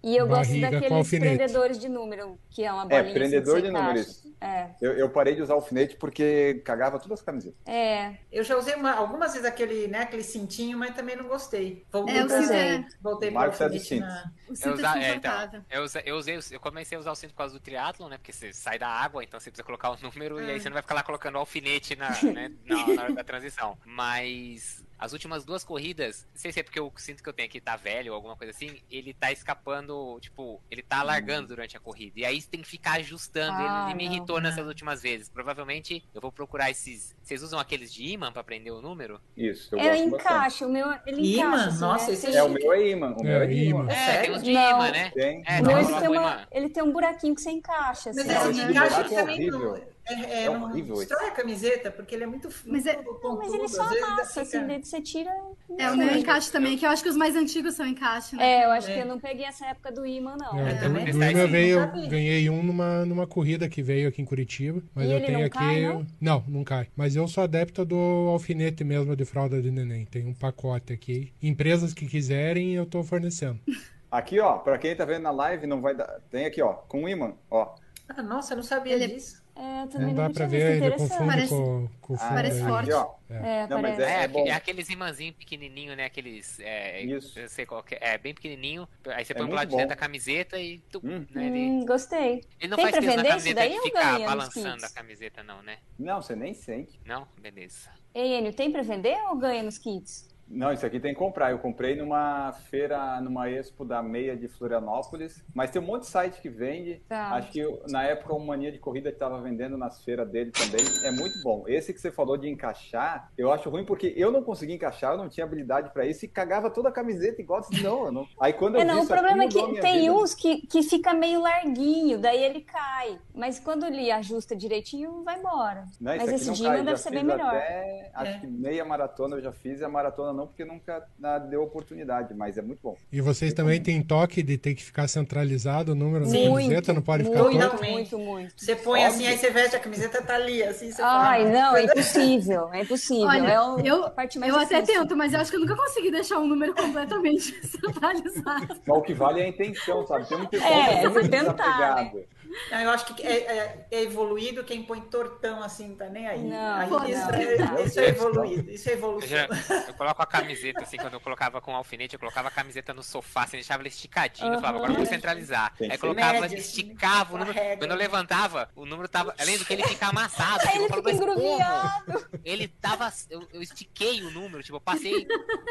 E 0.04 0.16
eu 0.16 0.28
gosto 0.28 0.50
Barriga 0.50 0.68
com 0.68 0.80
daqueles 0.80 1.10
prendedores 1.10 1.80
de 1.80 1.90
número, 1.90 2.40
que 2.50 2.64
é 2.64 2.72
uma 2.72 2.84
É, 2.84 2.86
bolinha 2.86 3.02
assim, 3.04 3.14
prendedor 3.14 3.62
de 3.62 3.72
número. 3.72 4.00
É, 4.42 4.70
Eu, 4.82 4.94
eu 4.94 5.10
parei 5.10 5.36
de 5.36 5.42
usar 5.42 5.54
alfinete 5.56 5.98
porque 5.98 6.62
cagava 6.66 6.98
todas 7.00 7.20
as 7.20 7.26
camisetas. 7.26 7.60
é. 7.68 8.18
Eu 8.32 8.44
já 8.44 8.56
usei 8.58 8.76
uma- 8.76 8.94
algumas 8.94 9.34
vezes 9.34 9.46
aquele, 9.48 9.88
né, 9.88 10.00
aquele 10.04 10.24
cintinho, 10.24 10.78
mas 10.78 10.96
também 10.96 11.16
não 11.16 11.28
gostei. 11.28 11.86
Voltei 11.92 12.18
É, 12.18 12.24
o 12.24 12.28
pra- 12.28 12.42
cinto 12.42 12.54
é- 12.54 12.86
voltei 13.02 13.32
para 13.32 13.38
o 13.38 13.42
Marcos 13.42 13.60
é 13.62 13.70
do 13.70 13.74
alfinete 13.74 13.88
cinto. 13.90 14.06
na... 14.06 14.32
O 14.50 14.56
cinto 14.56 14.79
usa- 14.80 15.00
é 15.00 15.16
então, 15.16 15.32
eu, 15.70 15.84
usa- 15.84 16.02
eu 16.06 16.16
usei, 16.18 16.38
o- 16.38 16.42
eu 16.52 16.60
comecei 16.60 16.96
a 16.98 17.00
usar 17.00 17.12
o 17.12 17.16
cinto 17.16 17.32
por 17.32 17.38
causa 17.38 17.54
do 17.54 17.60
triatlon, 17.60 18.10
né? 18.10 18.18
Porque 18.18 18.32
você 18.32 18.52
sai 18.54 18.78
da 18.80 18.88
água, 18.88 19.24
então 19.24 19.40
você 19.40 19.50
precisa 19.52 19.64
colocar 19.64 19.90
o 19.92 19.98
número 20.02 20.42
e 20.42 20.52
aí 20.52 20.60
você 20.60 20.70
não 20.70 20.74
vai 20.74 20.82
ficar 20.82 20.96
lá 20.96 21.04
colocando 21.04 21.38
alfinete 21.38 21.96
na, 21.96 22.10
né, 22.24 22.52
na, 22.66 22.88
na 22.88 23.02
hora 23.04 23.14
da 23.14 23.24
transição. 23.24 23.78
Mas 23.86 24.84
as 25.00 25.14
últimas 25.14 25.46
duas 25.46 25.64
corridas, 25.64 26.28
não 26.34 26.40
sei 26.42 26.52
se 26.52 26.60
é 26.60 26.64
porque 26.64 26.80
o 26.80 26.92
cinto 26.98 27.24
que 27.24 27.30
eu 27.30 27.34
tenho 27.34 27.48
aqui 27.48 27.62
tá 27.62 27.76
velho 27.78 28.12
ou 28.12 28.16
alguma 28.16 28.36
coisa 28.36 28.52
assim, 28.52 28.82
ele 28.92 29.14
tá 29.14 29.32
escapando, 29.32 30.20
tipo, 30.20 30.62
ele 30.70 30.82
tá 30.84 31.00
alargando 31.00 31.48
durante 31.48 31.78
a 31.78 31.80
corrida. 31.80 32.20
E 32.20 32.26
aí 32.26 32.42
você 32.42 32.50
tem 32.50 32.62
que 32.62 32.68
ficar 32.68 32.94
ajustando. 33.00 33.54
Ah, 33.58 33.86
ele, 33.86 33.92
ele 33.92 33.98
me 33.98 34.06
não. 34.08 34.12
irritou 34.16 34.42
nessas 34.42 34.68
últimas 34.68 35.02
vezes. 35.02 35.30
Provavelmente 35.30 36.04
eu 36.14 36.20
vou 36.22 36.32
procurar 36.32 36.70
esses. 36.70 37.16
Vocês 37.24 37.42
usam 37.42 37.60
aqueles 37.60 37.94
de 37.94 38.04
imã 38.06 38.32
pra 38.32 38.44
prender 38.44 38.74
o 38.74 38.82
número? 38.82 39.22
Isso, 39.38 39.74
eu 39.74 39.80
É, 39.80 39.90
gosto 39.90 40.10
bastante. 40.10 40.34
encaixa, 40.34 40.68
o 40.68 40.70
meu, 40.72 40.88
ele 41.06 41.36
Imã? 41.36 41.48
encaixa. 41.48 41.68
assim, 41.70 41.80
Nossa, 41.82 42.08
né? 42.08 42.14
esse 42.14 42.36
É, 42.36 42.44
o 42.44 42.50
meu 42.50 42.74
é 42.74 42.88
imã. 42.90 43.16
O 43.18 43.24
meu 43.24 43.40
é, 43.42 43.44
É, 43.44 43.48
de 43.48 43.64
imã. 43.66 43.86
É, 43.90 43.96
sério? 43.96 44.22
tem 44.22 44.32
uns 44.36 44.44
de 44.44 44.52
Não. 44.54 44.70
imã, 44.72 44.92
né? 44.92 45.12
Tem. 45.12 45.44
É, 45.48 45.60
O 45.60 45.64
não, 45.64 45.72
meu, 45.72 45.72
eu 45.72 45.90
ele, 45.90 46.00
tem 46.00 46.10
uma- 46.10 46.16
imã. 46.34 46.48
ele 46.52 46.70
tem 46.70 46.84
um 46.84 46.92
buraquinho 46.92 47.36
que 47.36 47.42
você 47.42 47.52
encaixa. 47.52 48.12
Mas 48.14 48.20
assim. 48.20 48.30
esse 48.30 48.34
Não, 48.34 48.52
de 48.52 48.60
esse 48.60 48.72
encaixe 48.72 48.96
buraco 48.96 49.14
é 49.14 49.18
também 49.18 49.48
não. 49.48 49.82
É, 50.10 50.22
é, 50.42 50.44
É 50.44 50.50
não 50.50 50.64
horrível 50.64 50.96
esse. 50.96 51.08
destrói 51.08 51.28
a 51.30 51.32
camiseta, 51.32 51.92
porque 51.92 52.16
ele 52.16 52.24
é 52.24 52.28
muito 52.28 52.50
Mas 52.66 52.86
é- 52.86 52.96
muito 53.02 53.20
Não, 53.24 53.38
mas 53.38 53.54
ele 53.54 53.68
só 53.68 53.84
amassa, 53.84 54.44
fica- 54.46 54.58
assim, 54.60 54.68
daí 54.68 54.84
você 54.84 55.02
tira. 55.02 55.32
É, 55.78 55.90
o 55.92 55.98
meu 55.98 56.16
encaixe 56.18 56.52
também, 56.52 56.78
que 56.78 56.86
eu 56.86 56.90
acho 56.90 57.04
que 57.04 57.10
os 57.10 57.16
mais 57.16 57.36
antigos 57.36 57.76
são 57.76 57.86
encaixe, 57.86 58.36
né? 58.36 58.44
É, 58.62 58.66
eu 58.66 58.72
acho 58.72 58.90
É. 58.90 58.94
que 58.96 59.00
eu 59.02 59.06
não 59.06 59.20
peguei 59.20 59.46
essa 59.46 59.66
época 59.68 59.92
do 59.92 60.06
imã, 60.06 60.36
não. 60.38 60.58
É, 60.60 60.86
Eu 60.86 60.94
pensei 60.94 61.32
imã 61.32 61.48
veio, 61.48 61.92
vi. 61.94 62.08
ganhei 62.08 62.50
um 62.50 62.64
numa, 62.64 63.06
numa 63.06 63.28
corrida 63.28 63.70
que 63.70 63.82
veio 63.84 64.10
aqui 64.10 64.22
em 64.22 64.26
Curitiba, 64.26 64.82
mas 64.96 65.08
E 65.08 65.12
eu 65.12 65.18
ele 65.18 65.26
tenho 65.26 65.40
não 65.40 65.46
aqui. 65.46 65.58
cai, 65.58 65.82
não? 65.82 66.06
não, 66.20 66.44
não 66.48 66.64
cai. 66.64 66.88
Mas 66.96 67.16
eu 67.16 67.28
sou 67.28 67.44
adepto 67.44 67.86
do 67.86 67.96
alfinete 68.30 68.84
mesmo 68.84 69.16
de 69.16 69.26
fralda 69.26 69.62
de 69.62 69.72
neném. 69.72 70.06
Tem 70.06 70.26
um 70.26 70.34
pacote 70.34 70.92
aqui. 70.94 71.32
Empresas 71.42 71.94
que 71.94 72.06
quiserem, 72.08 72.74
eu 72.74 72.86
tô 72.86 73.04
fornecendo. 73.04 73.60
Aqui, 74.12 74.40
ó, 74.40 74.58
pra 74.58 74.80
quem 74.80 74.96
tá 74.96 75.06
vendo 75.06 75.22
na 75.22 75.30
live, 75.30 75.68
não 75.68 75.82
vai 75.82 75.94
dar. 75.96 76.20
Tem 76.32 76.44
aqui, 76.48 76.60
ó, 76.64 76.74
com 76.74 77.08
imã, 77.08 77.34
ó. 77.52 77.76
Ah, 78.08 78.24
nossa, 78.24 78.54
eu 78.54 78.58
não 78.58 78.64
sabia 78.64 78.96
Ele 78.96 79.04
é- 79.04 79.08
disso. 79.08 79.39
É, 79.62 79.88
também 79.88 80.08
Não 80.08 80.14
dá 80.16 80.24
não 80.24 80.32
pra 80.34 80.48
tinha 80.48 80.48
ver, 80.48 80.68
ele 80.68 80.78
interessante. 80.78 81.10
confunde 81.10 81.30
Parece- 81.30 81.50
com, 81.50 81.88
com 82.00 82.14
o 82.14 82.18
fundo 82.18 82.30
parece 82.34 82.64
forte. 82.64 82.92
Ó. 82.94 83.16
É, 83.30 83.68
Não, 83.68 83.82
parece. 83.82 84.02
É, 84.04 84.24
É 84.24 84.28
bom. 84.30 84.48
é 84.48 84.52
aqueles 84.52 84.90
imãzinhos 84.90 85.36
pequenininho, 85.36 85.96
né? 85.98 86.06
Aqueles. 86.06 86.60
É, 86.62 87.02
Isso. 87.02 87.38
Eu 87.38 87.50
sei 87.50 87.66
qual 87.66 87.84
que 87.84 87.96
é. 87.96 88.00
É 88.14 88.18
bem 88.18 88.34
pequenininho. 88.34 88.88
Aí 89.08 89.26
você 89.26 89.34
É 89.34 89.36
põe 89.36 89.46
pro 89.48 89.56
lado 89.56 89.68
de 89.70 89.76
dentro 89.76 89.90
da 89.90 89.96
camiseta 89.98 90.58
e. 90.58 90.80
tu- 90.90 91.02
Hum. 91.04 91.26
né, 91.36 91.46
ele, 91.48 91.60
Hum, 91.60 91.86
gostei. 91.86 92.42
ele 92.58 92.70
não 92.70 92.78
Tem 92.78 92.86
faz 92.86 92.92
pra 92.96 93.02
peso 93.02 93.18
na 93.18 93.30
camiseta 93.30 93.70
de 93.70 93.82
ficar 93.82 94.20
balançando 94.20 94.86
a 94.86 94.90
camiseta, 94.90 95.44
não, 95.44 95.62
né? 95.62 95.78
Não, 96.00 96.22
você 96.22 96.36
nem 96.38 96.54
sente. 96.54 96.98
Não? 97.06 97.28
Beleza. 97.42 97.90
Ei, 98.16 98.38
Enio, 98.38 98.54
tem 98.54 98.72
pra 98.72 98.82
vender 98.82 99.18
ou 99.30 99.36
ganha 99.38 99.62
nos 99.62 99.78
kits? 99.78 100.29
Não, 100.50 100.74
isso 100.74 100.86
aqui 100.86 101.00
tem 101.00 101.14
que 101.14 101.20
comprar. 101.20 101.52
Eu 101.52 101.60
comprei 101.60 101.96
numa 101.96 102.52
feira, 102.70 103.22
numa 103.22 103.50
expo 103.50 103.86
da 103.86 104.02
meia 104.02 104.36
de 104.36 104.48
Florianópolis, 104.48 105.44
mas 105.54 105.70
tem 105.70 105.82
um 105.82 105.86
monte 105.86 106.02
de 106.02 106.08
site 106.08 106.42
que 106.42 106.50
vende. 106.50 107.02
Tá. 107.08 107.32
Acho 107.36 107.52
que 107.52 107.64
na 107.90 108.04
época 108.04 108.34
o 108.34 108.40
Mania 108.40 108.72
de 108.72 108.80
Corrida 108.80 109.10
estava 109.10 109.40
vendendo 109.42 109.78
nas 109.78 110.04
feiras 110.04 110.28
dele 110.30 110.52
também. 110.52 110.80
É 111.06 111.12
muito 111.12 111.42
bom. 111.44 111.64
Esse 111.68 111.94
que 111.94 112.00
você 112.02 112.12
falou 112.12 112.38
de 112.38 112.50
encaixar, 112.50 113.32
eu 113.38 113.52
acho 113.52 113.70
ruim 113.70 113.86
porque 113.86 114.14
eu 114.18 114.32
não 114.32 114.44
consegui 114.44 114.74
encaixar, 114.74 115.12
eu 115.14 115.18
não 115.18 115.30
tinha 115.30 115.46
habilidade 115.46 115.92
para 115.92 116.06
isso 116.06 116.26
e 116.26 116.28
cagava 116.28 116.70
toda 116.70 116.90
a 116.90 116.92
camiseta 116.92 117.42
igual. 117.42 117.62
Não, 117.84 118.06
eu 118.06 118.12
não. 118.12 118.28
Aí 118.40 118.54
quando 118.54 118.76
eu 118.76 118.82
É, 118.82 118.84
vi 118.86 118.88
não, 118.92 119.00
o 119.00 119.04
isso 119.04 119.14
aqui, 119.14 119.22
problema 119.22 119.44
é 119.44 119.48
que 119.48 119.82
tem 119.82 120.00
vida. 120.02 120.14
uns 120.14 120.34
que, 120.34 120.66
que 120.68 120.82
fica 120.84 121.14
meio 121.14 121.42
larguinho, 121.42 122.18
daí 122.20 122.44
ele 122.44 122.62
cai. 122.62 123.20
Mas 123.36 123.60
quando 123.60 123.86
ele 123.86 124.10
ajusta 124.12 124.56
direitinho, 124.56 125.24
vai 125.24 125.38
embora. 125.38 125.86
Não, 126.00 126.14
esse 126.14 126.26
Mas 126.26 126.34
esse 126.42 126.48
não 126.48 126.56
já 126.56 126.78
deve 126.82 126.98
ser 126.98 127.12
bem 127.12 127.24
melhor. 127.24 127.48
Até, 127.56 128.12
acho 128.14 128.32
É. 128.32 128.40
que 128.40 128.48
meia 128.48 128.84
maratona 128.86 129.36
eu 129.36 129.42
já 129.42 129.52
fiz 129.52 129.80
e 129.82 129.84
a 129.86 129.90
maratona 129.90 130.39
não, 130.40 130.48
porque 130.48 130.64
nunca 130.64 131.06
ah, 131.24 131.38
deu 131.40 131.62
oportunidade, 131.64 132.34
mas 132.34 132.58
é 132.58 132.62
muito 132.62 132.80
bom. 132.82 132.96
E 133.12 133.20
vocês 133.22 133.54
também 133.54 133.82
têm 133.82 134.02
toque 134.02 134.42
de 134.42 134.58
ter 134.58 134.74
que 134.74 134.84
ficar 134.84 135.08
centralizado 135.08 135.92
o 135.92 135.96
número 135.96 136.26
da 136.26 136.32
camiseta, 136.32 136.94
não 136.94 137.02
pode 137.02 137.26
ficar 137.26 137.44
muito, 137.44 137.60
torto? 137.60 137.84
muito, 137.84 138.20
muito. 138.20 138.54
Você 138.58 138.76
põe 138.76 139.02
Óbvio. 139.02 139.16
assim, 139.16 139.28
aí 139.28 139.38
você 139.38 139.50
veste 139.50 139.76
a 139.76 139.80
camiseta, 139.80 140.22
tá 140.22 140.36
ali, 140.36 140.64
assim, 140.64 140.92
você 140.92 141.02
Ai, 141.02 141.44
fala. 141.44 141.54
não, 141.54 141.76
é 141.76 141.84
impossível, 141.84 142.74
é 142.74 142.82
impossível. 142.82 143.28
Olha, 143.28 143.48
é 143.50 143.62
o- 143.62 143.80
eu- 143.80 144.06
a 144.06 144.10
parte 144.10 144.40
mais 144.40 144.52
Eu 144.52 144.60
até 144.60 144.82
tento, 144.82 145.16
mas 145.18 145.34
eu 145.34 145.40
acho 145.42 145.52
que 145.52 145.58
eu 145.58 145.62
nunca 145.62 145.76
consegui 145.76 146.12
deixar 146.12 146.40
um 146.40 146.48
número 146.48 146.74
completamente 146.74 147.54
centralizado. 147.68 148.68
Mas 148.88 148.98
o 148.98 149.02
que 149.02 149.14
vale 149.14 149.42
é 149.42 149.46
a 149.46 149.48
intenção, 149.50 150.06
sabe? 150.08 150.28
Tem 150.28 150.38
um 150.38 150.44
É, 150.44 150.48
que 150.48 150.56
é 150.58 151.02
você 151.02 151.10
muito 151.10 151.30
tentar, 151.30 151.54
desapegado. 151.54 152.24
Ah, 152.72 152.84
Eu 152.84 152.90
acho 152.92 153.06
que 153.14 153.26
é, 153.26 153.32
é- 153.32 153.88
é 153.92 154.02
evoluído 154.04 154.64
quem 154.64 154.84
põe 154.84 155.02
tortão 155.02 155.62
assim, 155.64 155.96
tá 155.96 156.08
nem 156.08 156.28
aí. 156.28 156.42
Não, 156.42 156.76
Aí 156.76 156.90
não, 156.90 157.08
isso, 157.08 157.22
não. 157.32 157.78
é, 157.78 157.84
isso 157.86 158.00
é 158.00 158.08
evoluído, 158.10 158.72
isso 158.72 158.90
é 158.90 158.94
Eu, 158.94 158.98
evolução. 158.98 159.28
já- 159.30 159.48
eu 159.88 159.94
coloco 159.94 160.22
a 160.22 160.26
camiseta, 160.26 160.82
assim, 160.82 160.98
quando 160.98 161.14
eu 161.14 161.20
colocava 161.20 161.62
com 161.62 161.76
alfinete, 161.76 162.14
eu 162.16 162.20
colocava 162.20 162.48
a 162.48 162.52
camiseta 162.52 162.94
no 162.94 163.02
sofá, 163.04 163.44
assim, 163.44 163.58
deixava 163.58 163.82
ela 163.82 163.88
esticadinha. 163.88 164.48
Eu 164.54 164.60
falava, 164.60 164.78
agora 164.78 164.92
eu 164.92 164.98
vou 164.98 165.06
centralizar. 165.06 165.74
Aí 165.80 165.98
colocava, 165.98 166.42
média, 166.42 166.58
esticava 166.58 167.34
o 167.34 167.38
assim, 167.38 167.46
número. 167.46 167.54
com 167.54 167.60
a 167.60 167.64
régua. 167.64 167.78
Quando 167.78 167.92
eu 167.92 167.98
levantava, 167.98 168.70
o 168.76 168.86
número 168.86 169.08
tava. 169.08 169.34
Além 169.40 169.58
do 169.58 169.66
que 169.66 169.74
ele 169.74 169.84
fica 169.84 170.08
amassado. 170.08 170.64
Aí 170.68 170.80
tipo, 170.88 171.10
ele 171.10 171.20
eu 171.24 171.58
falo. 171.58 172.26
Ele 172.44 172.68
tava. 172.68 173.12
Eu, 173.30 173.48
eu 173.54 173.62
estiquei 173.62 174.22
o 174.24 174.32
número, 174.32 174.62
tipo, 174.64 174.78
eu 174.78 174.82
passei. 174.82 175.28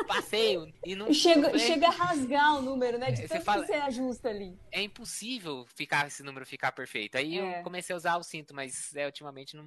Passei. 0.06 0.74
E 0.84 0.94
não. 0.94 1.08
E 1.08 1.14
chega, 1.14 1.56
chega 1.58 1.88
a 1.88 1.90
rasgar 1.90 2.56
o 2.56 2.62
número, 2.62 2.98
né? 2.98 3.10
De 3.10 3.22
Você 3.22 3.28
tanto 3.28 3.44
fala- 3.44 3.62
que 3.62 3.72
você 3.72 3.74
ajusta 3.78 4.28
ali. 4.28 4.56
é 4.72 4.82
impossível 4.82 5.66
ficar 5.74 6.06
esse 6.06 6.22
número 6.22 6.46
ficar 6.46 6.67
perfeito. 6.72 7.16
Aí 7.18 7.38
É. 7.38 7.60
eu 7.60 7.62
comecei 7.62 7.94
a 7.94 7.96
usar 7.96 8.16
o 8.16 8.22
cinto, 8.22 8.54
mas 8.54 8.94
é, 8.96 9.06
ultimamente 9.06 9.56
não. 9.56 9.64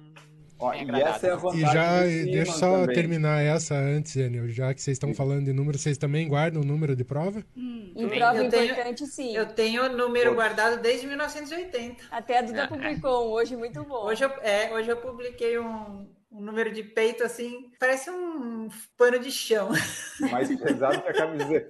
Ó, 0.58 0.72
e 0.74 0.88
essa 1.02 1.26
é 1.26 1.30
a 1.32 1.36
vantagem 1.36 1.68
E 1.68 1.72
já, 1.72 2.00
deixa 2.02 2.52
só 2.52 2.80
também. 2.82 2.94
terminar 2.94 3.42
essa 3.42 3.74
antes, 3.74 4.14
Enio, 4.16 4.48
já 4.48 4.72
que 4.72 4.80
vocês 4.80 4.94
estão 4.96 5.12
falando 5.14 5.44
de 5.46 5.52
número, 5.52 5.76
vocês 5.78 5.98
também 5.98 6.28
guardam 6.28 6.62
o 6.62 6.64
número 6.64 6.94
de 6.94 7.04
prova? 7.04 7.44
Em 7.56 7.92
Eu 7.96 8.08
prova 8.08 8.48
tenho- 8.48 8.72
importante, 8.72 9.06
sim. 9.06 9.34
Eu 9.36 9.46
tenho 9.46 9.84
o 9.84 9.88
número 9.96 10.30
Pô. 10.30 10.36
guardado 10.36 10.80
desde 10.80 11.06
1980. 11.06 12.04
Até 12.10 12.38
a 12.38 12.42
Duda 12.42 12.68
publicou 12.68 13.28
um 13.28 13.32
hoje 13.32 13.56
muito 13.56 13.82
bom. 13.84 14.04
Hoje 14.04 14.24
eu, 14.24 14.30
é, 14.42 14.72
hoje 14.72 14.88
eu 14.90 14.96
publiquei 14.98 15.58
um, 15.58 16.08
um 16.30 16.40
número 16.40 16.72
de 16.72 16.82
peito 16.82 17.24
assim, 17.24 17.70
parece 17.80 18.08
um 18.10 18.68
pano 18.96 19.18
de 19.18 19.30
chão. 19.30 19.70
Mais 20.30 20.48
pesado 20.56 21.02
que 21.02 21.08
a 21.08 21.12
camiseta. 21.12 21.68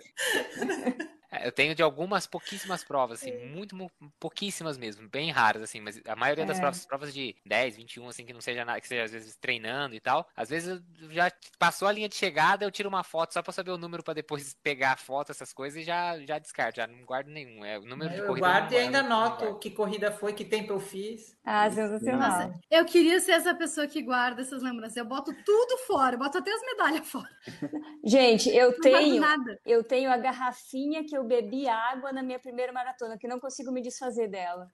É, 1.33 1.47
Eu 1.49 1.53
tenho 1.53 1.75
de 1.75 1.83
algumas 1.83 2.27
pouquíssimas 2.27 2.85
provas, 2.85 3.21
assim, 3.23 3.33
muito, 3.49 3.75
mu- 3.75 3.91
pouquíssimas 4.21 4.77
mesmo, 4.77 5.09
bem 5.09 5.31
raras, 5.31 5.63
assim, 5.63 5.81
mas 5.81 6.01
a 6.07 6.15
maioria 6.15 6.45
das 6.45 6.59
É. 6.59 6.61
provas, 6.61 6.87
provas 6.87 7.15
de 7.15 7.35
10, 7.47 7.75
21, 7.77 8.09
assim, 8.09 8.25
que 8.27 8.33
não 8.35 8.41
seja 8.41 8.65
nada, 8.65 8.81
que 8.81 8.87
seja 8.87 9.05
às 9.05 9.11
vezes 9.13 9.37
treinando 9.37 9.95
e 9.95 10.01
tal, 10.01 10.29
às 10.37 10.51
vezes 10.51 10.83
eu 11.01 11.11
já 11.11 11.33
passou 11.59 11.89
a 11.89 11.93
linha 11.93 12.09
de 12.09 12.15
chegada, 12.17 12.65
eu 12.65 12.71
tiro 12.71 12.89
uma 12.89 13.03
foto 13.03 13.33
só 13.33 13.43
pra 13.43 13.53
saber 13.53 13.71
o 13.71 13.79
número 13.79 14.03
pra 14.05 14.13
depois 14.15 14.55
pegar 14.63 14.93
a 14.93 14.97
foto, 14.97 15.31
essas 15.33 15.53
coisas 15.53 15.81
e 15.81 15.85
já, 15.85 16.19
já 16.21 16.39
descarto, 16.39 16.77
já 16.77 16.87
não 16.87 17.03
guardo 17.05 17.29
nenhum. 17.29 17.65
É, 17.65 17.79
o 17.79 17.83
número 17.87 18.13
de 18.13 18.21
Eu 18.21 18.27
corrida 18.27 18.47
guardo 18.47 18.73
e 18.73 18.75
não- 18.75 18.81
ainda 18.83 18.99
eu 18.99 19.03
não 19.05 19.17
anoto 19.23 19.45
guardo. 19.45 19.59
que 19.59 19.71
corrida 19.71 20.13
foi, 20.13 20.33
que 20.35 20.45
tempo 20.45 20.73
eu 20.75 20.81
fiz. 20.81 21.35
Ah, 21.45 21.69
sensacional. 21.71 22.31
Nossa, 22.31 22.61
eu 22.71 22.85
queria 22.85 23.19
ser 23.21 23.33
essa 23.33 23.55
pessoa 23.55 23.87
que 23.87 24.03
guarda 24.03 24.43
essas 24.43 24.63
lembranças. 24.63 24.97
Eu 24.97 25.05
boto 25.07 25.33
tudo 25.45 25.79
fora, 25.87 26.15
eu 26.15 26.19
boto 26.19 26.39
até 26.39 26.53
as 26.53 26.61
medalhas 26.63 27.09
fora. 27.09 27.29
Gente, 28.05 28.49
eu 28.51 28.71
Não 28.73 28.79
guardo 28.79 28.83
tenho, 28.83 29.21
nada. 29.21 29.59
eu 29.65 29.83
tenho 29.85 30.11
a 30.11 30.17
garrafinha 30.17 31.05
que 31.05 31.17
eu 31.17 31.22
bebi 31.23 31.69
água 31.69 32.13
na 32.13 32.23
minha 32.23 32.39
primeira 32.39 32.73
maratona, 32.73 33.19
que 33.19 33.29
não 33.29 33.41
consigo 33.41 33.73
me 33.73 33.83
desfazer 33.83 34.29
dela. 34.29 34.69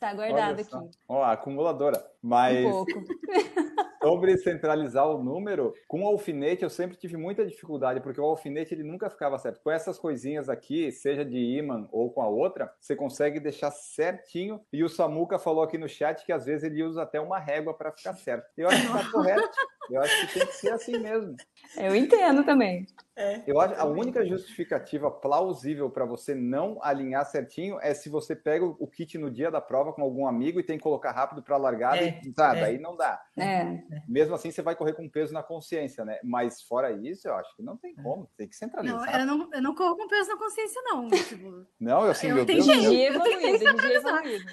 Tá 0.00 0.12
guardado 0.12 0.60
aqui. 0.60 0.90
Ó, 1.08 1.22
acumuladora. 1.22 2.04
Mas 2.22 2.64
Um 2.66 2.70
pouco. 2.70 2.90
sobre 4.04 4.36
centralizar 4.36 5.08
o 5.08 5.22
número, 5.22 5.72
com 5.88 6.04
o 6.04 6.06
alfinete 6.06 6.62
eu 6.62 6.70
sempre 6.70 6.96
tive 6.96 7.16
muita 7.16 7.46
dificuldade, 7.46 8.00
porque 8.00 8.20
o 8.20 8.24
alfinete 8.24 8.74
ele 8.74 8.82
nunca 8.82 9.08
ficava 9.08 9.38
certo. 9.38 9.60
Com 9.62 9.70
essas 9.70 9.98
coisinhas 9.98 10.48
aqui, 10.48 10.92
seja 10.92 11.24
de 11.24 11.38
imã 11.38 11.88
ou 11.90 12.10
com 12.10 12.20
a 12.20 12.28
outra, 12.28 12.72
você 12.78 12.94
consegue 12.94 13.40
deixar 13.40 13.70
certinho. 13.70 14.60
E 14.72 14.84
o 14.84 14.88
Samuca 14.88 15.38
falou 15.38 15.62
aqui 15.62 15.78
no 15.78 15.88
chat 15.88 16.24
que 16.24 16.32
às 16.32 16.44
vezes 16.44 16.64
ele 16.64 16.82
usa 16.82 17.02
até 17.02 17.20
uma 17.20 17.38
régua 17.38 17.72
para 17.74 17.92
ficar 17.92 18.14
certo. 18.14 18.46
Eu 18.56 18.68
acho 18.68 18.82
que 18.82 18.92
tá 18.92 19.10
correto. 19.10 19.50
Eu 19.90 20.00
acho 20.00 20.26
que 20.26 20.38
tem 20.38 20.46
que 20.46 20.54
ser 20.54 20.70
assim 20.70 20.98
mesmo. 20.98 21.36
Eu 21.76 21.94
entendo 21.94 22.44
também. 22.44 22.86
É. 23.16 23.42
Eu 23.46 23.60
acho 23.60 23.74
a 23.80 23.84
única 23.84 24.24
justificativa 24.26 25.10
plausível 25.10 25.88
para 25.88 26.04
você 26.04 26.34
não 26.34 26.78
alinhar 26.82 27.24
certinho 27.26 27.78
é 27.80 27.94
se 27.94 28.08
você 28.08 28.34
pega 28.34 28.64
o 28.64 28.86
kit 28.88 29.16
no 29.18 29.30
dia 29.30 29.50
da 29.50 29.60
prova 29.60 29.92
com 29.92 30.02
algum 30.02 30.26
amigo 30.26 30.58
e 30.58 30.64
tem 30.64 30.78
que 30.78 30.82
colocar 30.82 31.12
rápido 31.12 31.42
para 31.42 31.56
largar 31.56 32.02
É, 32.02 32.20
e 32.24 32.32
tá, 32.32 32.56
é. 32.56 32.60
daí 32.60 32.78
não 32.78 32.96
dá. 32.96 33.22
É. 33.36 33.82
Mesmo 34.08 34.34
assim, 34.34 34.50
você 34.50 34.62
vai 34.62 34.74
correr 34.76 34.92
com 34.94 35.08
peso 35.08 35.32
na 35.32 35.42
consciência, 35.42 36.04
né? 36.04 36.18
Mas 36.24 36.62
fora 36.62 36.90
isso, 36.92 37.26
eu 37.28 37.34
acho 37.34 37.54
que 37.56 37.62
não 37.62 37.76
tem 37.76 37.94
como. 37.94 38.28
Tem 38.36 38.48
que 38.48 38.54
Não, 38.54 38.58
centralizar. 38.58 39.20
eu 39.20 39.26
não, 39.26 39.50
eu 39.52 39.62
não 39.62 39.74
corro 39.74 39.96
com 39.96 40.08
peso 40.08 40.28
na 40.30 40.36
consciência, 40.36 40.80
não. 40.84 41.08
Tipo, 41.34 41.66
Não, 41.80 42.04
eu 42.04 42.10
assim, 42.10 42.28
Eu 42.28 42.36
meu 42.36 42.46
tenho 42.46 42.64
Deus. 42.64 42.84
Eu- 42.84 42.92
evoluído, 42.92 43.58
Gigi 43.58 43.92
evoluído. 43.94 44.44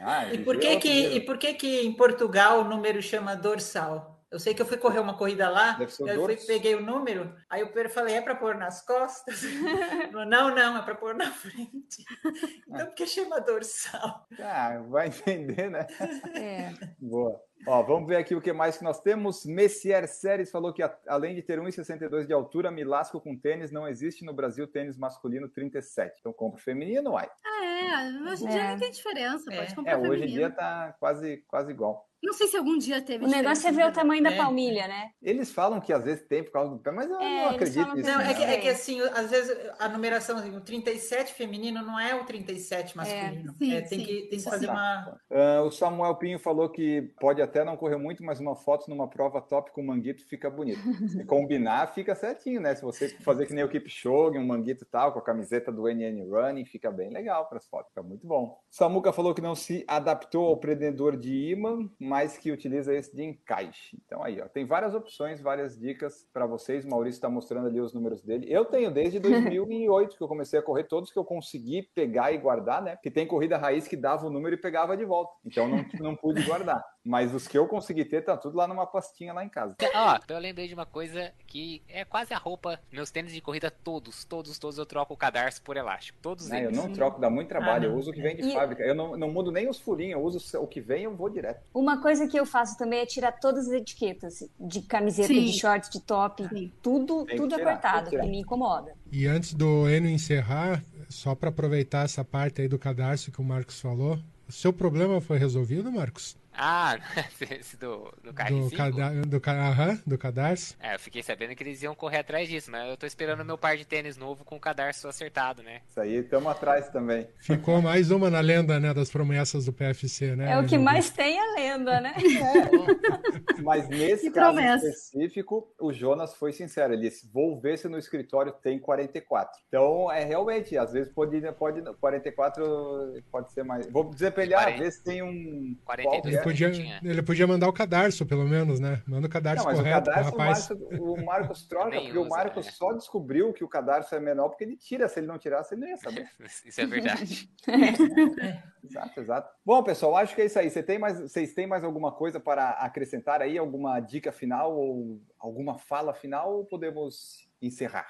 Ah, 0.00 0.32
E 0.32 0.38
por 0.44 0.54
eu- 0.54 0.60
que 0.60 0.66
eu- 0.74 0.80
que, 0.80 1.06
e 1.16 1.20
por 1.20 1.38
que 1.38 1.54
que 1.54 1.80
em 1.82 1.92
Portugal 1.92 2.60
o 2.60 2.64
número 2.64 3.02
chama 3.02 3.34
dorsal? 3.34 4.17
Eu 4.30 4.38
sei 4.38 4.52
que 4.52 4.60
eu 4.60 4.66
fui 4.66 4.76
correr 4.76 4.98
uma 5.00 5.16
corrida 5.16 5.48
lá, 5.48 5.78
eu 5.80 5.88
fui, 5.88 6.36
peguei 6.46 6.74
o 6.74 6.82
número, 6.82 7.34
aí 7.48 7.62
eu 7.62 7.88
falei, 7.88 8.16
é 8.16 8.20
para 8.20 8.34
pôr 8.34 8.54
nas 8.56 8.84
costas? 8.84 9.40
não, 10.12 10.54
não, 10.54 10.76
é 10.76 10.82
para 10.82 10.94
pôr 10.94 11.14
na 11.14 11.30
frente. 11.30 12.04
Então, 12.68 12.86
por 12.86 12.94
que 12.94 13.06
chama 13.06 13.40
dorsal? 13.40 14.26
Ah, 14.38 14.82
vai 14.88 15.06
entender, 15.08 15.70
né? 15.70 15.86
É. 16.34 16.70
Boa. 17.00 17.40
Ó, 17.66 17.82
vamos 17.82 18.06
ver 18.06 18.16
aqui 18.16 18.34
o 18.34 18.40
que 18.42 18.52
mais 18.52 18.76
que 18.76 18.84
nós 18.84 19.00
temos. 19.00 19.44
Messier 19.46 20.06
Seres 20.06 20.50
falou 20.50 20.72
que 20.72 20.82
a- 20.82 20.96
além 21.08 21.34
de 21.34 21.42
ter 21.42 21.58
1,62 21.58 22.26
de 22.26 22.32
altura, 22.34 22.70
me 22.70 22.84
lasco 22.84 23.20
com 23.20 23.36
tênis. 23.36 23.72
Não 23.72 23.88
existe 23.88 24.24
no 24.24 24.34
Brasil 24.34 24.66
tênis 24.68 24.96
masculino 24.98 25.48
37. 25.48 26.18
Então 26.20 26.32
compra 26.32 26.60
feminino, 26.60 27.12
uai. 27.12 27.28
ah, 27.44 27.64
é, 27.64 28.30
hoje 28.30 28.44
em 28.44 28.48
dia 28.48 28.60
É. 28.60 28.68
nem 28.68 28.78
tem 28.78 28.90
diferença, 28.90 29.52
É. 29.52 29.56
pode 29.56 29.72
É, 29.72 29.74
comprar 29.74 29.98
hoje 29.98 30.24
em 30.24 30.28
dia 30.28 30.50
tá 30.50 30.94
quase, 31.00 31.38
quase 31.48 31.72
igual. 31.72 32.07
Não 32.22 32.32
sei 32.32 32.48
se 32.48 32.56
algum 32.56 32.76
dia 32.76 33.00
teve 33.00 33.24
O 33.24 33.28
negócio 33.28 33.66
é 33.68 33.72
ver 33.72 33.86
o 33.86 33.92
tamanho 33.92 34.22
da 34.22 34.30
É. 34.32 34.36
palmilha, 34.36 34.88
né? 34.88 35.10
Eles 35.22 35.52
falam 35.52 35.80
que 35.80 35.92
às 35.92 36.04
vezes 36.04 36.26
tem 36.26 36.42
por 36.42 36.52
causa 36.52 36.70
do 36.72 36.78
pé, 36.78 36.90
mas 36.90 37.08
eu 37.08 37.20
É, 37.20 37.44
não 37.44 37.50
acredito 37.50 37.94
nisso. 37.94 38.08
Não, 38.10 38.20
é 38.20 38.34
que, 38.34 38.42
é 38.42 38.56
que 38.58 38.68
assim, 38.68 39.00
às 39.00 39.30
vezes 39.30 39.56
a 39.78 39.88
numeração, 39.88 40.36
assim, 40.38 40.56
o 40.56 40.60
37 40.60 41.32
feminino 41.32 41.80
não 41.82 41.98
é 41.98 42.14
o 42.14 42.24
37 42.24 42.96
masculino. 42.96 43.54
sim, 43.58 43.72
É, 43.72 43.80
tem 43.82 44.00
sim. 44.00 44.04
que, 44.04 44.14
tem 44.28 44.38
que 44.38 44.44
fazer 44.44 44.66
sim. 44.66 44.72
uma. 44.72 45.18
Ah, 45.30 45.62
o 45.62 45.70
Samuel 45.70 46.14
Pinho 46.16 46.38
falou 46.38 46.68
que 46.68 47.02
pode 47.20 47.40
até 47.40 47.64
não 47.64 47.76
correr 47.76 47.96
muito, 47.96 48.24
mas 48.24 48.40
uma 48.40 48.56
foto 48.56 48.88
numa 48.90 49.08
prova 49.08 49.40
top 49.40 49.70
com 49.72 49.82
manguito 49.82 50.26
fica 50.28 50.50
bonito. 50.50 50.80
Se 51.08 51.24
combinar, 51.24 51.94
fica 51.94 52.14
certinho, 52.14 52.60
né? 52.60 52.74
Se 52.74 52.82
você 52.82 53.08
fazer 53.20 53.46
que 53.46 53.54
nem 53.54 53.64
o 53.64 53.68
Kipchoge, 53.68 54.38
um 54.38 54.46
manguito 54.46 54.84
e 54.84 54.86
tal, 54.88 55.12
com 55.12 55.18
a 55.18 55.22
camiseta 55.22 55.70
do 55.70 55.86
NN 55.88 56.28
Running, 56.28 56.64
fica 56.64 56.90
bem 56.90 57.10
legal 57.10 57.46
para 57.48 57.58
as 57.58 57.66
fotos, 57.68 57.90
fica 57.90 58.02
muito 58.02 58.26
bom. 58.26 58.58
Samuca 58.70 59.12
falou 59.12 59.34
que 59.34 59.40
não 59.40 59.54
se 59.54 59.84
adaptou 59.86 60.46
ao 60.46 60.56
prendedor 60.56 61.16
de 61.16 61.50
imã, 61.52 61.88
mas 62.08 62.38
que 62.38 62.50
utiliza 62.50 62.94
esse 62.94 63.14
de 63.14 63.22
encaixe. 63.22 63.96
Então 64.04 64.24
aí, 64.24 64.40
ó, 64.40 64.48
tem 64.48 64.64
várias 64.64 64.94
opções, 64.94 65.40
várias 65.40 65.78
dicas 65.78 66.26
para 66.32 66.46
vocês. 66.46 66.84
O 66.84 66.88
Maurício 66.88 67.18
está 67.18 67.28
mostrando 67.28 67.68
ali 67.68 67.80
os 67.80 67.92
números 67.92 68.22
dele. 68.22 68.46
Eu 68.48 68.64
tenho 68.64 68.90
desde 68.90 69.20
2008 69.20 70.16
que 70.16 70.22
eu 70.22 70.28
comecei 70.28 70.58
a 70.58 70.62
correr 70.62 70.84
todos 70.84 71.12
que 71.12 71.18
eu 71.18 71.24
consegui 71.24 71.82
pegar 71.94 72.32
e 72.32 72.38
guardar, 72.38 72.82
né? 72.82 72.96
Porque 72.96 73.10
tem 73.10 73.26
corrida 73.26 73.58
raiz 73.58 73.86
que 73.86 73.96
dava 73.96 74.26
o 74.26 74.30
número 74.30 74.54
e 74.54 74.60
pegava 74.60 74.96
de 74.96 75.04
volta. 75.04 75.32
Então 75.44 75.68
não, 75.68 75.84
não 76.00 76.16
pude 76.16 76.42
guardar. 76.44 76.82
Mas 77.08 77.32
os 77.34 77.48
que 77.48 77.56
eu 77.56 77.66
consegui 77.66 78.04
ter, 78.04 78.20
tá 78.22 78.36
tudo 78.36 78.54
lá 78.58 78.68
numa 78.68 78.86
pastinha 78.86 79.32
lá 79.32 79.42
em 79.42 79.48
casa. 79.48 79.74
Ó, 79.94 80.18
eu 80.28 80.38
lembrei 80.38 80.68
de 80.68 80.74
uma 80.74 80.84
coisa 80.84 81.32
que 81.46 81.80
é 81.88 82.04
quase 82.04 82.34
a 82.34 82.36
roupa. 82.36 82.78
Meus 82.92 83.10
tênis 83.10 83.32
de 83.32 83.40
corrida, 83.40 83.70
todos, 83.70 84.24
todos, 84.26 84.58
todos 84.58 84.76
eu 84.76 84.84
troco 84.84 85.14
o 85.14 85.16
cadarço 85.16 85.62
por 85.62 85.78
elástico. 85.78 86.18
Todos 86.20 86.48
Né? 86.48 86.60
Eu 86.60 86.68
eles. 86.68 86.76
não 86.76 86.92
troco, 86.92 87.18
dá 87.18 87.30
muito 87.30 87.48
trabalho. 87.48 87.84
Ah, 87.84 87.86
eu 87.86 87.90
não. 87.92 87.98
uso 87.98 88.10
o 88.10 88.12
que 88.12 88.20
vem 88.20 88.36
de 88.36 88.42
E- 88.42 88.52
fábrica. 88.52 88.82
Eu 88.82 88.94
não, 88.94 89.16
não 89.16 89.32
mudo 89.32 89.50
nem 89.50 89.70
os 89.70 89.78
furinhos, 89.80 90.20
eu 90.20 90.22
uso 90.22 90.58
o 90.58 90.66
que 90.66 90.82
vem 90.82 91.04
eu 91.04 91.16
vou 91.16 91.30
direto. 91.30 91.62
Uma 91.72 92.02
coisa 92.02 92.28
que 92.28 92.38
eu 92.38 92.44
faço 92.44 92.76
também 92.76 93.00
é 93.00 93.06
tirar 93.06 93.32
todas 93.32 93.68
as 93.68 93.72
etiquetas 93.72 94.46
de 94.60 94.82
camiseta, 94.82 95.28
Sim. 95.28 95.46
de 95.46 95.58
shorts, 95.58 95.88
de 95.88 96.00
top, 96.02 96.46
Sim. 96.46 96.70
tudo, 96.82 97.24
Tem 97.24 97.36
que 97.36 97.40
tudo 97.42 97.54
tirar, 97.56 97.78
que 97.78 97.86
apertado, 97.86 98.10
tirar. 98.10 98.22
que 98.24 98.28
me 98.28 98.40
incomoda. 98.40 98.92
E 99.10 99.26
antes 99.26 99.54
do 99.54 99.88
Enio 99.88 100.10
encerrar, 100.10 100.84
só 101.08 101.34
para 101.34 101.48
aproveitar 101.48 102.04
essa 102.04 102.22
parte 102.22 102.60
aí 102.60 102.68
do 102.68 102.78
cadarço 102.78 103.32
que 103.32 103.40
o 103.40 103.44
Marcos 103.44 103.80
falou, 103.80 104.18
o 104.46 104.52
seu 104.52 104.74
problema 104.74 105.22
foi 105.22 105.38
resolvido, 105.38 105.90
Marcos? 105.90 106.36
Ah, 106.60 106.98
esse 107.50 107.76
do, 107.76 108.12
do 108.22 108.24
Do, 108.24 108.34
carrinho. 108.34 108.70
cada, 108.70 109.10
do, 109.22 109.40
aham, 109.46 110.00
do 110.04 110.18
cadarço? 110.18 110.76
É, 110.80 110.94
eu 110.94 110.98
fiquei 110.98 111.22
sabendo 111.22 111.54
que 111.54 111.62
eles 111.62 111.82
iam 111.82 111.94
correr 111.94 112.18
atrás 112.18 112.48
disso, 112.48 112.70
mas 112.70 112.88
eu 112.90 112.96
tô 112.96 113.06
esperando 113.06 113.44
meu 113.44 113.56
par 113.56 113.76
de 113.76 113.84
tênis 113.84 114.16
novo 114.16 114.44
com 114.44 114.56
o 114.56 114.60
cadarço 114.60 115.06
acertado, 115.06 115.62
né? 115.62 115.82
Isso 115.88 116.00
aí, 116.00 116.16
estamos 116.16 116.50
atrás 116.50 116.88
também. 116.88 117.28
Ficou 117.38 117.80
mais 117.80 118.10
uma 118.10 118.28
na 118.28 118.40
lenda, 118.40 118.80
né, 118.80 118.92
das 118.92 119.08
promessas 119.10 119.64
do 119.66 119.72
PFC, 119.72 120.34
né? 120.34 120.52
É 120.52 120.58
o 120.58 120.66
que 120.66 120.76
mais 120.76 121.10
tem 121.10 121.38
a 121.38 121.54
lenda, 121.54 122.00
né? 122.00 122.14
Mas 123.62 123.88
nesse 123.88 124.24
Que 124.28 124.30
caso 124.30 124.54
promessa. 124.54 124.88
específico, 124.88 125.72
o 125.80 125.92
Jonas 125.92 126.34
foi 126.34 126.52
sincero. 126.52 126.92
Ele 126.92 127.02
disse: 127.08 127.28
vou 127.32 127.60
ver 127.60 127.78
se 127.78 127.88
no 127.88 127.98
escritório 127.98 128.52
tem 128.52 128.78
44. 128.78 129.60
Então, 129.68 130.10
é 130.10 130.24
realmente, 130.24 130.76
às 130.76 130.92
vezes 130.92 131.12
pode, 131.12 131.40
pode 131.52 131.82
44 131.94 133.22
pode 133.30 133.52
ser 133.52 133.64
mais. 133.64 133.86
Vou 133.90 134.10
pra 134.32 134.42
ele, 134.42 134.54
ah, 134.54 134.58
às 134.58 134.64
40. 134.64 134.82
vezes 134.84 135.00
tem 135.02 135.22
um. 135.22 135.76
42 135.84 136.24
Ele 136.24 136.36
qualquer. 136.36 136.42
Podia, 136.50 136.70
tinha. 136.70 137.00
ele 137.02 137.22
podia 137.22 137.46
mandar 137.46 137.68
o 137.68 137.72
cadarço, 137.72 138.26
pelo 138.26 138.44
menos, 138.44 138.80
né? 138.80 139.02
Manda 139.06 139.18
o 139.18 139.22
Não, 139.22 139.28
cadarço 139.28 139.64
mas 139.64 139.78
o 139.78 139.82
correto 139.82 140.04
pro 140.04 140.12
cadarço, 140.12 140.34
o 140.34 140.38
rapaz. 140.38 140.68
Marcos, 140.68 140.98
o 140.98 141.24
Marcos 141.24 141.66
troca, 141.66 142.00
porque 142.00 142.18
o 142.18 142.20
usa, 142.22 142.30
Marcos 142.30 142.66
né? 142.66 142.72
só 142.72 142.92
descobriu 142.92 143.52
que 143.52 143.64
o 143.64 143.68
cadarço 143.68 144.14
é 144.14 144.20
menor 144.20 144.48
porque 144.48 144.64
ele 144.64 144.76
tira. 144.76 145.08
Se 145.08 145.20
ele 145.20 145.26
não 145.26 145.38
tirasse, 145.38 145.74
ele 145.74 145.82
não 145.82 145.88
ia 145.88 145.96
saber. 145.96 146.28
Isso 146.64 146.80
é 146.80 146.86
verdade. 146.86 147.50
Exato, 148.84 149.20
exato. 149.20 149.50
Bom, 149.64 149.82
pessoal, 149.82 150.16
acho 150.16 150.34
que 150.34 150.40
é 150.40 150.46
isso 150.46 150.58
aí. 150.58 150.70
Você 150.70 150.82
tem 150.82 150.98
mais, 150.98 151.20
vocês 151.20 151.52
têm 151.52 151.66
mais 151.66 151.84
alguma 151.84 152.10
coisa 152.12 152.40
para 152.40 152.70
acrescentar 152.70 153.42
aí? 153.42 153.58
Alguma 153.58 154.00
dica 154.00 154.32
final 154.32 154.74
ou 154.74 155.20
alguma 155.38 155.76
fala 155.76 156.14
final? 156.14 156.54
Ou 156.54 156.64
podemos 156.64 157.46
encerrar? 157.60 158.06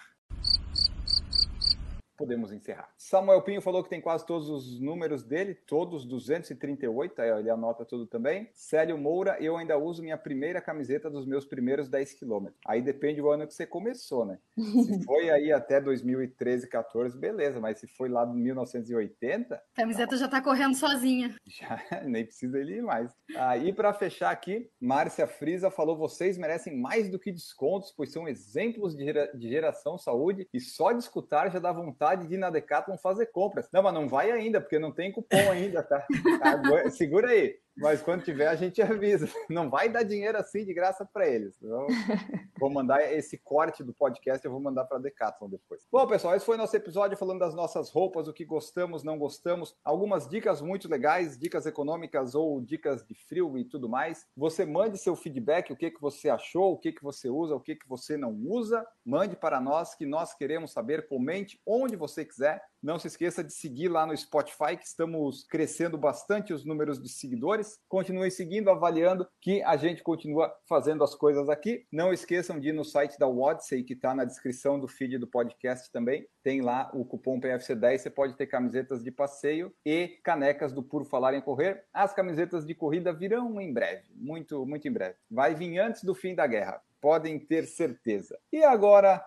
Podemos 2.18 2.52
encerrar. 2.52 2.90
Samuel 2.98 3.40
Pinho 3.42 3.62
falou 3.62 3.80
que 3.82 3.88
tem 3.88 4.00
quase 4.00 4.26
todos 4.26 4.50
os 4.50 4.80
números 4.80 5.22
dele, 5.22 5.54
todos 5.54 6.04
238, 6.04 7.22
aí 7.22 7.30
ele 7.38 7.48
anota 7.48 7.84
tudo 7.84 8.06
também. 8.08 8.50
Célio 8.52 8.98
Moura, 8.98 9.36
eu 9.40 9.56
ainda 9.56 9.78
uso 9.78 10.02
minha 10.02 10.18
primeira 10.18 10.60
camiseta 10.60 11.08
dos 11.08 11.24
meus 11.24 11.44
primeiros 11.44 11.88
10 11.88 12.14
quilômetros. 12.14 12.58
Aí 12.66 12.82
depende 12.82 13.20
do 13.20 13.30
ano 13.30 13.46
que 13.46 13.54
você 13.54 13.64
começou, 13.64 14.24
né? 14.26 14.38
Se 14.56 15.04
foi 15.06 15.30
aí 15.30 15.52
até 15.52 15.80
2013, 15.80 16.68
14, 16.68 17.16
beleza, 17.16 17.60
mas 17.60 17.78
se 17.78 17.86
foi 17.86 18.08
lá 18.08 18.24
de 18.24 18.34
1980, 18.34 19.54
A 19.54 19.60
camiseta 19.76 20.16
já 20.16 20.26
tá 20.26 20.40
correndo 20.42 20.74
sozinha. 20.74 21.36
já 21.46 22.02
nem 22.04 22.24
precisa 22.24 22.58
ele 22.58 22.78
ir 22.78 22.82
mais. 22.82 23.12
E 23.64 23.72
para 23.72 23.92
fechar 23.92 24.30
aqui, 24.32 24.68
Márcia 24.80 25.28
Frisa 25.28 25.70
falou: 25.70 25.96
vocês 25.96 26.36
merecem 26.36 26.76
mais 26.76 27.08
do 27.08 27.18
que 27.18 27.30
descontos, 27.30 27.92
pois 27.96 28.10
são 28.10 28.26
exemplos 28.26 28.96
de, 28.96 29.04
gera- 29.04 29.30
de 29.32 29.48
geração 29.48 29.96
saúde 29.96 30.48
e 30.52 30.58
só 30.60 30.90
de 30.90 30.98
escutar 30.98 31.48
já 31.50 31.60
dá 31.60 31.70
vontade 31.72 32.07
de 32.16 32.34
ir 32.34 32.38
na 32.38 32.50
Decathlon 32.50 32.96
fazer 32.98 33.26
compras. 33.26 33.68
Não, 33.72 33.82
mas 33.82 33.94
não 33.94 34.08
vai 34.08 34.30
ainda, 34.30 34.60
porque 34.60 34.78
não 34.78 34.92
tem 34.92 35.12
cupom 35.12 35.50
ainda, 35.50 35.82
tá? 35.82 36.06
Segura 36.90 37.28
aí. 37.30 37.58
Mas 37.78 38.02
quando 38.02 38.24
tiver, 38.24 38.48
a 38.48 38.56
gente 38.56 38.82
avisa. 38.82 39.28
Não 39.48 39.70
vai 39.70 39.88
dar 39.88 40.02
dinheiro 40.02 40.36
assim 40.36 40.64
de 40.64 40.74
graça 40.74 41.04
para 41.04 41.28
eles. 41.28 41.56
Então, 41.62 41.86
vou 42.58 42.70
mandar 42.70 43.12
esse 43.12 43.38
corte 43.38 43.84
do 43.84 43.94
podcast, 43.94 44.44
eu 44.44 44.50
vou 44.50 44.60
mandar 44.60 44.84
para 44.84 44.98
Decathlon 44.98 45.48
depois. 45.48 45.86
Bom, 45.90 46.06
pessoal, 46.06 46.34
esse 46.34 46.44
foi 46.44 46.56
nosso 46.56 46.76
episódio 46.76 47.16
falando 47.16 47.38
das 47.38 47.54
nossas 47.54 47.90
roupas, 47.90 48.26
o 48.26 48.32
que 48.32 48.44
gostamos, 48.44 49.04
não 49.04 49.16
gostamos, 49.16 49.76
algumas 49.84 50.28
dicas 50.28 50.60
muito 50.60 50.88
legais, 50.88 51.38
dicas 51.38 51.66
econômicas 51.66 52.34
ou 52.34 52.60
dicas 52.60 53.04
de 53.06 53.14
frio 53.14 53.56
e 53.56 53.64
tudo 53.64 53.88
mais. 53.88 54.26
Você 54.36 54.66
mande 54.66 54.98
seu 54.98 55.14
feedback, 55.14 55.72
o 55.72 55.76
que, 55.76 55.90
que 55.90 56.00
você 56.00 56.28
achou, 56.28 56.72
o 56.72 56.78
que, 56.78 56.92
que 56.92 57.02
você 57.02 57.28
usa, 57.28 57.54
o 57.54 57.60
que, 57.60 57.76
que 57.76 57.88
você 57.88 58.16
não 58.16 58.32
usa. 58.32 58.84
Mande 59.04 59.36
para 59.36 59.60
nós 59.60 59.94
que 59.94 60.04
nós 60.04 60.34
queremos 60.34 60.72
saber. 60.72 61.06
Comente 61.08 61.60
onde 61.64 61.96
você 61.96 62.24
quiser. 62.24 62.62
Não 62.80 62.98
se 62.98 63.08
esqueça 63.08 63.42
de 63.42 63.52
seguir 63.52 63.88
lá 63.88 64.06
no 64.06 64.16
Spotify, 64.16 64.76
que 64.76 64.86
estamos 64.86 65.44
crescendo 65.44 65.98
bastante 65.98 66.52
os 66.52 66.64
números 66.64 67.02
de 67.02 67.08
seguidores. 67.08 67.67
Continue 67.88 68.30
seguindo, 68.30 68.70
avaliando, 68.70 69.28
que 69.40 69.62
a 69.62 69.76
gente 69.76 70.02
continua 70.02 70.52
fazendo 70.68 71.02
as 71.02 71.14
coisas 71.14 71.48
aqui. 71.48 71.84
Não 71.92 72.12
esqueçam 72.12 72.58
de 72.60 72.68
ir 72.68 72.72
no 72.72 72.84
site 72.84 73.18
da 73.18 73.26
Odyssey, 73.26 73.82
que 73.82 73.94
está 73.94 74.14
na 74.14 74.24
descrição 74.24 74.78
do 74.78 74.86
feed 74.86 75.18
do 75.18 75.26
podcast 75.26 75.90
também. 75.90 76.26
Tem 76.42 76.60
lá 76.60 76.90
o 76.94 77.04
cupom 77.04 77.40
PFC10, 77.40 77.98
você 77.98 78.10
pode 78.10 78.36
ter 78.36 78.46
camisetas 78.46 79.02
de 79.02 79.10
passeio 79.10 79.72
e 79.84 80.18
canecas 80.22 80.72
do 80.72 80.82
Por 80.82 81.04
Falar 81.04 81.34
em 81.34 81.40
Correr. 81.40 81.84
As 81.92 82.14
camisetas 82.14 82.64
de 82.64 82.74
corrida 82.74 83.12
virão 83.12 83.60
em 83.60 83.72
breve, 83.72 84.04
muito, 84.14 84.64
muito 84.64 84.86
em 84.86 84.92
breve. 84.92 85.16
Vai 85.30 85.54
vir 85.54 85.78
antes 85.78 86.02
do 86.04 86.14
fim 86.14 86.34
da 86.34 86.46
guerra. 86.46 86.80
Podem 87.00 87.38
ter 87.38 87.66
certeza. 87.66 88.38
E 88.52 88.62
agora, 88.62 89.24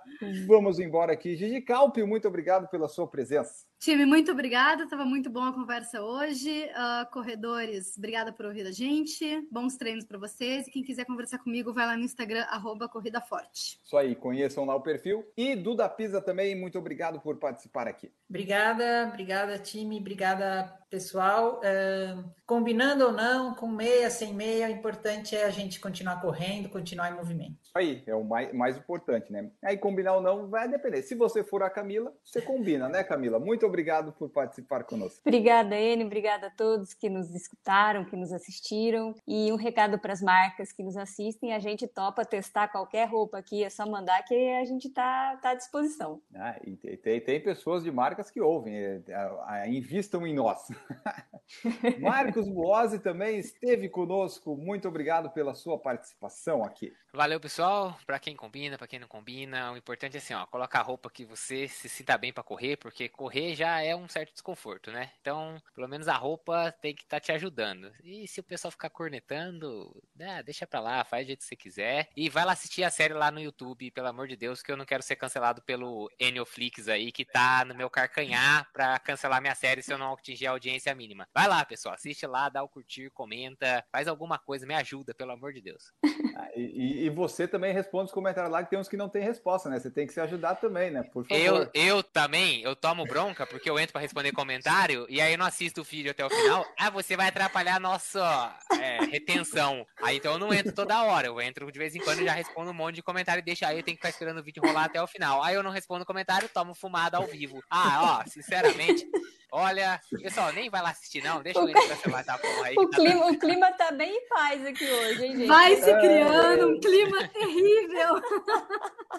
vamos 0.48 0.80
embora 0.80 1.14
aqui. 1.14 1.36
Gigi 1.36 1.62
Calpio, 1.62 2.08
muito 2.08 2.28
obrigado 2.28 2.68
pela 2.68 2.88
sua 2.88 3.08
presença. 3.08 3.66
Time, 3.80 4.06
muito 4.06 4.32
obrigada. 4.32 4.88
Tava 4.88 5.06
muito 5.06 5.30
bom 5.30 5.44
a 5.44 5.54
conversa 5.54 6.04
hoje. 6.04 6.66
Uh, 6.66 7.12
corredores, 7.12 7.98
obrigada 7.98 8.32
por 8.32 8.46
ouvir 8.46 8.68
a 8.68 8.72
gente. 8.72 9.48
Bons 9.52 9.76
treinos 9.76 10.06
para 10.06 10.20
vocês. 10.20 10.68
E 10.68 10.72
quem 10.72 10.84
quiser 10.84 11.06
conversar 11.06 11.40
comigo, 11.40 11.74
vai 11.74 11.88
lá 11.88 11.98
no 11.98 12.04
Instagram, 12.04 12.44
arroba 12.44 12.88
Corrida 12.88 13.20
Forte. 13.20 13.80
Isso 13.84 13.98
aí, 13.98 14.16
conheçam 14.16 14.66
lá 14.66 14.76
o 14.76 14.82
perfil. 14.82 15.26
E 15.36 15.56
Duda 15.56 15.90
Pisa 15.90 16.22
também, 16.22 16.56
muito 16.56 16.78
obrigado 16.78 17.20
por 17.20 17.38
participar 17.38 17.88
aqui. 17.88 18.12
Obrigada, 18.30 19.08
obrigada, 19.10 19.58
time. 19.58 19.98
Obrigada, 19.98 20.72
pessoal. 20.92 21.62
Uh, 21.62 22.30
combinando 22.46 23.06
ou 23.06 23.14
não, 23.14 23.56
com 23.56 23.66
meia, 23.66 24.10
sem 24.10 24.34
meia, 24.34 24.68
o 24.68 24.72
importante 24.72 25.34
é 25.34 25.46
a 25.46 25.50
gente 25.50 25.80
continuar 25.80 26.20
correndo, 26.20 26.68
continuar 26.68 27.10
em 27.10 27.16
movimento. 27.16 27.56
Aí, 27.74 28.04
é 28.06 28.14
o 28.14 28.26
mais, 28.26 28.54
mais 28.54 28.78
importante, 28.78 29.32
né? 29.32 29.50
Aí, 29.64 29.78
combinar 29.78 30.16
ou 30.16 30.22
não, 30.22 30.50
vai 30.50 30.68
depender. 30.68 31.02
Se 31.02 31.16
você 31.16 31.46
for 31.46 31.64
a 31.64 31.70
Camila, 31.70 32.12
você 32.22 32.42
combina, 32.42 32.90
né, 32.90 33.06
Camila? 33.06 33.40
Muito 33.40 33.66
obrigado 33.66 34.12
por 34.12 34.30
participar 34.30 34.84
conosco. 34.84 35.22
Obrigada, 35.26 35.80
Enio. 35.80 36.06
Obrigada 36.06 36.48
a 36.48 36.50
todos 36.50 36.94
que 36.94 37.10
nos 37.10 37.34
escutaram, 37.34 38.04
que 38.04 38.18
nos 38.18 38.34
assistiram. 38.34 39.16
E 39.26 39.50
um 39.54 39.56
recado 39.56 39.98
para 39.98 40.12
as 40.12 40.22
marcas 40.22 40.74
que 40.74 40.84
nos 40.84 40.98
assistem: 40.98 41.54
a 41.54 41.60
gente 41.60 41.88
topa 41.88 42.26
testar 42.26 42.68
qualquer 42.68 43.08
roupa 43.08 43.38
aqui, 43.38 43.64
é 43.64 43.70
só 43.70 43.90
mandar 43.90 44.22
que 44.24 44.36
a 44.36 44.66
gente 44.66 44.90
está 44.90 45.38
tá 45.42 45.52
à 45.52 45.56
disposição. 45.56 46.22
Ah, 46.36 46.60
e 46.66 46.76
tem, 46.98 47.22
tem 47.22 47.40
pessoas 47.40 47.82
de 47.82 47.92
marcas 47.92 48.30
que 48.30 48.42
ouvem, 48.42 48.76
é, 48.76 49.02
é, 49.08 49.70
invistam 49.70 50.28
em 50.28 50.34
nós. 50.34 50.68
Marcos 52.00 52.48
Buozzi 52.48 53.00
também 53.00 53.38
esteve 53.40 53.90
conosco. 53.90 54.56
Muito 54.56 54.88
obrigado 54.88 55.30
pela 55.32 55.54
sua 55.54 55.78
participação 55.78 56.64
aqui. 56.64 56.94
Valeu, 57.14 57.40
pessoal. 57.40 58.00
Para 58.06 58.20
quem 58.20 58.36
combina, 58.36 58.78
para 58.78 58.88
quem 58.88 59.00
não 59.00 59.08
combina, 59.08 59.72
o 59.74 59.78
importante 59.78 60.16
é 60.16 60.20
assim, 60.20 60.34
ó, 60.34 60.46
colocar 60.46 60.80
a 60.80 60.84
roupa 60.84 61.10
que 61.10 61.26
você 61.26 61.68
se 61.68 61.90
sinta 61.90 62.18
bem 62.18 62.32
para 62.32 62.44
correr, 62.44 62.78
porque 62.78 63.10
correr 63.10 63.54
já 63.54 63.82
é 63.82 63.94
um 63.94 64.08
certo 64.08 64.32
desconforto, 64.32 64.92
né? 64.92 65.12
Então, 65.20 65.62
pelo 65.76 65.90
menos 65.90 66.08
a 66.08 66.16
roupa 66.16 66.72
tem 66.72 66.96
que 66.96 67.04
estar 67.04 67.18
tá 67.18 67.20
te 67.20 67.32
ajudando. 67.34 67.92
E 68.02 68.28
se 68.28 68.40
o 68.40 68.44
pessoal 68.44 68.72
ficar 68.72 68.90
cornetando, 68.90 70.02
né, 70.16 70.42
deixa 70.42 70.66
pra 70.66 70.80
lá, 70.80 71.04
faz 71.04 71.26
do 71.26 71.28
jeito 71.28 71.40
que 71.40 71.46
você 71.46 71.56
quiser. 71.56 72.10
E 72.16 72.30
vai 72.30 72.46
lá 72.46 72.54
assistir 72.54 72.84
a 72.84 72.90
série 72.90 73.14
lá 73.14 73.30
no 73.30 73.42
YouTube, 73.42 73.92
pelo 73.92 74.08
amor 74.08 74.28
de 74.28 74.38
Deus, 74.38 74.64
que 74.64 74.72
eu 74.72 74.78
não 74.78 74.86
quero 74.86 75.04
ser 75.04 75.18
cancelado 75.18 75.62
pelo 75.62 76.10
Enioflix 76.18 76.88
aí, 76.88 77.12
que 77.12 77.26
tá 77.26 77.66
no 77.66 77.76
meu 77.76 77.90
carcanhar 77.90 78.72
pra 78.72 78.98
cancelar 79.00 79.42
minha 79.42 79.56
série 79.56 79.82
se 79.82 79.92
eu 79.92 79.98
não 79.98 80.14
atingir 80.14 80.48
a 80.48 80.52
audiência 80.52 80.71
mínima. 80.96 81.28
Vai 81.34 81.48
lá, 81.48 81.64
pessoal, 81.66 81.96
assiste 81.96 82.26
lá, 82.26 82.50
dá 82.50 82.64
o 82.64 82.70
curtir, 82.70 83.10
comenta, 83.12 83.84
faz 83.92 84.08
alguma 84.08 84.38
coisa, 84.38 84.66
me 84.66 84.74
ajuda, 84.74 85.14
pelo 85.14 85.32
amor 85.32 85.54
de 85.54 85.62
Deus. 85.62 85.92
Ah, 86.34 86.50
e, 86.56 87.06
e, 87.06 87.10
você 87.10 87.46
também 87.46 87.74
responde 87.74 88.06
os 88.06 88.14
comentários 88.14 88.52
lá, 88.52 88.64
que 88.64 88.70
tem 88.70 88.80
uns 88.80 88.88
que 88.88 88.96
não 88.96 89.10
tem 89.10 89.22
resposta, 89.22 89.70
né? 89.70 89.78
Você 89.78 89.92
tem 89.92 90.08
que 90.08 90.14
se 90.14 90.22
ajudar 90.22 90.56
também, 90.56 90.90
né? 90.90 91.04
Por 91.04 91.28
favor. 91.28 91.44
Eu, 91.44 91.70
eu 91.74 92.02
também, 92.02 92.62
eu 92.62 92.74
tomo 92.74 93.04
bronca, 93.06 93.46
porque 93.46 93.70
eu 93.70 93.78
entro 93.78 93.92
para 93.92 94.02
responder 94.02 94.32
comentário, 94.32 95.06
e 95.10 95.20
aí 95.20 95.34
eu 95.34 95.38
não 95.38 95.46
assisto 95.46 95.82
o 95.82 95.84
vídeo 95.84 96.10
até 96.10 96.26
o 96.26 96.30
final. 96.30 96.66
Ah, 96.80 96.90
você 96.90 97.18
vai 97.18 97.28
atrapalhar 97.28 97.76
a 97.76 97.80
nossa 97.80 98.58
é, 98.80 99.04
retenção. 99.06 99.86
Aí 100.02 100.18
então 100.18 100.34
eu 100.34 100.40
não 100.40 100.54
entro 100.54 100.72
toda 100.72 101.04
hora, 101.04 101.28
eu 101.28 101.42
entro 101.42 101.70
de 101.72 101.78
vez 101.78 101.96
em 101.96 102.00
quando 102.00 102.22
e 102.22 102.26
já 102.26 102.34
respondo 102.34 102.72
um 102.72 102.74
monte 102.74 102.96
de 102.96 103.04
comentário 103.04 103.42
e 103.42 103.46
deixa 103.46 103.68
aí, 103.68 103.78
eu 103.78 103.84
tenho 103.84 103.98
que 103.98 104.02
ficar 104.02 104.10
esperando 104.10 104.40
o 104.40 104.44
vídeo 104.44 104.64
rolar 104.66 104.86
até 104.86 105.02
o 105.02 105.08
final. 105.08 105.44
Aí 105.44 105.56
eu 105.56 105.64
não 105.64 105.72
respondo 105.72 106.06
comentário, 106.06 106.50
tomo 106.50 106.74
fumada 106.74 107.18
ao 107.18 107.28
vivo. 107.28 107.62
Ah, 107.70 108.22
ó, 108.24 108.30
sinceramente, 108.30 109.06
Olha, 109.54 110.00
pessoal, 110.22 110.54
nem 110.54 110.70
vai 110.70 110.82
lá 110.82 110.92
assistir, 110.92 111.22
não. 111.22 111.44
Deixa 111.44 111.60
o 111.60 111.68
Enio 111.68 111.88
cancelar 111.88 112.22
essa 112.22 112.38
porra 112.38 112.68
aí. 112.68 112.76
O, 112.78 112.90
tá 112.90 112.98
clima, 112.98 113.28
o 113.28 113.38
clima 113.38 113.72
tá 113.74 113.92
bem 113.92 114.16
em 114.16 114.28
paz 114.30 114.66
aqui 114.66 114.90
hoje, 114.90 115.26
hein, 115.26 115.36
gente? 115.36 115.48
Vai 115.48 115.76
se 115.76 115.94
criando 116.00 116.70
um 116.70 116.80
clima 116.80 117.28
terrível. 117.28 118.22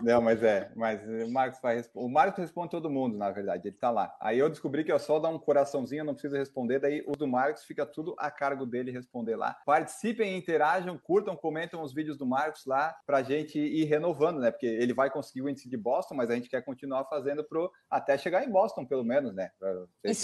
Não, 0.01 0.23
mas 0.23 0.43
é, 0.43 0.73
mas 0.75 1.01
o 1.07 1.31
Marcos 1.31 1.61
vai 1.61 1.85
O 1.95 2.09
Marcos 2.09 2.39
responde 2.39 2.71
todo 2.71 2.89
mundo, 2.89 3.17
na 3.17 3.31
verdade, 3.31 3.69
ele 3.69 3.77
tá 3.77 3.91
lá. 3.91 4.17
Aí 4.19 4.39
eu 4.39 4.49
descobri 4.49 4.85
que 4.85 4.91
é 4.91 4.99
só 4.99 5.19
dar 5.19 5.29
um 5.29 5.39
coraçãozinho, 5.39 6.03
não 6.03 6.15
precisa 6.15 6.39
responder, 6.39 6.79
daí 6.79 7.05
o 7.07 7.13
do 7.13 7.29
Marcos 7.29 7.65
fica 7.65 7.85
tudo 7.85 8.15
a 8.19 8.31
cargo 8.31 8.65
dele 8.65 8.91
responder 8.91 9.37
lá. 9.37 9.59
Participem, 9.67 10.37
interajam, 10.37 10.97
curtam, 10.97 11.37
comentam 11.37 11.83
os 11.83 11.93
vídeos 11.93 12.17
do 12.17 12.25
Marcos 12.25 12.65
lá 12.65 12.97
pra 13.05 13.23
gente 13.23 13.59
ir 13.59 13.85
renovando, 13.85 14.41
né? 14.41 14.51
Porque 14.51 14.67
ele 14.67 14.95
vai 14.95 15.11
conseguir 15.11 15.43
o 15.43 15.49
índice 15.49 15.69
de 15.69 15.77
Boston, 15.77 16.15
mas 16.15 16.31
a 16.31 16.35
gente 16.35 16.49
quer 16.49 16.63
continuar 16.63 17.05
fazendo 17.05 17.45
pro 17.45 17.71
até 17.91 18.17
chegar 18.17 18.43
em 18.45 18.51
Boston, 18.51 18.87
pelo 18.87 19.05
menos, 19.05 19.35
né? 19.35 19.51
Pra 19.59 19.75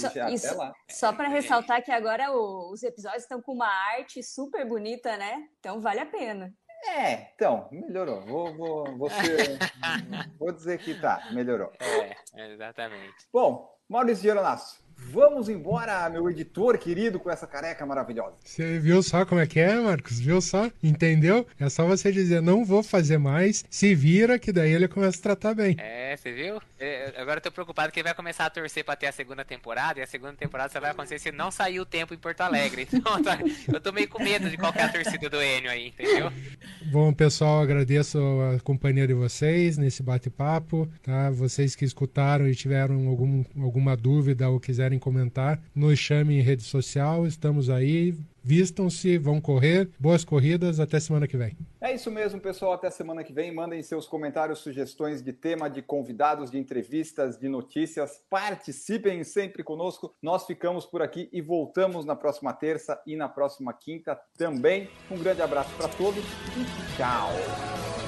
isso, 0.06 0.48
isso, 0.48 0.72
só 0.90 1.12
para 1.12 1.28
ressaltar 1.28 1.82
que 1.82 1.90
agora 1.90 2.32
o, 2.32 2.72
os 2.72 2.82
episódios 2.82 3.22
estão 3.22 3.42
com 3.42 3.52
uma 3.52 3.68
arte 3.68 4.22
super 4.22 4.66
bonita, 4.66 5.16
né? 5.16 5.48
Então 5.58 5.80
vale 5.80 6.00
a 6.00 6.06
pena. 6.06 6.52
É, 6.86 7.32
então, 7.34 7.68
melhorou. 7.72 8.20
Vou, 8.22 8.56
vou, 8.56 8.98
vou, 8.98 9.10
ser, 9.10 9.58
vou 10.38 10.52
dizer 10.52 10.78
que 10.78 10.94
tá, 11.00 11.28
melhorou. 11.32 11.72
É, 11.80 12.52
exatamente. 12.52 13.26
Bom, 13.32 13.76
Maurício 13.88 14.22
Geronasso, 14.22 14.80
Vamos 15.00 15.48
embora, 15.48 16.08
meu 16.10 16.28
editor 16.28 16.76
querido, 16.76 17.20
com 17.20 17.30
essa 17.30 17.46
careca 17.46 17.86
maravilhosa. 17.86 18.34
Você 18.44 18.78
viu 18.78 19.02
só 19.02 19.24
como 19.24 19.40
é 19.40 19.46
que 19.46 19.60
é, 19.60 19.74
Marcos? 19.76 20.18
Viu 20.18 20.40
só? 20.40 20.70
Entendeu? 20.82 21.46
É 21.58 21.68
só 21.70 21.86
você 21.86 22.10
dizer, 22.10 22.42
não 22.42 22.64
vou 22.64 22.82
fazer 22.82 23.16
mais, 23.16 23.64
se 23.70 23.94
vira, 23.94 24.38
que 24.38 24.52
daí 24.52 24.72
ele 24.72 24.88
começa 24.88 25.18
a 25.18 25.22
tratar 25.22 25.54
bem. 25.54 25.76
É, 25.78 26.16
você 26.16 26.32
viu? 26.32 26.60
É, 26.78 27.14
agora 27.16 27.38
eu 27.38 27.42
tô 27.42 27.50
preocupado 27.50 27.92
que 27.92 28.00
ele 28.00 28.08
vai 28.08 28.14
começar 28.14 28.44
a 28.44 28.50
torcer 28.50 28.84
pra 28.84 28.96
ter 28.96 29.06
a 29.06 29.12
segunda 29.12 29.44
temporada, 29.44 30.00
e 30.00 30.02
a 30.02 30.06
segunda 30.06 30.34
temporada 30.34 30.72
só 30.72 30.80
vai 30.80 30.90
acontecer 30.90 31.18
se 31.18 31.32
não 31.32 31.50
sair 31.50 31.80
o 31.80 31.86
tempo 31.86 32.12
em 32.12 32.18
Porto 32.18 32.40
Alegre. 32.40 32.86
Então, 32.98 33.36
eu 33.72 33.80
tô 33.80 33.92
meio 33.92 34.08
com 34.08 34.22
medo 34.22 34.50
de 34.50 34.56
qualquer 34.56 34.84
é 34.84 34.88
torcida 34.88 35.30
do 35.30 35.42
Enio 35.42 35.70
aí, 35.70 35.88
entendeu? 35.88 36.32
Bom, 36.90 37.12
pessoal, 37.12 37.62
agradeço 37.62 38.18
a 38.18 38.60
companhia 38.60 39.06
de 39.06 39.14
vocês 39.14 39.78
nesse 39.78 40.02
bate-papo, 40.02 40.88
tá? 41.02 41.30
Vocês 41.30 41.74
que 41.74 41.84
escutaram 41.84 42.46
e 42.48 42.54
tiveram 42.54 43.08
algum, 43.08 43.44
alguma 43.60 43.96
dúvida 43.96 44.48
ou 44.48 44.60
quiserem 44.60 44.87
quiserem 44.88 44.98
comentar, 44.98 45.60
nos 45.74 45.98
chame 45.98 46.38
em 46.38 46.40
rede 46.40 46.62
social, 46.62 47.26
estamos 47.26 47.68
aí. 47.68 48.14
Vistam-se, 48.42 49.18
vão 49.18 49.42
correr. 49.42 49.90
Boas 49.98 50.24
corridas, 50.24 50.80
até 50.80 50.98
semana 50.98 51.28
que 51.28 51.36
vem. 51.36 51.54
É 51.82 51.94
isso 51.94 52.10
mesmo, 52.10 52.40
pessoal. 52.40 52.72
Até 52.72 52.88
semana 52.88 53.22
que 53.22 53.30
vem. 53.30 53.54
Mandem 53.54 53.82
seus 53.82 54.06
comentários, 54.06 54.60
sugestões 54.60 55.22
de 55.22 55.34
tema, 55.34 55.68
de 55.68 55.82
convidados, 55.82 56.50
de 56.50 56.56
entrevistas, 56.56 57.38
de 57.38 57.46
notícias. 57.46 58.22
Participem 58.30 59.22
sempre 59.22 59.62
conosco. 59.62 60.14
Nós 60.22 60.46
ficamos 60.46 60.86
por 60.86 61.02
aqui 61.02 61.28
e 61.30 61.42
voltamos 61.42 62.06
na 62.06 62.16
próxima 62.16 62.54
terça 62.54 62.98
e 63.06 63.16
na 63.16 63.28
próxima 63.28 63.74
quinta 63.74 64.18
também. 64.38 64.88
Um 65.10 65.18
grande 65.18 65.42
abraço 65.42 65.74
para 65.76 65.88
todos 65.88 66.24
e 66.24 66.96
tchau. 66.96 68.07